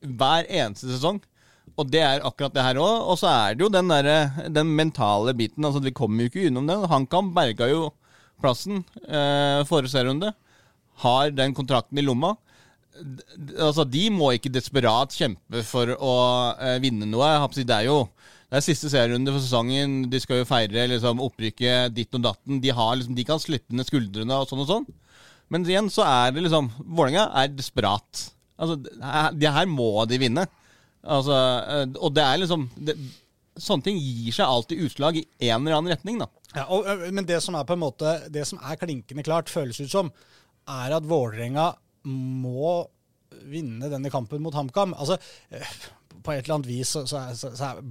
[0.03, 1.21] hver eneste sesong.
[1.77, 3.07] Og det er akkurat det her òg.
[3.11, 5.65] Og så er det jo den, der, den mentale biten.
[5.65, 6.85] altså Vi kommer jo ikke unnom den.
[6.89, 7.89] HamKam berga jo
[8.41, 10.33] plassen eh, forrige serierunde.
[11.03, 12.35] Har den kontrakten i lomma.
[12.97, 16.13] D- Altså, De må ikke desperat kjempe for å
[16.57, 17.29] eh, vinne noe.
[17.53, 17.99] Det er jo
[18.47, 20.05] det er siste serierunde for sesongen.
[20.09, 22.61] De skal jo feire liksom, opprykket ditt og datten.
[22.63, 24.85] De, har, liksom, de kan slippe ned skuldrene og sånn og sånn.
[25.51, 28.25] Men igjen så er det liksom Vålerenga er desperat.
[28.57, 30.47] Altså, det her- må de vinne.
[31.03, 32.95] Altså, eh, og det er liksom det,
[33.57, 36.27] Sånne ting gir seg alltid utslag i en eller annen retning, da.
[36.57, 39.79] Ja, og, men det som er på en måte Det som er klinkende klart, føles
[39.83, 40.11] ut som,
[40.67, 41.69] er at Vålerenga
[42.07, 42.79] må
[43.51, 44.95] vinne denne kampen mot HamKam.
[44.97, 45.17] Altså,
[46.23, 47.81] på et eller annet vis så, så, så, så er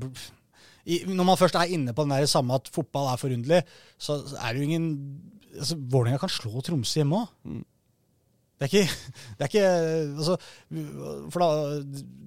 [0.87, 3.63] i, Når man først er inne på den der samme at fotball er forunderlig,
[3.99, 4.91] så er det jo ingen
[5.57, 7.65] altså, Vålerenga kan slå Tromsø hjemme òg.
[8.57, 9.01] Det er ikke,
[9.37, 9.67] det er ikke
[10.17, 10.37] altså,
[11.33, 11.49] for da,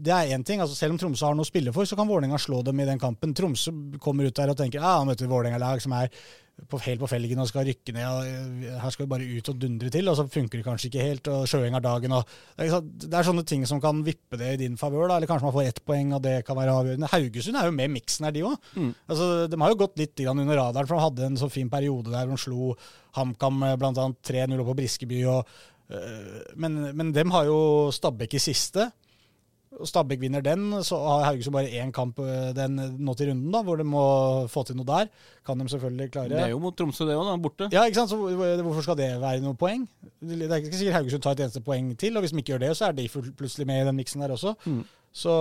[0.09, 0.61] Det er én ting.
[0.61, 2.89] altså Selv om Tromsø har noe å spille for, så kan Vålerenga slå dem i
[2.89, 3.33] den kampen.
[3.37, 6.13] Tromsø kommer ut der og tenker ja, han møter et Vålerenga-lag som er
[6.67, 8.05] på, helt på felgen og skal rykke ned.
[8.09, 11.05] og Her skal vi bare ut og dundre til, og så funker det kanskje ikke
[11.05, 11.29] helt.
[11.31, 12.15] og Sjøeng har dagen.
[12.17, 12.27] og
[12.57, 15.07] det er, sånne ting som kan vippe det i din favør.
[15.07, 17.11] Eller kanskje man får ett poeng, og det kan være avgjørende.
[17.13, 18.69] Haugesund er jo med i miksen her, de òg.
[19.07, 22.11] Altså, de har jo gått litt under radaren, for de hadde en så fin periode
[22.11, 22.75] der hvor de slo
[23.17, 24.09] HamKam eh, bl.a.
[24.29, 25.23] 3-0 på Briskeby.
[25.31, 25.47] og
[26.55, 27.59] Men, men dem har jo
[27.91, 28.91] Stabæk i siste.
[29.85, 33.61] Stabæk vinner den, så har Haugesund bare én kamp øh, den, nå til runden, da,
[33.63, 34.03] hvor de må
[34.49, 35.09] få til noe der.
[35.45, 36.29] Kan de selvfølgelig klare.
[36.29, 37.35] Det er jo mot Tromsø, det òg, da.
[37.41, 37.69] Borte.
[37.71, 38.09] Ja, ikke sant?
[38.09, 38.17] Så
[38.65, 39.85] Hvorfor skal det være noe poeng?
[40.21, 42.63] Det er ikke sikkert Haugesund tar et eneste poeng til, og hvis de ikke gjør
[42.65, 44.55] det, så er de plutselig med i den miksen der også.
[45.13, 45.35] Så,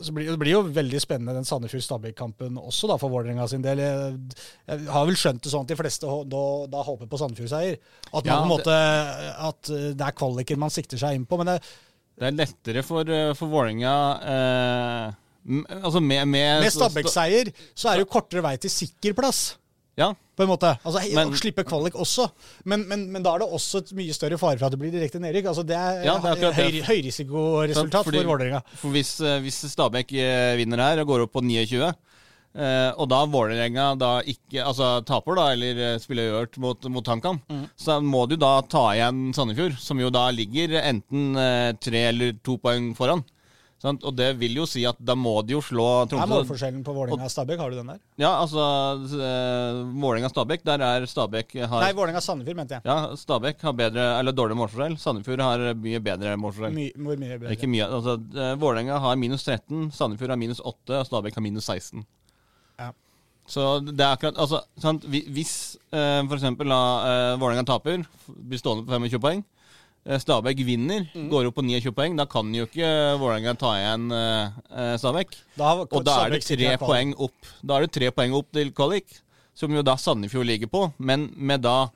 [0.00, 3.82] så blir, det blir jo veldig spennende den Sandefjord-Stabæk-kampen også, da, for Vålerenga sin del.
[3.82, 4.14] Jeg,
[4.70, 7.76] jeg har vel skjønt det sånn at de fleste da, da håper på Sandefjord-seier.
[8.08, 11.36] At Ja, måte, at eh, det er kvaliken man sikter seg inn på.
[11.42, 11.58] Men det,
[12.16, 13.94] Det er lettere for, eh, for Vålerenga
[14.34, 15.16] eh,
[15.78, 19.58] Altså med, med, med Stabæk-seier så er det jo kortere vei til sikker plass.
[19.98, 20.70] Ja, på en måte.
[20.86, 22.28] Altså, Men- slippe kvalik også.
[22.70, 24.92] Men, men, men da er det også et mye større fare for at det blir
[24.94, 25.48] direkte nedrykk.
[25.50, 28.62] Altså, det er, Ja, det er høy, høyrisikoresultat for Vålerenga.
[28.78, 31.90] For hvis, eh, hvis Stabæk eh, vinner her og går opp på 29,
[32.58, 37.06] Uh, og da Vålerenga da ikke altså taper, da, eller eh, spiller øvert mot, mot
[37.06, 37.66] HamKam, Mm.
[37.76, 42.32] så må du da ta igjen Sandefjord, som jo da ligger enten uh, tre eller
[42.42, 43.22] to poeng foran.
[43.78, 44.02] Sant?
[44.02, 46.18] Og det vil jo si at da må de jo slå Tromsø.
[46.18, 47.60] Det er målforskjellen på Vålerenga og Stabæk?
[47.62, 48.00] Har du den der?
[48.18, 48.64] Ja, altså
[49.14, 52.82] eh, Vålerenga-Stabæk, der er Stabæk har Nei, Vålerenga-Sandefjord, mente jeg.
[52.90, 54.98] Ja, Stabæk har bedre, eller dårlig målforskjell.
[54.98, 56.74] Sandefjord har mye bedre målforskjell.
[56.74, 57.54] My, mye bedre?
[57.54, 57.86] Ikke mye.
[57.86, 62.02] altså eh, Vålerenga har minus 13, Sandefjord har minus 8, og Stabæk har minus 16.
[62.82, 62.90] Ja.
[63.48, 65.06] Så det er akkurat altså, sant?
[65.06, 65.54] Hvis
[65.94, 69.46] eh, eksempel da eh, Vålerenga taper, blir stående på 25 poeng,
[70.16, 71.28] Stabæk vinner, Mm.
[71.28, 72.88] går opp på 29 poeng, da kan jo ikke
[73.20, 75.34] Vålerenga ta igjen eh, eh, Stabæk.
[75.92, 79.18] Og da er det tre poeng opp Da er det tre poeng opp til kvalik,
[79.54, 81.90] som jo da Sandefjord ligger på, men med da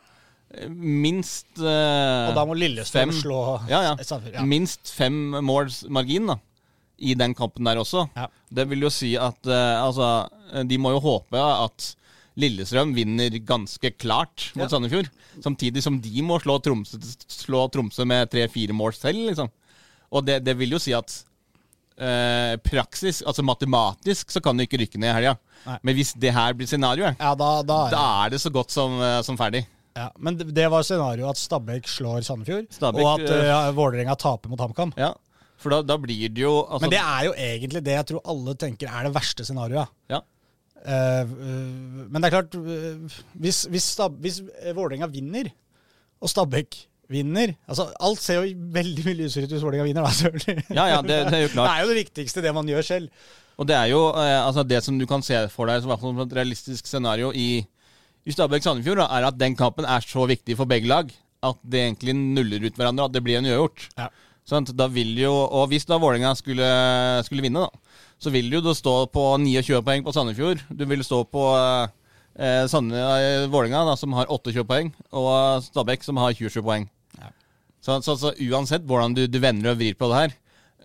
[0.53, 3.41] eh, minst uh, Og da må Lillestrøm fem- slå
[3.71, 3.97] ja, ja.
[3.97, 4.35] Sandefjord.
[4.35, 4.45] Ja.
[4.45, 6.37] Minst fem måls margin da,
[6.99, 8.05] i den kampen der også.
[8.17, 8.27] Ja.
[8.53, 11.95] Det vil jo si at uh, altså, eh, de må jo håpe at
[12.41, 14.71] Lillestrøm vinner ganske klart mot Ja.
[14.73, 15.11] Sandefjord.
[15.45, 16.97] Samtidig som de må slå Tromsø,
[17.29, 19.51] slå Tromsø med tre-fire mål selv, liksom.
[20.13, 21.13] Og det, det vil jo si at
[21.99, 25.37] eh, praksis, altså matematisk, så kan du ikke rykke ned i helga.
[25.85, 28.97] Men hvis det her blir scenarioet, Ja, da, da da er det så godt som,
[29.01, 29.67] eh, som ferdig.
[29.97, 30.09] ja.
[30.19, 34.61] Men det, var scenarioet at Stabæk slår Sandefjord, Stabæk, og at uh, Vålerenga taper mot
[34.61, 34.93] HamKam.
[34.97, 35.13] Ja.
[35.63, 38.23] For da, da blir det jo altså, Men det er jo egentlig det jeg tror
[38.33, 39.93] alle tenker er det verste scenarioet.
[40.11, 40.19] Ja.
[40.83, 44.41] Eh, eh, men det er klart, eh, hvis, hvis, Stab- hvis
[44.75, 45.53] Vålerenga vinner,
[46.23, 46.77] og Stabæk
[47.13, 50.65] vinner altså Alt ser jo veldig mye lysere ut hvis Vålerenga vinner, da, selvfølgelig.
[50.71, 53.27] Ja, ja, det, det er jo Det er jo det viktigste, det man gjør selv.
[53.61, 56.89] Og det er jo altså det som du kan se for deg som et realistisk
[56.89, 57.61] scenario i,
[58.25, 62.15] i Stabæk-Sandefjord, er at den kampen er så viktig for begge lag at det egentlig
[62.17, 63.89] nuller ut hverandre, at det blir en uavgjort.
[63.99, 64.09] Ja.
[64.47, 66.67] Sånn, Da vil jo, og hvis da Vålerenga skulle,
[67.27, 67.92] skulle vinne, da,
[68.23, 70.63] så vil jo du stå på 29 poeng på Sandefjord.
[70.71, 73.01] Du vil stå på eh, Sande,
[73.51, 76.87] Vålinga, da, som har 28 poeng, og Stabæk, som har 27 poeng.
[77.19, 77.33] Ja.
[77.83, 80.37] Så, så, så uansett hvordan du, du vender og vrir på det her,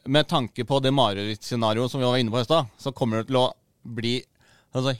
[0.08, 3.30] med tanke på det marerittscenarioet som vi var inne på i stad, så kommer det
[3.30, 3.52] til å
[3.98, 4.16] bli
[4.74, 4.96] altså,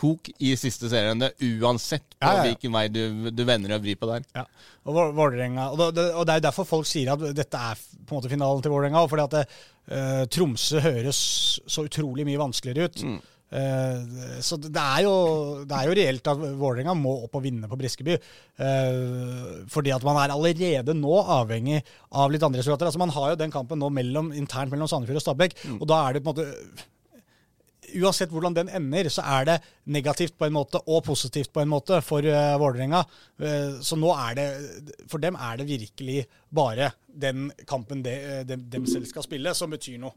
[0.00, 2.42] helkok i siste serierunde, uansett på Ja, ja, ja.
[2.50, 4.24] hvilken vei du, du vender og vrir på der.
[4.36, 4.44] Ja.
[4.84, 8.14] Og, Vå- og, det, og det er jo derfor folk sier at dette er på
[8.14, 9.06] en måte finalen til Vålerenga.
[9.08, 9.44] Fordi at det,
[9.92, 11.20] uh, Tromsø høres
[11.66, 13.04] så utrolig mye vanskeligere ut.
[13.50, 17.66] Eh, så det er, jo, det er jo reelt at Vålerenga må opp og vinne
[17.66, 18.14] på Briskeby.
[18.14, 21.80] eh, fordi at man er allerede nå avhengig
[22.12, 22.86] av litt andre resultater.
[22.86, 25.98] Altså Man har jo den kampen nå mellom, internt mellom Sandefjord og Stabæk, og da
[26.06, 26.86] er det på en måte
[27.98, 29.58] uansett hvordan den ender, så er det
[29.90, 33.02] negativt på en måte og positivt på en måte for uh, Vålerenga.
[33.40, 34.48] Uh, så nå er det
[35.10, 39.54] For dem er det virkelig bare den kampen de, de, dem, dem selv skal spille,
[39.58, 40.14] som betyr noe.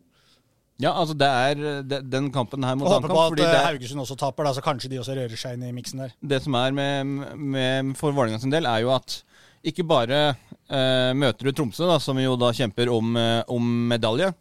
[0.81, 3.59] Ja, altså det er de- den kampen her mot håper på at fordi eh, det,
[3.59, 6.15] er- Haugesund også taper, da, så kanskje de også rører seg inn i miksen der.
[6.33, 9.19] det som er med, med, for Vålerenga sin del, er jo at
[9.63, 14.33] ikke bare uh, møter du Tromsø, da, som jo da kjemper om, eh, om medalje.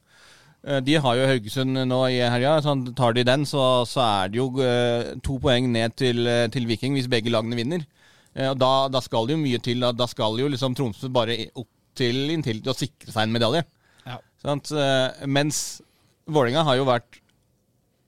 [0.63, 2.57] Eh, de har jo Haugesund nå i helga.
[2.63, 6.49] Så tar de den, så, så er det jo eh, to poeng ned til, eh,
[6.53, 7.87] til Viking hvis begge lagene vinner.
[8.33, 9.85] Og da, da skal det jo mye til.
[9.93, 11.69] Da, skal jo liksom Tromsø bare opp
[11.99, 13.65] til inntil til å sikre seg en medalje.
[14.07, 14.19] Ja.
[14.41, 14.73] Sant?
[14.73, 15.83] Eh, mens
[16.31, 17.19] Vålerenga har jo vært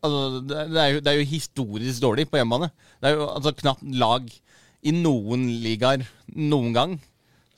[0.04, 2.70] altså, det, er jo, det er jo historisk dårlig på hjemmebane.
[3.02, 4.30] Det er jo altså, knapt lag
[4.84, 6.04] i noen ligaer
[6.36, 6.96] noen gang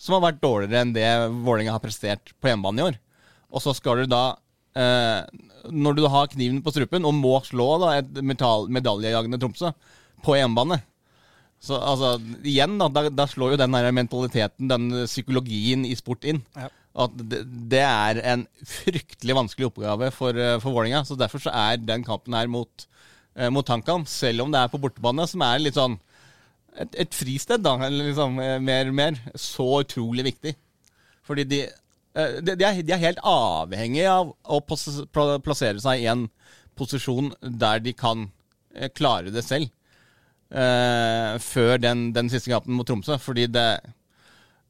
[0.00, 2.98] som har vært dårligere enn det Vålerenga har prestert på hjemmebane i år.
[3.54, 4.24] Og så skal du da
[4.76, 9.70] Når du har kniven på strupen og må slå da, et metal, medaljejagende Tromsø
[10.26, 10.78] på hjemmebane
[11.62, 12.16] så altså,
[12.46, 16.42] igjen da, da, da slår jo den der mentaliteten, den psykologien i sport inn.
[16.56, 16.68] Ja.
[17.06, 17.42] At det,
[17.72, 22.04] det er en fryktelig vanskelig oppgave for, eh, for Vålinga, Så derfor så er den
[22.04, 22.86] kampen her mot,
[23.36, 25.98] eh, mot Tankan, selv om det er på bortebane, som er litt sånn
[26.76, 30.54] et, et fristed, da, eller liksom eh, mer mer, så utrolig viktig.
[31.26, 31.76] Fordi de, eh,
[32.16, 36.26] de, de, er, de er helt avhengige av å plassere seg i en
[36.76, 38.28] posisjon der de kan
[38.74, 39.72] eh, klare det selv.
[40.46, 43.16] Uh, før den, den siste kampen mot Tromsø.
[43.18, 43.66] Fordi det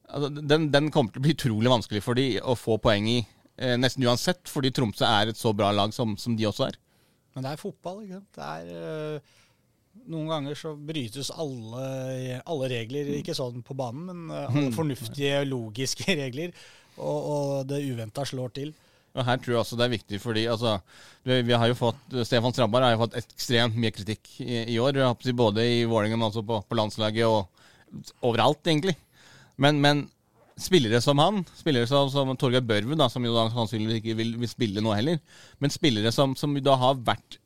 [0.09, 3.19] altså, den, den kommer til å bli utrolig vanskelig for de å få poeng i.
[3.61, 6.79] uh, nesten uansett, fordi Tromsø er et så bra lag som, som de også er.
[7.35, 8.31] Men det er fotball, ikke sant.
[8.39, 8.71] Det er
[9.17, 9.35] Uh
[10.07, 16.13] Noen ganger så brytes alle, alle regler, ikke sånn på banen, men alle fornuftige, logiske
[16.21, 16.53] regler.
[16.97, 18.73] Og, og det uventa slår til.
[19.17, 20.75] Og her tror jeg også det er viktig, fordi altså,
[21.25, 24.99] vi, har jo fått, Stefan Strandberg har jo fått ekstremt mye kritikk i, i år.
[25.33, 27.47] Både i Vålerenga, men på, på landslaget og
[28.27, 28.93] overalt, egentlig.
[29.57, 30.05] Men, men
[30.61, 34.35] spillere som han, spillere som, som Torgeir Børven, da, som jo da sannsynligvis ikke vil,
[34.41, 35.19] vil spille nå heller,
[35.61, 37.39] men spillere som, som da har vært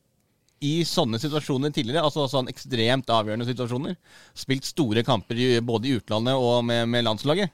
[0.62, 3.96] i sånne situasjoner tidligere, altså sånn ekstremt avgjørende situasjoner,
[4.38, 7.50] spilt store kamper i, både i utlandet og med, med landslaget.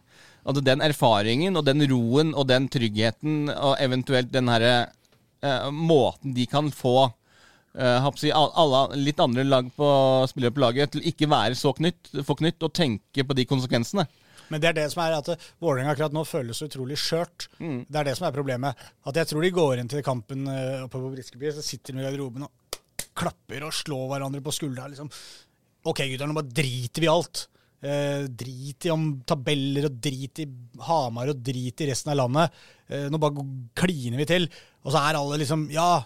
[0.48, 4.76] Altså den erfaringen og den roen og den tryggheten og eventuelt den herre
[5.44, 7.10] eh, måten de kan få
[7.76, 9.90] eh, si, alle litt andre lag på,
[10.32, 14.08] spillere på laget til ikke være så knytt, forknytt og tenke på de konsekvensene.
[14.48, 17.50] Men det er det som er at eh, Vålerenga akkurat nå føles utrolig skjørt.
[17.60, 18.88] Det er det som er problemet.
[19.08, 22.04] At jeg tror de går inn til kampen øh, oppe på Briskeby, så sitter de
[22.04, 22.80] i garderoben og
[23.18, 24.88] klapper og slår hverandre på skuldra.
[24.88, 25.12] Liksom.
[25.88, 27.48] OK, gutter, nå bare driter vi i alt.
[27.78, 30.48] Eh, drit i om tabeller og drit i
[30.88, 32.56] Hamar og drit i resten av landet.
[32.90, 33.46] Eh, nå bare
[33.78, 34.48] kliner vi til.
[34.82, 36.02] Og så er alle liksom ja,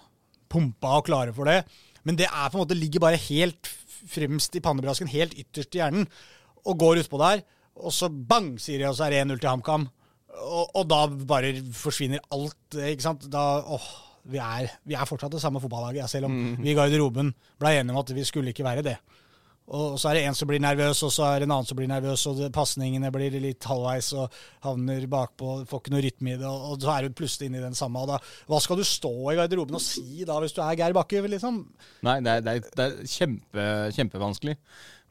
[0.52, 1.62] pumpa og klare for det.
[2.04, 3.72] Men det er på en måte ligger bare helt
[4.12, 6.08] fremst i pannebrasken, helt ytterst i hjernen,
[6.66, 7.44] og går utpå der.
[7.80, 9.88] Og så bang, sier de, og så er det 1-0 til HamKam.
[10.42, 12.60] Og, og da bare forsvinner alt.
[12.76, 13.30] eh, ikke sant?
[13.32, 13.88] Da, åh,
[14.28, 17.32] vi er, vi er fortsatt det samme fotballaget, selv om vi i garderoben
[17.62, 18.98] ble enige om at vi skulle ikke være det.
[19.72, 21.78] Og så er det en som blir nervøs, og så er det en annen som
[21.80, 26.40] blir nervøs, og pasningene blir litt halvveis og havner bakpå, får ikke noe rytme i
[26.42, 28.04] det, og, så er du plutselig inne i den samme.
[28.10, 28.20] Da,
[28.52, 31.24] hva skal du stå i garderoben og si da, hvis du er Geir Bakke?
[31.32, 31.62] Liksom?
[32.08, 34.58] Nei, det er, det er, det er kjempe, kjempevanskelig.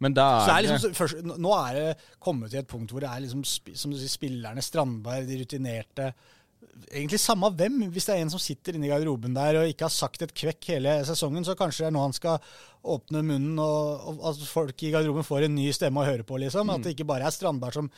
[0.00, 1.88] Men da Så er er liksom, først, nå er det
[2.24, 6.12] kommet til et punkt hvor det er liksom, som du sier, spillerne, Strandberg, de rutinerte,
[6.90, 7.78] egentlig samme hvem.
[7.92, 10.34] Hvis det er en som sitter inne i garderoben der og ikke har sagt et
[10.36, 12.40] kvekk hele sesongen, så kanskje det er nå han skal
[12.80, 16.40] åpne munnen, og, og at folk i garderoben får en ny stemme å høre på.
[16.40, 16.72] liksom.
[16.72, 17.92] At det ikke bare er Strandberg som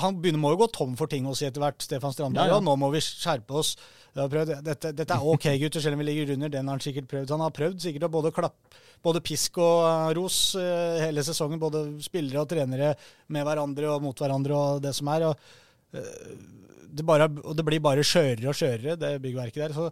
[0.00, 2.48] Han begynner må jo gå tom for ting å si etter hvert, Stefan Strandberg.
[2.48, 2.58] Ja, ja.
[2.58, 3.76] Og nå må vi skjerpe oss.
[4.18, 6.50] Dette, dette er OK, gutter, selv om vi ligger under.
[6.50, 7.30] Den har han sikkert prøvd.
[7.36, 11.60] Han har prøvd sikkert å både klappe både pisk og eh, ros eh, hele sesongen.
[11.62, 12.92] Både spillere og trenere
[13.34, 15.28] med hverandre og mot hverandre og det som er.
[15.30, 19.76] og det, bare, og det blir bare skjørere og skjørere, det byggverket der.
[19.76, 19.88] Så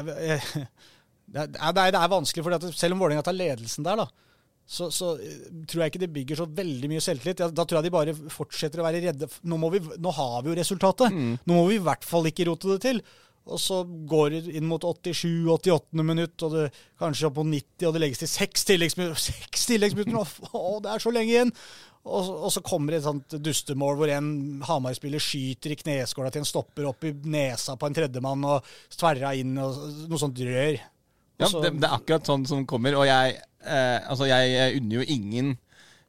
[0.00, 0.66] jeg, jeg,
[1.34, 4.30] det, er, det, er, vanskelig, for selv om Vålerenga tar ledelsen der, da,
[4.70, 7.42] så, så eh, tror jeg ikke det bygger så veldig mye selvtillit.
[7.56, 9.26] Da tror jeg de bare fortsetter å være redde.
[9.50, 11.16] Nå, må vi, nå har vi jo resultatet.
[11.42, 13.02] Nå må vi i hvert fall ikke rote det til.
[13.50, 16.66] Og så går det inn mot 87-88 minutt, og det
[17.00, 19.22] kanskje opp mot 90, og det legges til seks tilleggsminutter.
[19.30, 20.52] Seks tilleggsminutter!
[20.54, 21.54] Å, det er så lenge igjen!
[22.08, 24.30] Og, og så kommer det et sånt dustemål hvor en
[24.64, 29.34] Hamar-spiller skyter i kneskåla til en stopper opp i nesa på en tredjemann og tverra
[29.36, 29.76] inn og
[30.08, 30.78] noe sånt rør.
[31.40, 32.96] Ja, det, det er akkurat sånn som kommer.
[33.00, 35.52] Og jeg, eh, altså jeg, jeg unner jo ingen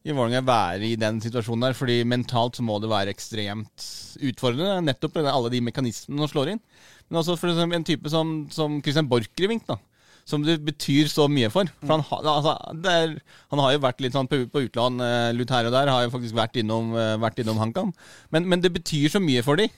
[0.02, 3.86] i Vålerenga være i den situasjonen der, fordi mentalt så må det være ekstremt
[4.32, 4.80] utfordrende.
[4.88, 6.64] Nettopp med alle de mekanismene som slår inn.
[7.10, 9.78] Men også for en type som, som Christian Borchgrevink, da.
[10.26, 11.70] Som det betyr så mye for.
[11.82, 12.56] For han, har- altså,
[12.92, 13.16] er,
[13.52, 15.90] han har jo vært litt sånn på, på utland, uh, litt her og der.
[15.92, 17.94] Har jo faktisk vært innom, uh, vært innom HamKam.
[18.32, 19.70] Men, men det betyr så mye for de.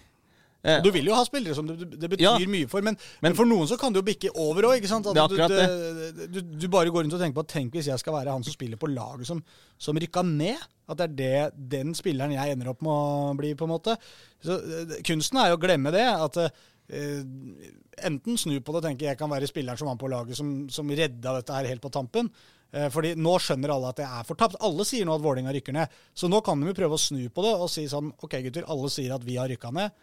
[0.63, 2.37] Eh, Du vil jo ha spillere som det, det betyr Ja.
[2.47, 4.85] mye for, men, men for noen så kan det jo bikke over òg.
[4.87, 8.15] Akkurat du, du, du, bare går rundt og tenker på at tenk hvis jeg skal
[8.15, 9.41] være han som spiller på laget som,
[9.77, 10.61] som rykka ned.
[10.87, 11.17] At det er
[11.51, 13.97] det, den spilleren jeg ender opp med å bli, på en måte.
[14.43, 14.55] Så
[15.03, 16.03] Kunsten er jo å glemme det.
[16.07, 16.39] At
[16.89, 20.49] enten snu på det og tenke jeg kan være spilleren som var på laget som,
[20.73, 22.27] som redda dette her helt på tampen.
[22.73, 24.59] Eh, fordi nå skjønner alle at det er fortapt.
[24.65, 25.93] Alle sier nå at Vålinga rykker ned.
[26.17, 28.67] Så nå kan de jo prøve å snu på det og si sånn OK, gutter,
[28.67, 29.93] alle sier at vi har rykka ned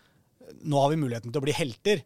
[0.67, 2.03] nå har vi muligheten til å bli helter.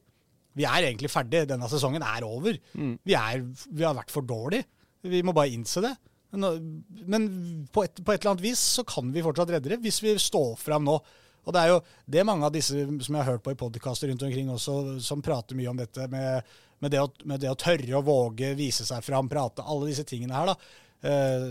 [0.54, 1.44] Vi er egentlig ferdig.
[1.50, 2.58] Denne sesongen er over.
[3.02, 4.68] Vi, er, vi har vært for dårlige.
[5.04, 5.92] Vi må bare innse det.
[6.34, 6.70] Men,
[7.06, 7.26] men
[7.70, 10.16] på, et, på et eller annet vis så kan vi fortsatt redde det, hvis vi
[10.18, 10.98] står fram nå.
[11.44, 11.80] Og det er jo
[12.10, 14.78] det er mange av disse som jeg har hørt på i podkaster rundt omkring også,
[15.04, 18.54] som prater mye om dette med, med, det å, med det å tørre å våge,
[18.58, 19.64] vise seg fram, prate.
[19.64, 20.80] Alle disse tingene her, da.
[21.04, 21.48] Eh,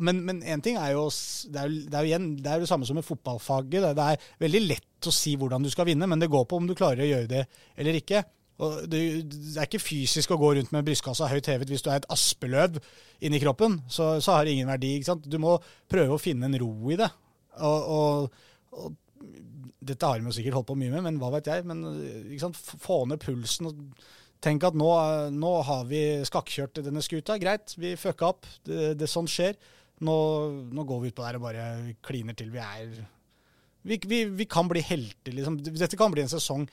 [0.00, 1.02] men, én ting er jo
[1.52, 3.90] Det er jo, det er jo igjen det er jo det samme som med fotballfaget.
[3.92, 6.68] Det, er veldig lett å si hvordan du skal vinne, men det går på om
[6.68, 7.42] du klarer å gjøre det
[7.76, 8.22] eller ikke.
[8.62, 11.90] Og det, det er ikke fysisk å gå rundt med brystkassa høyt hevet hvis du
[11.90, 12.78] er et aspeløv
[13.24, 13.80] inni kroppen.
[13.90, 14.94] Så, så har det ingen verdi.
[14.96, 15.26] ikke sant?
[15.28, 15.56] Du må
[15.90, 17.10] prøve å finne en ro i det.
[17.60, 18.42] Og, og,
[18.72, 18.96] og
[19.82, 21.66] dette har jo sikkert holdt på mye med, men hva vet jeg.
[21.68, 21.84] Men
[22.40, 22.58] sant?
[22.82, 23.70] Få ned pulsen.
[23.70, 24.04] og
[24.42, 24.90] Tenk at nå,
[25.34, 27.38] nå har vi skakkjørt denne skuta.
[27.42, 28.48] Greit, vi fucka opp.
[28.66, 29.58] Det, det sånn skjer.
[30.02, 30.14] Nå,
[30.74, 31.66] nå går vi utpå der og bare
[32.02, 32.50] kliner til.
[32.54, 32.94] Vi er
[33.82, 35.58] vi, vi, vi kan bli helter, liksom.
[35.66, 36.68] Dette kan bli en sesong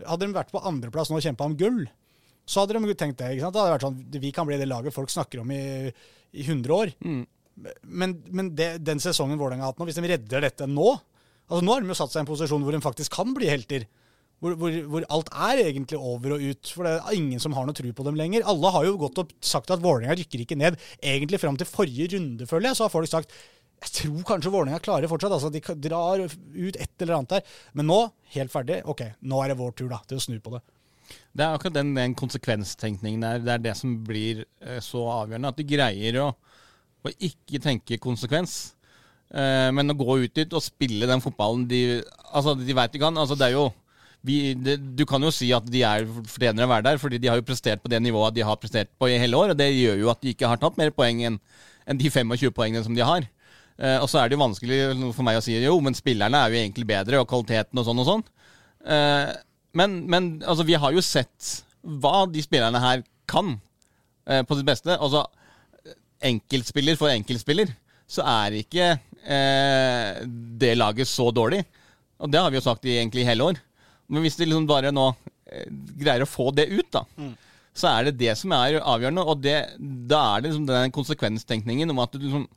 [0.00, 1.82] Hadde de vært på andreplass nå og kjempa om gull,
[2.48, 3.34] så hadde de tenkt det.
[3.34, 3.52] ikke sant?
[3.52, 5.90] Det hadde vært sånn, Vi kan bli det laget folk snakker om i,
[6.32, 6.92] i 100 år.
[7.84, 10.94] Men, men det, den sesongen Vålerenga har hatt nå, hvis de redder dette nå
[11.50, 13.50] altså Nå har de jo satt seg i en posisjon hvor de faktisk kan bli
[13.50, 13.88] helter.
[14.40, 16.70] Hvor, hvor, hvor alt er egentlig over og ut.
[16.72, 18.46] For det er ingen som har noe tro på dem lenger.
[18.48, 20.78] Alle har jo gått og sagt at Vålerenga rykker ikke ned.
[21.02, 23.34] Egentlig fram til forrige runde, føler jeg, så har folk sagt
[23.80, 25.32] jeg tror kanskje Vålerenga klarer fortsatt.
[25.32, 27.54] altså De drar ut et eller annet der.
[27.72, 28.00] Men nå,
[28.34, 28.82] helt ferdig.
[28.84, 30.60] Ok, nå er det vår tur da, til å snu på det.
[31.32, 33.40] Det er akkurat den, den konsekvenstenkningen der.
[33.44, 35.52] Det er det som blir eh, så avgjørende.
[35.54, 36.28] At de greier å,
[37.00, 38.58] å ikke tenke konsekvens.
[39.30, 42.00] Eh, men å gå ut dit og spille den fotballen de,
[42.32, 43.16] altså, de veit de kan.
[43.20, 43.68] Altså, det er jo
[44.26, 47.30] vi, det, du kan jo si at de er fortjener å være der, fordi de
[47.30, 49.54] har jo prestert på det nivået de har prestert på i hele år.
[49.54, 51.38] Og det gjør jo at de ikke har tatt mer poeng enn
[51.90, 53.24] en de 25 poengene som de har.
[53.80, 54.80] Eh, og så er det jo vanskelig
[55.16, 58.02] for meg å si jo, men spillerne er jo egentlig bedre, og kvaliteten og sånn
[58.02, 58.24] og sånn.
[58.84, 59.32] Eh,
[59.78, 63.54] men, men altså, vi har jo sett hva de spillerne her kan
[64.28, 64.98] eh, på sitt beste.
[64.98, 65.24] Altså,
[66.28, 67.72] enkeltspiller for enkeltspiller,
[68.10, 68.92] så er ikke
[69.24, 70.22] eh,
[70.60, 71.62] det laget så dårlig.
[72.20, 73.60] Og det har vi jo sagt i egentlig hele år.
[74.10, 75.10] Men hvis de liksom bare nå
[75.50, 75.68] eh,
[76.00, 77.04] greier å få det ut, da,
[77.76, 79.24] så er det det som er avgjørende.
[79.24, 79.58] Og det,
[80.10, 82.48] da er det liksom den konsekvenstenkningen om at du liksom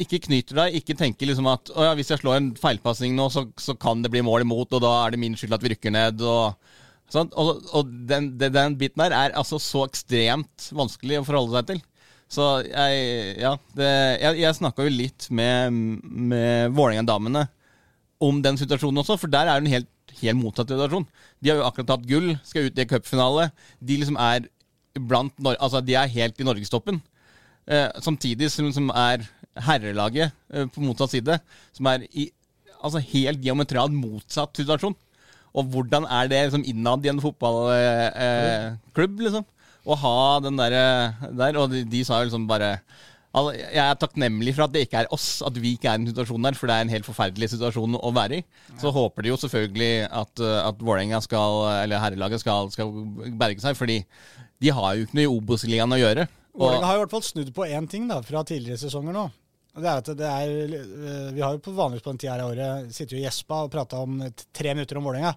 [0.00, 3.26] ikke knyter deg, ikke tenker liksom at å ja, hvis jeg slår en feilpasning nå,
[3.32, 5.72] så, så kan det bli mål imot, og da er det min skyld at vi
[5.74, 6.22] rykker ned.
[6.22, 6.76] Og,
[7.10, 7.26] Sånn?
[7.34, 11.72] og, og den, den, den biten der er altså så ekstremt vanskelig å forholde seg
[11.72, 11.80] til.
[12.30, 12.98] Så jeg,
[13.42, 13.88] ja, det,
[14.22, 15.74] jeg, jeg snakka jo litt med,
[16.30, 17.48] med Vålerenga-damene
[18.22, 19.90] om den situasjonen også, for der er det en helt,
[20.20, 21.08] helt motsatt situasjon.
[21.40, 23.48] De har jo akkurat tatt gull, skal ut i cupfinale.
[23.80, 24.46] De liksom er
[25.08, 27.00] blant Altså, de er helt i norgestoppen.
[27.70, 29.24] Eh, samtidig som, som er
[29.66, 31.38] herrelaget eh, på motsatt side,
[31.76, 32.30] som er i
[32.80, 34.96] altså helt diametralt motsatt situasjon.
[35.50, 39.46] Og hvordan er det liksom innad i en fotballklubb, eh, liksom?
[39.84, 40.74] Å ha den der,
[41.30, 41.60] der.
[41.60, 42.78] Og de, de sa jo liksom bare
[43.30, 46.02] Altså, jeg er takknemlig for at det ikke er oss, at vi ikke er i
[46.02, 48.44] en situasjon der, for det er en helt forferdelig situasjon å være i.
[48.82, 52.90] Så håper de jo selvfølgelig at, uh, at Vålerenga skal, eller herrelaget skal, skal
[53.38, 54.00] berge seg, fordi
[54.58, 56.26] de har jo ikke noe i Obos-ligaen å gjøre.
[56.58, 59.28] Vålerenga har i hvert fall snudd på én ting da, fra tidligere sesonger nå.
[59.78, 62.42] Det er at det er, eh, Vi har jo på vanligvis på den tida her
[62.42, 64.18] i året sittet og gjespa og prata om
[64.50, 65.36] tre minutter om Vålerenga.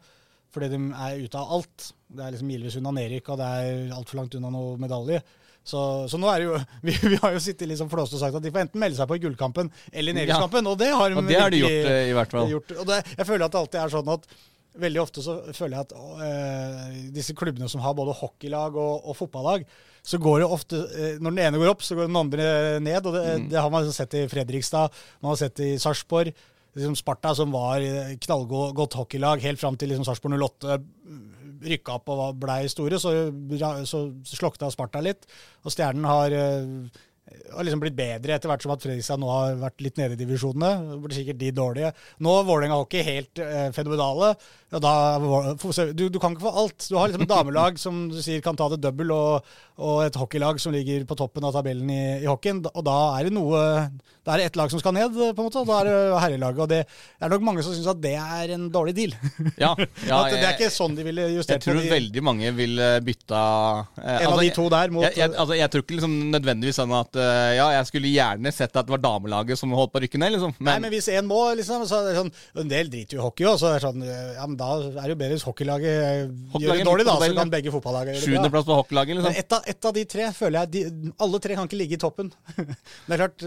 [0.54, 1.92] Fordi de er ute av alt.
[2.14, 5.22] Det er liksom milevis unna nedrykk, og det er altfor langt unna noe medalje.
[5.64, 5.80] Så,
[6.12, 6.58] så nå er det jo
[6.88, 9.08] vi, vi har jo sittet liksom flåst og sagt at de får enten melde seg
[9.08, 11.78] på i gullkampen eller i nedrykkskampen, og det har de og det har de gjort,
[11.92, 12.50] eh, i hvert fall.
[12.52, 12.74] gjort.
[12.84, 14.34] Og det, jeg føler at det alltid er sånn at
[14.74, 19.14] Veldig ofte så føler jeg at øh, disse klubbene som har både hockeylag og, og
[19.20, 19.68] fotballag,
[20.02, 22.48] så går det ofte øh, Når den ene går opp, så går den andre
[22.82, 23.06] ned.
[23.06, 23.46] og Det, Mm.
[23.52, 24.90] det har man sett i Fredrikstad,
[25.22, 26.34] man har sett i Sarpsborg.
[26.74, 27.86] Liksom Sparta, som var
[28.26, 30.80] knallgodt hockeylag helt fram til liksom Sarpsborg 08
[31.64, 33.14] rykka opp og blei store, så,
[33.90, 35.28] så slokta Sparta litt.
[35.64, 37.02] Og Stjernen har øh,
[37.54, 40.20] har liksom blitt bedre etter hvert som at Fredrikstad nå har vært litt nede i
[40.20, 40.72] divisjonene.
[40.90, 41.92] Det blir sikkert de dårlige.
[42.24, 44.34] Nå er Vålerenga hockey helt eh, fenomenale.
[44.74, 44.94] Ja, da,
[45.94, 46.88] du, du kan ikke få alt.
[46.90, 50.16] Du har liksom et damelag som du sier kan ta det double, og, og et
[50.18, 52.64] hockeylag som ligger på toppen av tabellen i, i hockeyen.
[52.72, 53.60] Og da er det noe
[54.24, 55.62] Da er det ett lag som skal ned, på en måte.
[55.62, 56.62] og Da er det herrelaget.
[56.64, 59.14] Og det, det er nok mange som syns at det er en dårlig deal.
[59.62, 59.76] ja,
[60.10, 62.98] ja, at det er ikke sånn de ville Jeg tror de, veldig mange vil eh,
[63.06, 63.44] bytta
[64.00, 66.80] eh, en av de to der mot jeg, jeg, altså, jeg tror ikke liksom nødvendigvis
[66.82, 70.02] sånn at eh, Ja, jeg skulle gjerne sett at det var damelaget som holdt på
[70.02, 70.56] å rykke ned, liksom.
[70.64, 72.34] Nei, men hvis én må, liksom, så er det sånn
[72.64, 75.02] En del driter jo i hockey òg, så det er sånn Ja, men da er
[75.04, 77.16] det jo bedre hvis hockeylaget eh, gjør det dårlig, da.
[77.22, 78.36] Så kan begge fotballagene gjøre det bra.
[78.38, 79.38] Sjuendeplass på hockeylaget, liksom.
[79.44, 82.02] Et av, et av de tre føler jeg de, Alle tre kan ikke ligge i
[82.02, 82.32] toppen.
[83.08, 83.46] det er klart,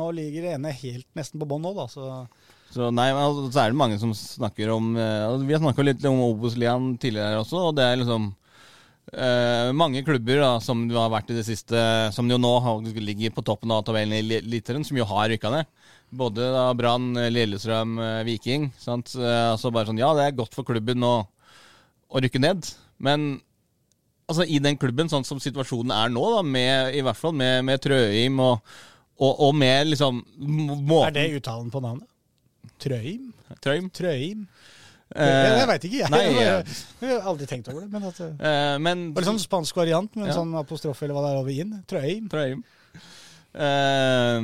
[0.00, 1.86] nå ligger det ene helt nesten på bånn nå, da.
[1.92, 2.08] Så
[2.76, 5.86] Så nei, altså, så er det mange som snakker om eh, altså, Vi har snakka
[5.86, 8.30] litt om Obos-ligaen tidligere også, og det er liksom
[9.14, 11.78] uh, mange klubber da, som du har vært i det siste,
[12.12, 12.52] som jo nå
[12.98, 15.70] ligger på toppen av tabellen i Li- Eliteserien, som jo har rykka ned.
[16.12, 18.68] Både da Brann, Lillestrøm, eh, Viking.
[18.78, 19.14] Sant?
[19.18, 21.26] Eh, altså bare sånn, Ja, det er godt for klubben å,
[22.10, 22.68] å rykke ned,
[23.02, 23.40] men
[24.28, 27.64] altså i den klubben, sånn som situasjonen er nå, da, med, i hvert fall med,
[27.66, 28.60] med Trøim og,
[29.18, 30.22] og, og med liksom
[30.86, 32.08] måten er det uttalen på navnet?
[32.82, 33.32] Trøim?
[33.62, 33.90] Trøim?
[33.94, 34.46] Trøim?
[35.14, 36.10] Eh, jeg jeg veit ikke, jeg.
[36.10, 37.90] nei, jeg, jeg- har aldri tenkt over det.
[37.92, 40.38] Men at det Eh, men var litt sånn spansk variant med en Ja.
[40.40, 41.76] sånn apostrofe eller hva det er over inn.
[41.86, 42.26] Trøim.
[42.32, 42.64] Trøim.
[43.56, 44.40] Eh,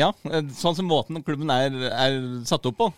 [0.00, 0.10] ja,
[0.58, 2.18] sånn som måten klubben er, er
[2.48, 2.90] satt opp på,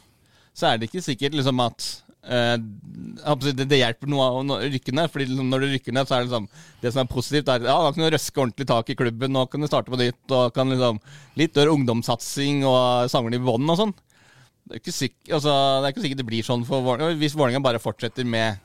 [0.56, 1.90] så er det ikke sikkert liksom at
[2.22, 5.10] si det, det hjelper noe å rykke ned.
[5.10, 6.48] Fordi liksom, når du rykker ned, så er det liksom
[6.82, 9.34] Det som er positivt, er ja, da kan du røske ordentlig tak i klubben.
[9.34, 10.22] Nå kan du starte på nytt.
[10.30, 11.00] Og kan liksom
[11.40, 13.94] Litt dør ungdomssatsing og samle i bånn og sånn.
[14.62, 17.18] Det er ikke sikkert altså, det, er ikke sikkert det blir sånn for Vålerenga.
[17.18, 18.62] Hvis Vålerenga bare fortsetter med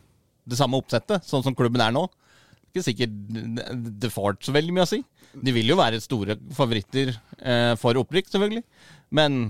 [0.47, 4.53] det samme oppsettet, sånn som klubben er nå, det er ikke sikkert det får så
[4.55, 5.01] veldig mye å si.
[5.34, 8.64] De vil jo være store favoritter eh, for opprykk, selvfølgelig.
[9.18, 9.44] Men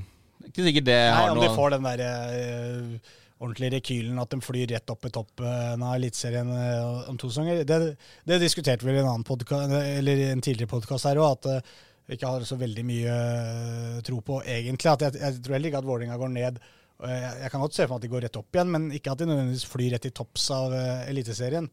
[0.48, 4.40] ikke sikkert det Nei, har om de får den der eh, ordentlige rekylen, at de
[4.42, 7.64] flyr rett opp i toppen av Eliteserien eh, om to sesonger.
[7.68, 7.80] Det,
[8.28, 11.76] det diskuterte vi i en annen podcast, eller en tidligere podkast her òg, at eh,
[12.08, 14.94] vi ikke har så veldig mye eh, tro på egentlig.
[14.94, 16.62] At jeg, jeg tror heller ikke at Vålerenga går ned.
[16.98, 19.14] Jeg, jeg kan godt se for meg at de går rett opp igjen, men ikke
[19.14, 20.74] at de nødvendigvis flyr rett i topps av
[21.06, 21.70] Eliteserien.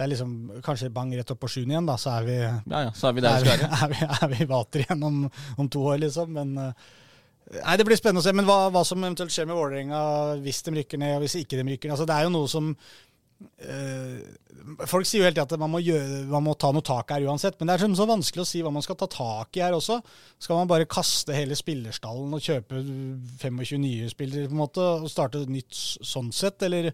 [0.00, 2.78] Det er liksom kanskje bang rett opp på sjuende igjen, da, så er vi Ja,
[2.86, 3.76] ja, så er vi der er vi skal være.
[3.84, 5.18] er vi, er vi vater igjen om,
[5.60, 6.32] om to år, liksom.
[6.38, 6.88] Men eh,
[7.58, 8.32] Nei, Det blir spennende å se.
[8.32, 10.00] Men hva, hva som eventuelt skjer med Vålerenga
[10.40, 11.98] hvis de rykker ned, og hvis ikke de rykker ned.
[11.98, 12.72] Altså, det er jo noe som
[13.68, 14.16] øh,
[14.88, 17.28] Folk sier jo hele tiden at man må, gjøre, man må ta noe tak her
[17.28, 19.64] uansett, men det er sånn så vanskelig å si hva man skal ta tak i
[19.64, 20.00] her også.
[20.40, 22.80] Skal man bare kaste hele spillerstallen og kjøpe
[23.44, 26.92] 25 nye spillere på en måte, og starte nytt sånn sett, eller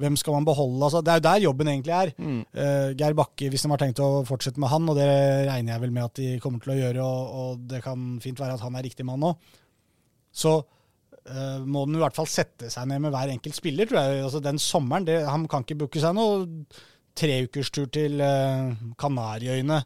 [0.00, 0.82] hvem skal man beholde?
[0.84, 2.12] Altså, det er jo der jobben egentlig er.
[2.52, 5.08] Eh, Geir Bakke, hvis de har tenkt å fortsette med han, og det
[5.48, 8.40] regner jeg vel med at de kommer til å gjøre, og, og det kan fint
[8.40, 9.34] være at han er riktig mann nå,
[10.32, 14.00] så uh, må den i hvert fall sette seg ned med hver enkelt spiller, tror
[14.00, 14.24] jeg.
[14.24, 16.46] Altså, den sommeren, det, Han kan ikke booke seg noe
[17.18, 19.82] treukerstur til uh, Kanariøyene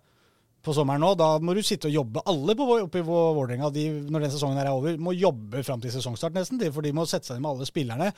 [0.67, 1.13] på sommeren nå.
[1.19, 2.23] Da må du sitte og jobbe.
[2.29, 5.83] Alle på, oppe i Vålerenga de, når den sesongen her er over, må jobbe fram
[5.83, 6.63] til sesongstart, nesten.
[6.75, 8.09] For de må sette seg ned med alle spillerne.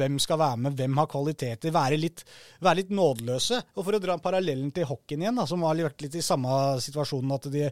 [0.00, 1.74] Hvem skal være med, hvem har kvaliteter?
[1.74, 2.24] Være litt,
[2.64, 3.62] være litt nådeløse.
[3.76, 6.50] Og for å dra parallellen til hockeyen igjen, da, som har vært litt i samme
[6.82, 7.68] situasjonen, at de,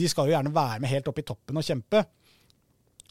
[0.00, 2.04] de skal jo gjerne være med helt opp i toppen og kjempe.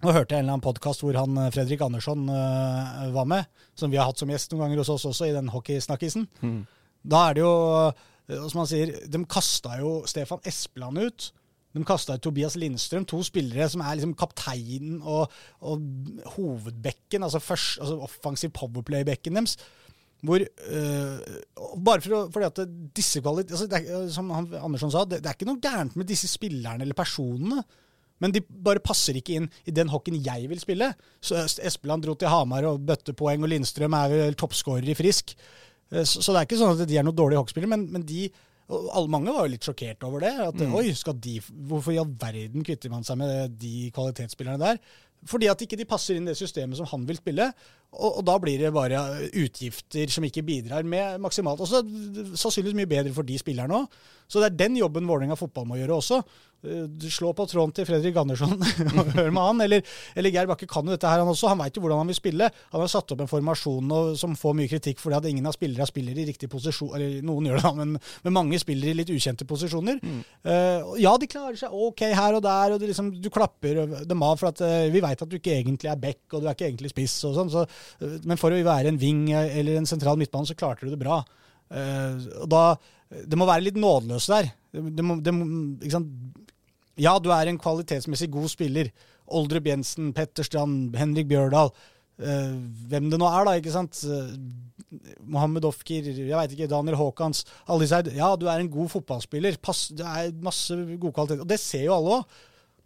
[0.02, 3.92] Nå hørte jeg en eller annen podkast hvor han Fredrik Andersson eh, var med, som
[3.92, 6.26] vi har hatt som gjest noen ganger hos oss også, i den hockeysnakkisen.
[7.02, 7.52] Da er det jo,
[8.32, 11.32] eh, som han sier, de kasta jo Stefan Espeland ut
[11.76, 15.32] De kasta ut Tobias Lindstrøm, to spillere som er liksom kapteinen og,
[15.64, 15.86] og
[16.34, 19.56] hovedbekken, altså, først, altså offensiv powerplay-bekken deres.
[20.22, 21.22] Hvor, øh,
[21.86, 22.60] bare for fordi at
[22.96, 26.12] disse kvalit altså er, Som han, Andersson sa, det, det er ikke noe gærent med
[26.12, 27.64] disse spillerne eller personene.
[28.22, 30.92] Men de bare passer ikke inn i den hockeyen jeg vil spille.
[31.26, 35.34] Så Espeland dro til Hamar og bøtte poeng, og Lindstrøm er vel toppskårer i Frisk.
[35.92, 38.08] Eh, så, så, det er ikke sånn at de er noen dårlige hockeyspillere, men, men
[38.08, 38.30] de
[38.72, 40.32] alle mange var jo litt sjokkert over det.
[40.46, 40.76] at mm.
[40.80, 41.38] oi, skal de,
[41.68, 44.80] Hvorfor i all verden kvitter man seg med de kvalitetsspillerne der?
[45.28, 47.50] Fordi at ikke de passer inn i det systemet som han vil spille.
[47.92, 49.02] Og, og, da blir det bare
[49.36, 51.60] utgifter som ikke bidrar med maksimalt.
[51.60, 54.00] Og så sannsynligvis mye bedre for de spillerne òg.
[54.32, 56.22] Så det er den jobben Vålerenga fotball må gjøre også.
[56.62, 58.54] Eh, slå på tråden til Fredrik Andersson
[59.02, 59.64] og hør med han.
[59.66, 59.82] Eller,
[60.16, 61.50] eller Geir Bakke kan jo dette her, han også.
[61.52, 62.50] Han veit jo hvordan han vil spille.
[62.72, 65.58] Han har satt opp en formasjon og, som får mye kritikk fordi at ingen av
[65.58, 66.94] spillerne spiller i riktig posisjon.
[66.96, 67.98] Eller noen gjør det, da, men,
[68.28, 70.00] men mange spiller i litt ukjente posisjoner.
[70.00, 70.22] Mm.
[70.46, 74.38] Uh, ja, de klarer seg OK her og der, og liksom, du klapper dem av
[74.40, 76.70] for at uh, vi veit at du ikke egentlig er back, og du er ikke
[76.70, 77.52] egentlig spiss og sånn.
[77.52, 77.66] Så,
[78.00, 81.22] men for å være en wing eller en sentral midtbane, så klarte du det bra.
[82.42, 82.64] og da
[83.28, 84.52] Det må være litt nådeløst der.
[84.72, 85.46] Det må, det må,
[87.02, 88.92] ja, du er en kvalitetsmessig god spiller.
[89.32, 91.72] Oldrup Jensen, Petter Strand, Henrik Bjørdal.
[92.22, 93.56] Hvem det nå er, da.
[93.58, 94.04] ikke sant?
[95.24, 97.46] Mohammed Ofkir, jeg veit ikke, Daniel Haakons.
[97.66, 98.12] Alle disse her.
[98.18, 99.58] Ja, du er en god fotballspiller.
[99.64, 101.44] Pass, det er masse god kvalitet.
[101.44, 102.42] Og det ser jo alle òg.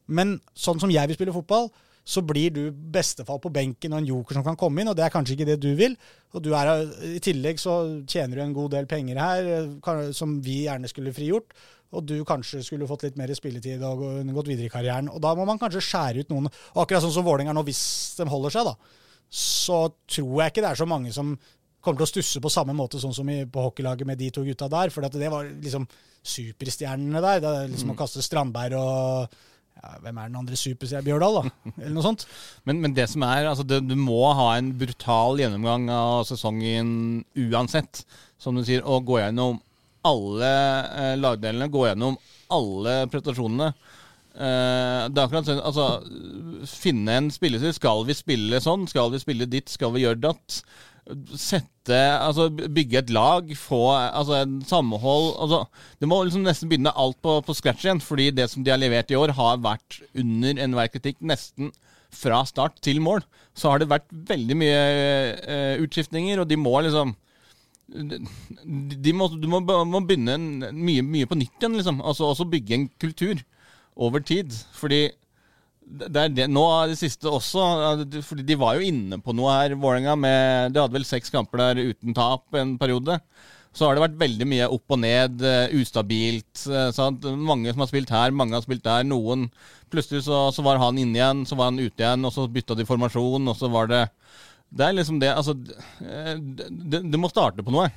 [0.05, 1.71] Men sånn som jeg vil spille fotball,
[2.05, 5.07] så blir du bestefall på benken og en joker som kan komme inn, og det
[5.07, 5.95] er kanskje ikke det du vil.
[6.37, 6.85] Og du er,
[7.17, 11.15] I tillegg så tjener du en god del penger her, eh, som vi gjerne skulle
[11.15, 11.55] frigjort
[11.95, 14.03] og du kanskje skulle fått litt mer spilletid og
[14.35, 15.09] gått videre i karrieren.
[15.11, 16.49] Og da må man kanskje skjære ut noen.
[16.73, 17.83] Og akkurat sånn som Vålerenga nå, hvis
[18.19, 18.75] de holder seg, da,
[19.29, 19.79] så
[20.09, 21.35] tror jeg ikke det er så mange som
[21.85, 24.69] kommer til å stusse på samme måte sånn som på hockeylaget med de to gutta
[24.71, 24.91] der.
[24.93, 25.85] For det var liksom
[26.25, 27.43] superstjernene der.
[27.43, 27.95] Det er liksom mm.
[27.95, 29.37] å kaste Strandberg og
[30.03, 31.05] hvem er den andre superstjernen?
[31.07, 31.73] Bjørdal, da?
[31.75, 32.25] Eller noe sånt.
[32.67, 36.89] Men, men det som er, altså det, du må ha en brutal gjennomgang av sesongen
[37.37, 38.03] uansett.
[38.41, 39.59] Som du sier, å gå gjennom
[40.05, 40.49] alle
[41.01, 42.17] eh, lagdelene, gå gjennom
[42.53, 43.69] alle prestasjonene.
[44.35, 47.73] Eh, det er akkurat sånn, altså Finne en spillestil.
[47.77, 48.83] Skal vi spille sånn?
[48.91, 49.71] Skal vi spille ditt?
[49.71, 50.59] Skal vi gjøre datt?
[51.37, 55.59] Sette Altså bygge et lag, få altså en samhold altså,
[56.01, 58.81] Det må liksom nesten begynne alt på, på scratch igjen, fordi det som de har
[58.81, 61.19] levert i år, har vært under enhver kritikk.
[61.21, 61.69] Nesten
[62.15, 63.21] fra start til mål.
[63.53, 64.81] Så har det vært veldig mye
[65.45, 67.13] uh, utskiftninger, og de må liksom
[67.85, 71.99] de må, du må, må begynne mye, mye, på nytt igjen, liksom.
[72.01, 73.43] Altså også bygge en kultur
[73.95, 74.55] over tid.
[74.73, 75.03] Fordi
[75.85, 77.65] det er det nå er det siste også.
[78.25, 80.15] Fordi de var jo inne på noe her, Vålerenga.
[80.73, 83.19] De hadde vel seks kamper der uten tap en periode.
[83.75, 86.61] Så har det vært veldig mye opp og ned, uh, ustabilt.
[86.63, 87.25] Uh, sant?
[87.35, 89.03] Mange som har spilt her, mange har spilt der.
[89.07, 89.49] Noen
[89.91, 92.75] Plutselig så, så var han inne igjen, så var han ute igjen, og så bytta
[92.75, 94.01] de formasjon, og så var det
[94.75, 97.87] det er liksom det Altså, det, må starte på noe.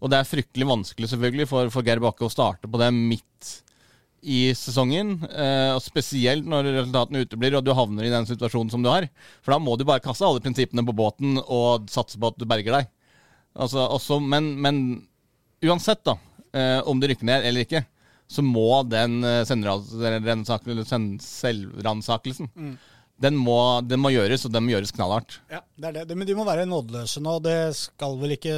[0.00, 3.50] Og det er fryktelig vanskelig selvfølgelig for, for Geir Bakke å starte på det midt
[4.24, 5.16] i sesongen.
[5.28, 9.08] Eh, og Spesielt når resultatene uteblir og du havner i den situasjonen som du har.
[9.44, 12.46] For da må du bare kaste alle prinsippene på båten og satse på at du
[12.48, 12.92] berger deg.
[13.54, 14.76] Altså, også, men, men,
[15.62, 16.16] uansett, da,
[16.56, 17.84] eh, om du rykker ned eller ikke,
[18.30, 19.44] så må den, eh,
[21.22, 22.74] selvransakelsen mm
[23.22, 25.36] den må, den må, gjøres, og den må gjøres knallhardt.
[25.52, 26.16] Ja, det er det.
[26.18, 27.36] Men de må være nådeløse nå.
[27.44, 28.54] Det skal vel ikke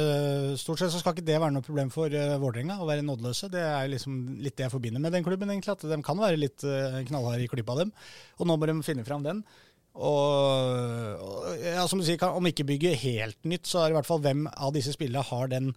[0.57, 3.51] Stort sett så skal ikke det være noe problem for uh, Vålerenga å være nådeløse.
[3.53, 5.77] Det er liksom litt det jeg forbinder med den klubben, egentlig.
[5.77, 7.93] At de kan være litt uh, knallharde i klypa dem.
[8.41, 9.45] Og nå må de finne fram den.
[9.93, 13.95] Og, og ja, som du sier, kan, om ikke bygge helt nytt, så er det
[13.95, 15.71] i hvert fall hvem av disse spillerne har den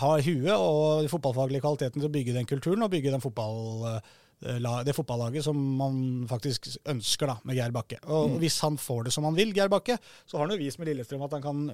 [0.00, 3.88] har huet og de fotballfaglige kvaliteten til å bygge den kulturen og bygge den fotball...
[3.90, 7.98] Uh, det fotballaget som man faktisk ønsker da, med Geir Bakke.
[8.08, 8.36] Og mm.
[8.40, 10.88] Hvis han får det som han vil, Geir Bakke, så har han jo vist med
[10.88, 11.66] Lillestrøm at han kan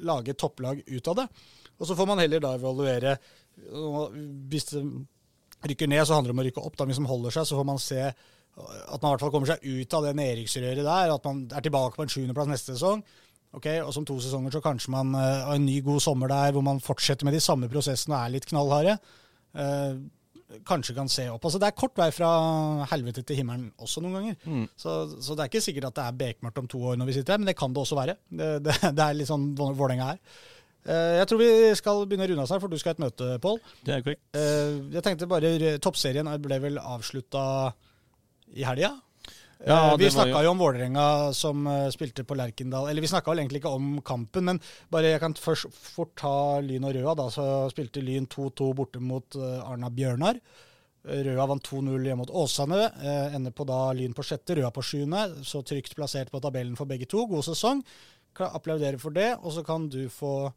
[0.00, 1.26] lage topplag ut av det.
[1.78, 3.16] Og Så får man heller da evaluere
[4.48, 4.84] Hvis det
[5.68, 6.76] rykker ned, så handler det om å rykke opp.
[6.78, 9.50] da, Hvis man holder seg, så får man se at man i hvert fall kommer
[9.50, 11.12] seg ut av det nedrykksrøret der.
[11.14, 13.02] At man er tilbake på en sjuendeplass neste sesong.
[13.54, 16.54] Ok, og som to sesonger så kanskje man uh, har en ny, god sommer der
[16.54, 18.96] hvor man fortsetter med de samme prosessene og er litt knallharde.
[19.54, 20.02] Uh,
[20.68, 21.44] kanskje kan se opp.
[21.44, 22.30] Altså Det er kort vei fra
[22.90, 24.40] helvete til himmelen også noen ganger.
[24.44, 24.66] Mm.
[24.76, 27.16] Så, så, det er ikke sikkert at det er bekmørkt om to år når vi
[27.18, 28.18] sitter her, men det kan det også være.
[28.28, 30.20] Det, det, det er litt sånn Vålerenga er.
[30.84, 31.50] Uh, jeg tror vi
[31.80, 33.58] skal begynne å runde oss her, for du skal ha et møte, Pål.
[33.86, 34.24] Det er korrekt.
[34.36, 37.44] Uh, jeg tenkte bare Toppserien ble vel avslutta
[38.54, 38.92] i helga?
[39.62, 40.50] Ja, eh, vi snakka jo...
[40.50, 41.06] om Vålerenga
[41.36, 42.90] som uh, spilte på Lerkendal.
[42.90, 44.60] Eller vi snakka vel egentlig ikke om kampen, men
[44.92, 47.16] bare jeg kan først fort ta Lyn og Røa.
[47.18, 50.42] Da så spilte Lyn 2-2 borte mot uh, Arna Bjørnar.
[51.04, 52.80] Røa vant 2-0 hjemme mot Åsane.
[53.04, 55.26] Eh, ender på da Lyn på sjette, Røa på sjuende.
[55.44, 57.26] Så trygt plassert på tabellen for begge to.
[57.28, 57.82] God sesong.
[58.34, 59.34] Kan applaudere for det.
[59.42, 60.48] Og så kan du få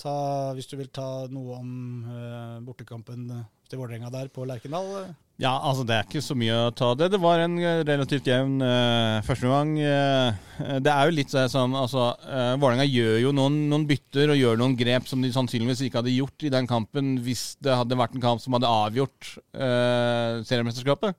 [0.00, 0.14] ta,
[0.56, 1.72] hvis du vil ta noe om
[2.08, 3.28] eh, bortekampen
[3.68, 5.12] til Vålerenga der på Lerkendal.
[5.40, 7.06] Ja, altså det er ikke så mye å ta det.
[7.14, 9.70] Det var en eh, relativt jevn uh, førsteomgang.
[9.80, 14.36] Uh, det er jo litt sånn altså, uh, Vålerenga gjør jo noen, noen bytter og
[14.36, 17.96] gjør noen grep som de sannsynligvis ikke hadde gjort i den kampen hvis det hadde
[17.96, 21.16] vært en kamp som hadde avgjort uh, seriemesterskapet.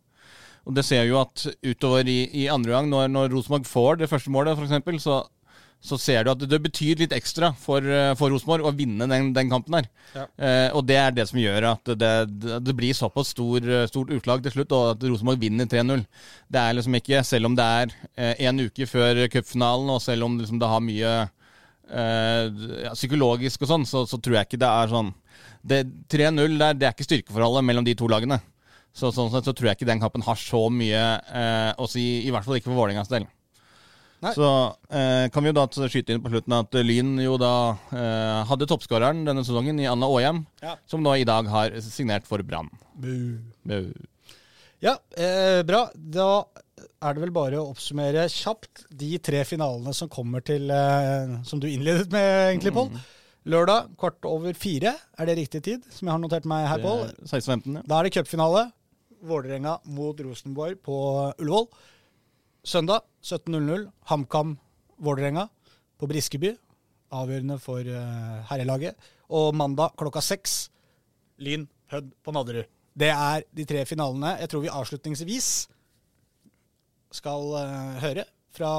[0.69, 4.11] Og det ser jo at utover i, i andre gang, når, når Rosenborg får det
[4.11, 5.23] første målet, f.eks., så
[5.81, 9.31] så ser du at det betyr litt ekstra for, eh, for Rosenborg å vinne den,
[9.33, 9.89] den kampen her.
[10.13, 10.25] Ja.
[10.37, 14.45] Eh, og det er det som gjør at det, det, blir såpass stor, stort utlag
[14.45, 16.05] til slutt, og at Rosenborg vinner 3-0.
[16.53, 20.29] Det er liksom ikke, selv om det er eh, en uke før cupfinalen, og selv
[20.29, 21.15] om liksom, det har mye
[21.89, 25.11] eh, ja, psykologisk og sånn, så, så, tror jeg ikke det er sånn
[25.65, 28.39] 3-0 det, det er ikke styrkeforholdet mellom de to lagene.
[28.91, 32.25] Så, sånn sett så tror jeg ikke den kampen har så mye eh, å si,
[32.25, 33.25] i hvert fall ikke for Vålerengas del.
[34.21, 34.31] Nei.
[34.37, 34.45] Så
[34.93, 37.51] eh, kan vi jo da skyte inn på slutten at Lyn jo da
[37.89, 40.75] eh, hadde toppskåreren denne sesongen i Anna Aahjem, Ja.
[40.85, 42.69] som nå i dag har signert for Brann.
[44.81, 45.87] Ja, eh, bra.
[45.95, 46.27] Da
[47.01, 51.61] er det vel bare å oppsummere kjapt de tre finalene som kommer til eh, Som
[51.61, 52.91] du innledet med, egentlig, Pål.
[53.49, 54.93] Lørdag kvart over fire.
[55.17, 57.07] Er det riktig tid, som jeg har notert meg her, Pål?
[57.25, 57.83] 16-15, ja.
[57.89, 58.67] Da er det cupfinale.
[59.21, 60.97] Vålerenga mot Rosenborg på
[61.41, 61.67] Ullevål.
[62.61, 64.51] Søndag 17.00 HamKam
[65.01, 65.47] Vålerenga
[65.97, 66.51] på Briskeby.
[67.09, 68.93] Avgjørende for uh, herrelaget.
[69.33, 70.69] Og mandag klokka seks
[71.41, 72.67] Lyn Hødd på Nadderud.
[72.93, 74.35] Det er de tre finalene.
[74.43, 75.47] Jeg tror vi avslutningsvis
[77.17, 78.73] skal uh, høre fra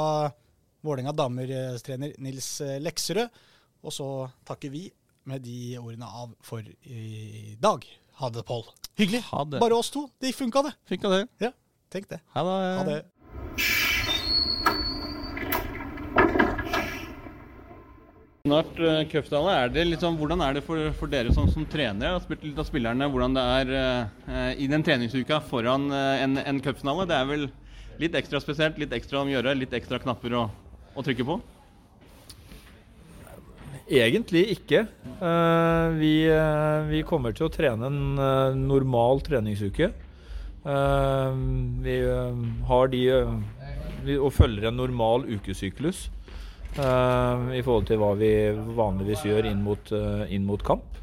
[0.86, 3.34] Vålerenga damer-trener Nils eh, Lekserød.
[3.82, 4.06] Og så
[4.46, 4.84] takker vi
[5.26, 7.82] med de ordene av for i dag.
[8.22, 8.62] Ha det, Pål.
[8.98, 9.24] Hyggelig.
[9.32, 9.62] Ha det.
[9.62, 10.06] Bare oss to.
[10.22, 10.76] Det funka, det.
[10.90, 11.24] Funka det.
[11.42, 11.50] Ja,
[11.90, 12.22] tenk det.
[12.34, 12.60] Ha det.
[12.78, 13.00] Ha det.
[18.42, 19.52] Snart uh, cupfinale.
[19.54, 22.16] Er det sånn, hvordan er det for, for dere som, som trenere?
[22.16, 26.36] Har spurt litt av spillerne hvordan det er eh, i den treningsuka foran eh, en,
[26.42, 27.06] en cupfinale?
[27.06, 27.46] Det er vel
[28.02, 30.44] litt ekstra spesielt, litt ekstra om å gjøre, litt ekstra knapper å,
[30.92, 31.38] å trykke på?
[33.92, 34.86] Egentlig ikke.
[35.20, 39.90] Uh, vi, uh, vi kommer til å trene en uh, normal treningsuke.
[40.62, 41.32] Eh,
[41.82, 43.30] vi eh, har de eh,
[44.06, 46.10] vi, og følger en normal ukesyklus
[46.72, 48.30] i forhold til hva vi
[48.72, 50.94] vanligvis gjør inn mot, eh, inn mot kamp.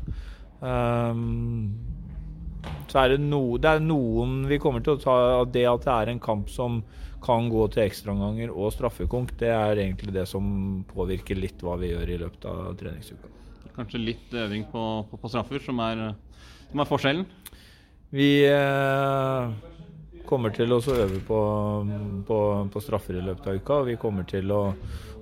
[2.89, 5.13] Så er det, no, det er noen vi kommer til å ta
[5.43, 6.81] av det at det er en kamp som
[7.21, 11.91] kan gå til ekstraomganger og straffekonk, det er egentlig det som påvirker litt hva vi
[11.91, 13.29] gjør i løpet av treningsuka.
[13.75, 16.07] Kanskje litt øving på, på, på straffer, som er,
[16.71, 17.27] som er forskjellen?
[18.09, 19.51] Vi eh,
[20.25, 21.39] kommer til å øve på,
[22.25, 22.39] på,
[22.73, 23.75] på straffer i løpet av uka.
[23.81, 24.63] og Vi kommer til å,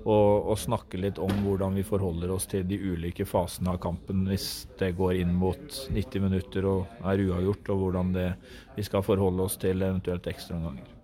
[0.08, 0.16] å,
[0.48, 4.68] å snakke litt om hvordan vi forholder oss til de ulike fasene av kampen hvis
[4.80, 8.30] det går inn mot 90 minutter og er uavgjort, og hvordan det,
[8.78, 10.94] vi skal forholde oss til eventuelt ekstraomganger.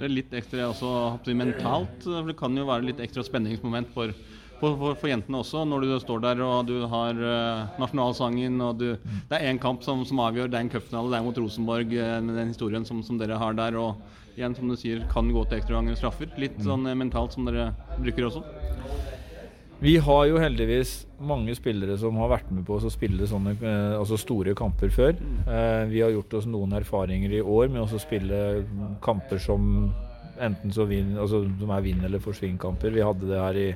[0.00, 2.04] Er litt ekstra også mentalt.
[2.04, 4.12] Det kan jo være litt ekstra spenningsmoment for,
[4.60, 8.80] for, for, for jentene også, når du står der og du har uh, nasjonalsangen og
[8.80, 8.88] du,
[9.30, 11.94] Det er én kamp som, som, avgjør, det er en cupfinale, det er mot Rosenborg,
[11.96, 13.78] uh, med den historien som, som, dere har der.
[13.80, 16.30] Og igjen, som du sier, kan gå til ekstraomganger og straffer.
[16.40, 18.44] Litt sånn uh, mentalt som dere bruker også.
[19.80, 20.90] Vi har jo heldigvis
[21.24, 25.14] mange spillere som har vært med på å spille sånne eh, altså store kamper før.
[25.16, 28.60] Eh, vi har gjort oss noen erfaringer i år med å spille
[29.00, 29.88] kamper som
[30.36, 32.92] enten så vin, altså, som er vinn- eller forsvinn-kamper.
[32.92, 33.66] Vi hadde det her i,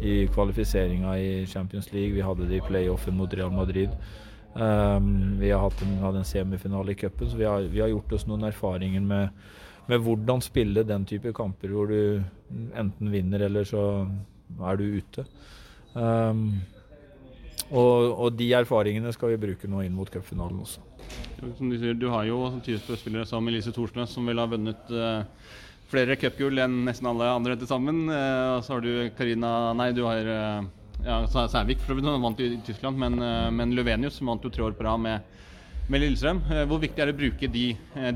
[0.00, 3.94] i kvalifiseringa i Champions League, vi hadde det i playoffen mot Real Madrid.
[4.54, 7.90] Um, vi har hatt en, hadde en semifinale i cupen, så vi har, vi har,
[7.90, 9.32] gjort oss noen erfaringer med,
[9.90, 12.22] med hvordan spille den type kamper hvor du
[12.78, 13.82] enten vinner eller så
[14.62, 15.26] er du ute.
[15.94, 16.62] Um,
[17.70, 20.82] og, og, de erfaringene skal vi bruke nå inn mot cupfinalen også.
[21.58, 24.90] Som Du sier, du har jo type spillere som Elise Thorsnes, som vil ha vunnet
[24.94, 25.24] uh,
[25.94, 28.04] flere cupgull enn nesten alle andre til sammen.
[28.10, 30.66] Uh, så har du Karina Nei, du har uh,
[31.04, 33.18] ja, Sævik, for hun vant i Tyskland, men,
[33.54, 35.26] men Løvenius som vant jo tre år på rad med,
[35.92, 36.40] med Lillestrøm.
[36.70, 37.66] Hvor viktig er det å bruke de,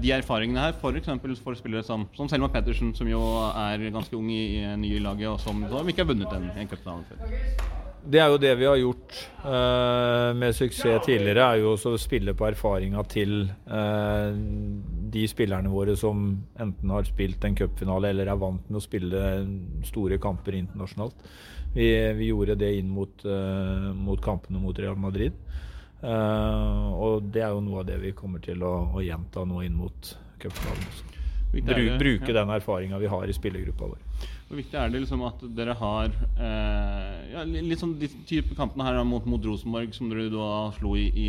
[0.00, 1.10] de erfaringene her, f.eks.
[1.10, 5.04] For, for spillere som, som Selma Pettersen, som jo er ganske ung i, i nye
[5.04, 7.87] laget, og som, som ikke har vunnet en, en cupfinale før?
[8.04, 12.00] Det er jo det vi har gjort uh, med suksess tidligere, er jo også å
[12.00, 13.34] spille på erfaringa til
[13.68, 14.30] uh,
[15.12, 16.30] de spillerne våre som
[16.60, 19.22] enten har spilt en cupfinale eller er vant med å spille
[19.88, 21.28] store kamper internasjonalt.
[21.74, 25.36] Vi, vi gjorde det inn mot, uh, mot kampene mot Real Madrid.
[25.98, 29.62] Eh, og det er jo noe av det vi kommer til å, å gjenta nå
[29.66, 30.90] inn mot cupfinalen.
[31.98, 32.36] bruke ja.
[32.36, 34.02] den erfaringa vi har i spillergruppa vår.
[34.48, 36.08] Hvor viktig er det liksom at dere har
[36.40, 40.48] eh, ja, litt sånn de type kampene her mot, mot Rosenborg, som dere da
[40.78, 41.28] slo i, i,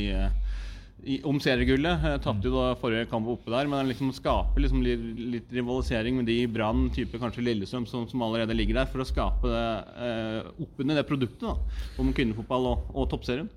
[1.04, 2.06] i om seriegullet.
[2.08, 5.04] Eh, Tapte jo da forrige kamp oppe der, men liksom skape liksom litt,
[5.36, 9.04] litt rivalisering med de i Brann, type kanskje Lillestrøm, som, som allerede ligger der, for
[9.04, 9.68] å skape det
[10.08, 11.58] eh, oppunder det produktet da,
[12.00, 13.52] om kvinnefotball og, og toppserien.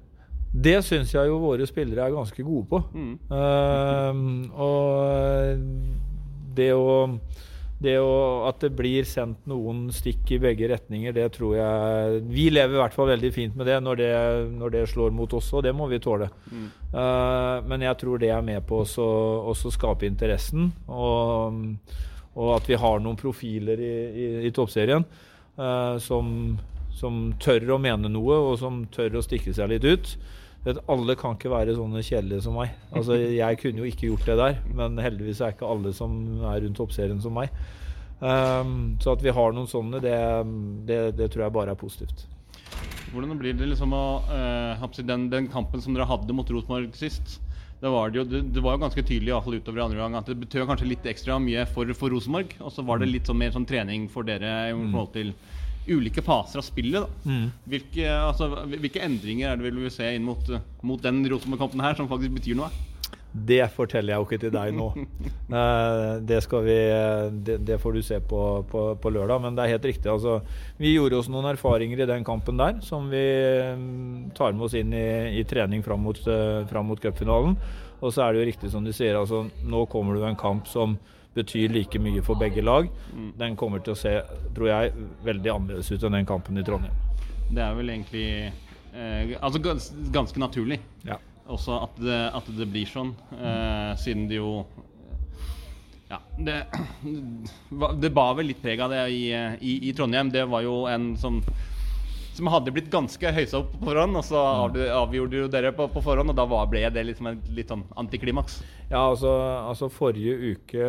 [0.53, 2.83] Det syns jeg jo våre spillere er ganske gode på.
[2.93, 3.15] Mm.
[3.31, 4.13] Uh,
[4.67, 5.63] og
[6.59, 7.15] det å,
[7.83, 8.13] det å
[8.49, 12.81] At det blir sendt noen stikk i begge retninger, det tror jeg Vi lever i
[12.83, 14.13] hvert fall veldig fint med det når det,
[14.59, 16.29] når det slår mot oss, og det må vi tåle.
[16.51, 16.69] Mm.
[16.93, 19.09] Uh, men jeg tror det er med på å
[19.53, 20.71] også skape interessen.
[20.89, 21.63] Og,
[22.37, 25.07] og at vi har noen profiler i, i, i toppserien
[25.59, 26.55] uh, som,
[26.97, 30.17] som tør å mene noe, og som tør å stikke seg litt ut.
[30.63, 32.75] Vet, alle kan ikke være sånne kjedelige som meg.
[32.95, 36.19] Altså, jeg kunne jo ikke gjort det der, men heldigvis er ikke alle som
[36.53, 37.51] er rundt toppserien som meg.
[38.23, 40.19] Um, så at vi har noen sånne, det,
[40.87, 42.29] det, det tror jeg bare er positivt.
[43.13, 46.95] Hvordan blir det liksom å eh, seg den, den kampen som dere hadde mot Rosenborg
[46.97, 47.41] sist?
[47.83, 49.99] Det var, det, jo, det, det var jo ganske tydelig i hvert fall utover andre
[49.99, 52.55] gang at det betød kanskje litt ekstra mye for, for Rosenborg.
[52.63, 55.35] Og så var det litt sånn mer sånn trening for dere i forhold til
[55.89, 57.03] ulike faser av spillet.
[57.03, 57.35] da.
[57.69, 61.83] Hvilke, altså, hvilke endringer er det vi vil se inn mot, eh, mot den Rosenborg-kampen
[61.83, 62.71] her, som faktisk betyr noe?
[63.33, 64.91] Det forteller jeg jo ikke til deg nå.
[65.53, 66.75] Eh, det, skal vi,
[67.45, 68.39] det, det får du se på,
[68.71, 69.43] på, på lørdag.
[69.45, 70.09] Men det er helt riktig.
[70.09, 70.39] Altså,
[70.81, 73.21] vi gjorde oss noen erfaringer i den kampen der som vi
[73.77, 75.05] mm, tar med oss inn i,
[75.37, 77.59] i trening fram mot, uh, fram mot cupfinalen.
[78.01, 80.41] Og så er det jo riktig som du sier, altså, nå kommer det jo en
[80.41, 80.97] kamp som
[81.35, 82.89] betyr like mye for begge lag.
[83.39, 84.13] Den kommer til å se,
[84.55, 84.93] tror jeg,
[85.25, 86.95] veldig annerledes ut enn den kampen i Trondheim.
[87.53, 88.27] Det er vel egentlig
[88.95, 90.79] eh, altså gans, ganske naturlig
[91.09, 91.17] Ja.
[91.49, 94.65] også at det, at det blir sånn, eh, siden det jo
[96.13, 96.59] Ja, det,
[98.03, 100.29] det bar vel litt preg av det i, i, i Trondheim.
[100.33, 101.39] Det var jo en som
[102.33, 104.41] som hadde blitt ganske høysa opp på forhånd, og så
[104.97, 107.85] avgjorde jo dere på, på forhånd, og da var, ble det liksom en litt sånn
[108.01, 108.61] antiklimaks.
[108.89, 109.33] Ja, altså,
[109.69, 110.87] altså forrige uke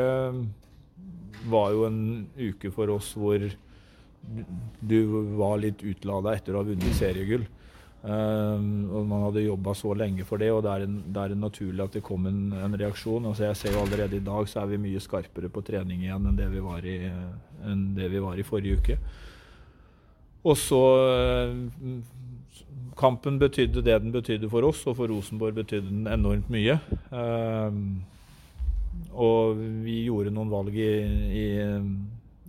[1.51, 1.99] var jo en
[2.39, 3.43] uke for oss hvor
[4.79, 4.97] du
[5.35, 7.43] var litt utlada etter å ha vunnet seriegull.
[8.03, 11.35] Um, og man hadde jobba så lenge for det, og det er, en, det er
[11.39, 13.29] naturlig at det kom en, en reaksjon.
[13.29, 16.27] Altså jeg ser jo allerede i dag så er vi mye skarpere på trening igjen
[16.27, 16.97] enn det vi var i,
[17.95, 18.97] det vi var i forrige uke.
[20.43, 22.01] Og så eh,
[22.99, 26.75] Kampen betydde det den betydde for oss, og for Rosenborg betydde den enormt mye.
[27.09, 28.03] Um,
[29.17, 30.91] og vi gjorde noen valg i,
[31.41, 31.47] i,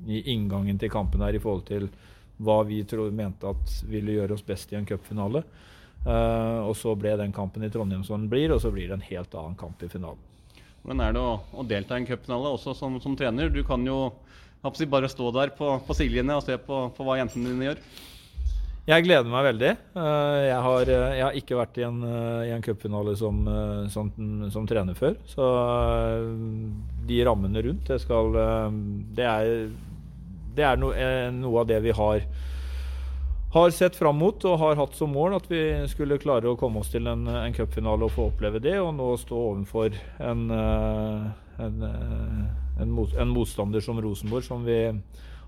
[0.04, 1.88] i inngangen til kampen her i forhold til
[2.44, 5.44] hva vi tro, mente at ville gjøre oss best i en cupfinale.
[6.04, 8.98] Uh, og så ble den kampen i Trondheim som den blir, og så blir det
[8.98, 10.20] en helt annen kamp i finalen.
[10.84, 13.48] Hvordan er det å, å delta i en cupfinale også som, som trener?
[13.48, 14.10] Du kan jo
[14.64, 17.80] bare stå der på, på sidelinja og se på, på hva jentene dine gjør.
[18.84, 19.68] Jeg gleder meg veldig.
[19.96, 24.10] Eh, Jeg har, jeg har ikke vært i en, eh, en cupfinale som, eh, som,
[24.52, 25.14] som trener før.
[25.24, 26.26] Så eh,
[27.08, 28.76] de rammene rundt, det skal eh,
[29.16, 29.70] Det er,
[30.54, 32.26] det er no, eh, noe av det vi har
[33.54, 36.80] har sett fram mot og har hatt som mål at vi skulle klare å komme
[36.82, 41.28] oss til en, en cupfinale og få oppleve det, og nå stå overfor en, eh,
[41.62, 44.78] en, eh, en, mot, en motstander som Rosenborg, som vi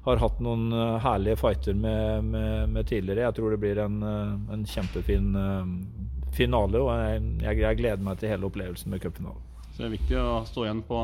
[0.06, 3.26] har hatt noen eh, herlige fighter med, med, med tidligere.
[3.26, 5.72] Jeg tror det blir en, eh, en kjempefin eh,
[6.36, 9.42] finale, og jeg, jeg, jeg gleder meg til hele opplevelsen med cupfinalen.
[9.72, 11.00] Så det er viktig å stå igjen på,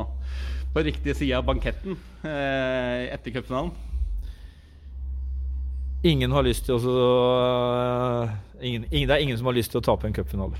[0.73, 3.73] på riktig side av banketten eh, etter cupfinalen.
[6.03, 9.79] Ingen har lyst til å uh, ingen, ingen, Det er ingen som har lyst til
[9.79, 10.59] å tape en cupfinale.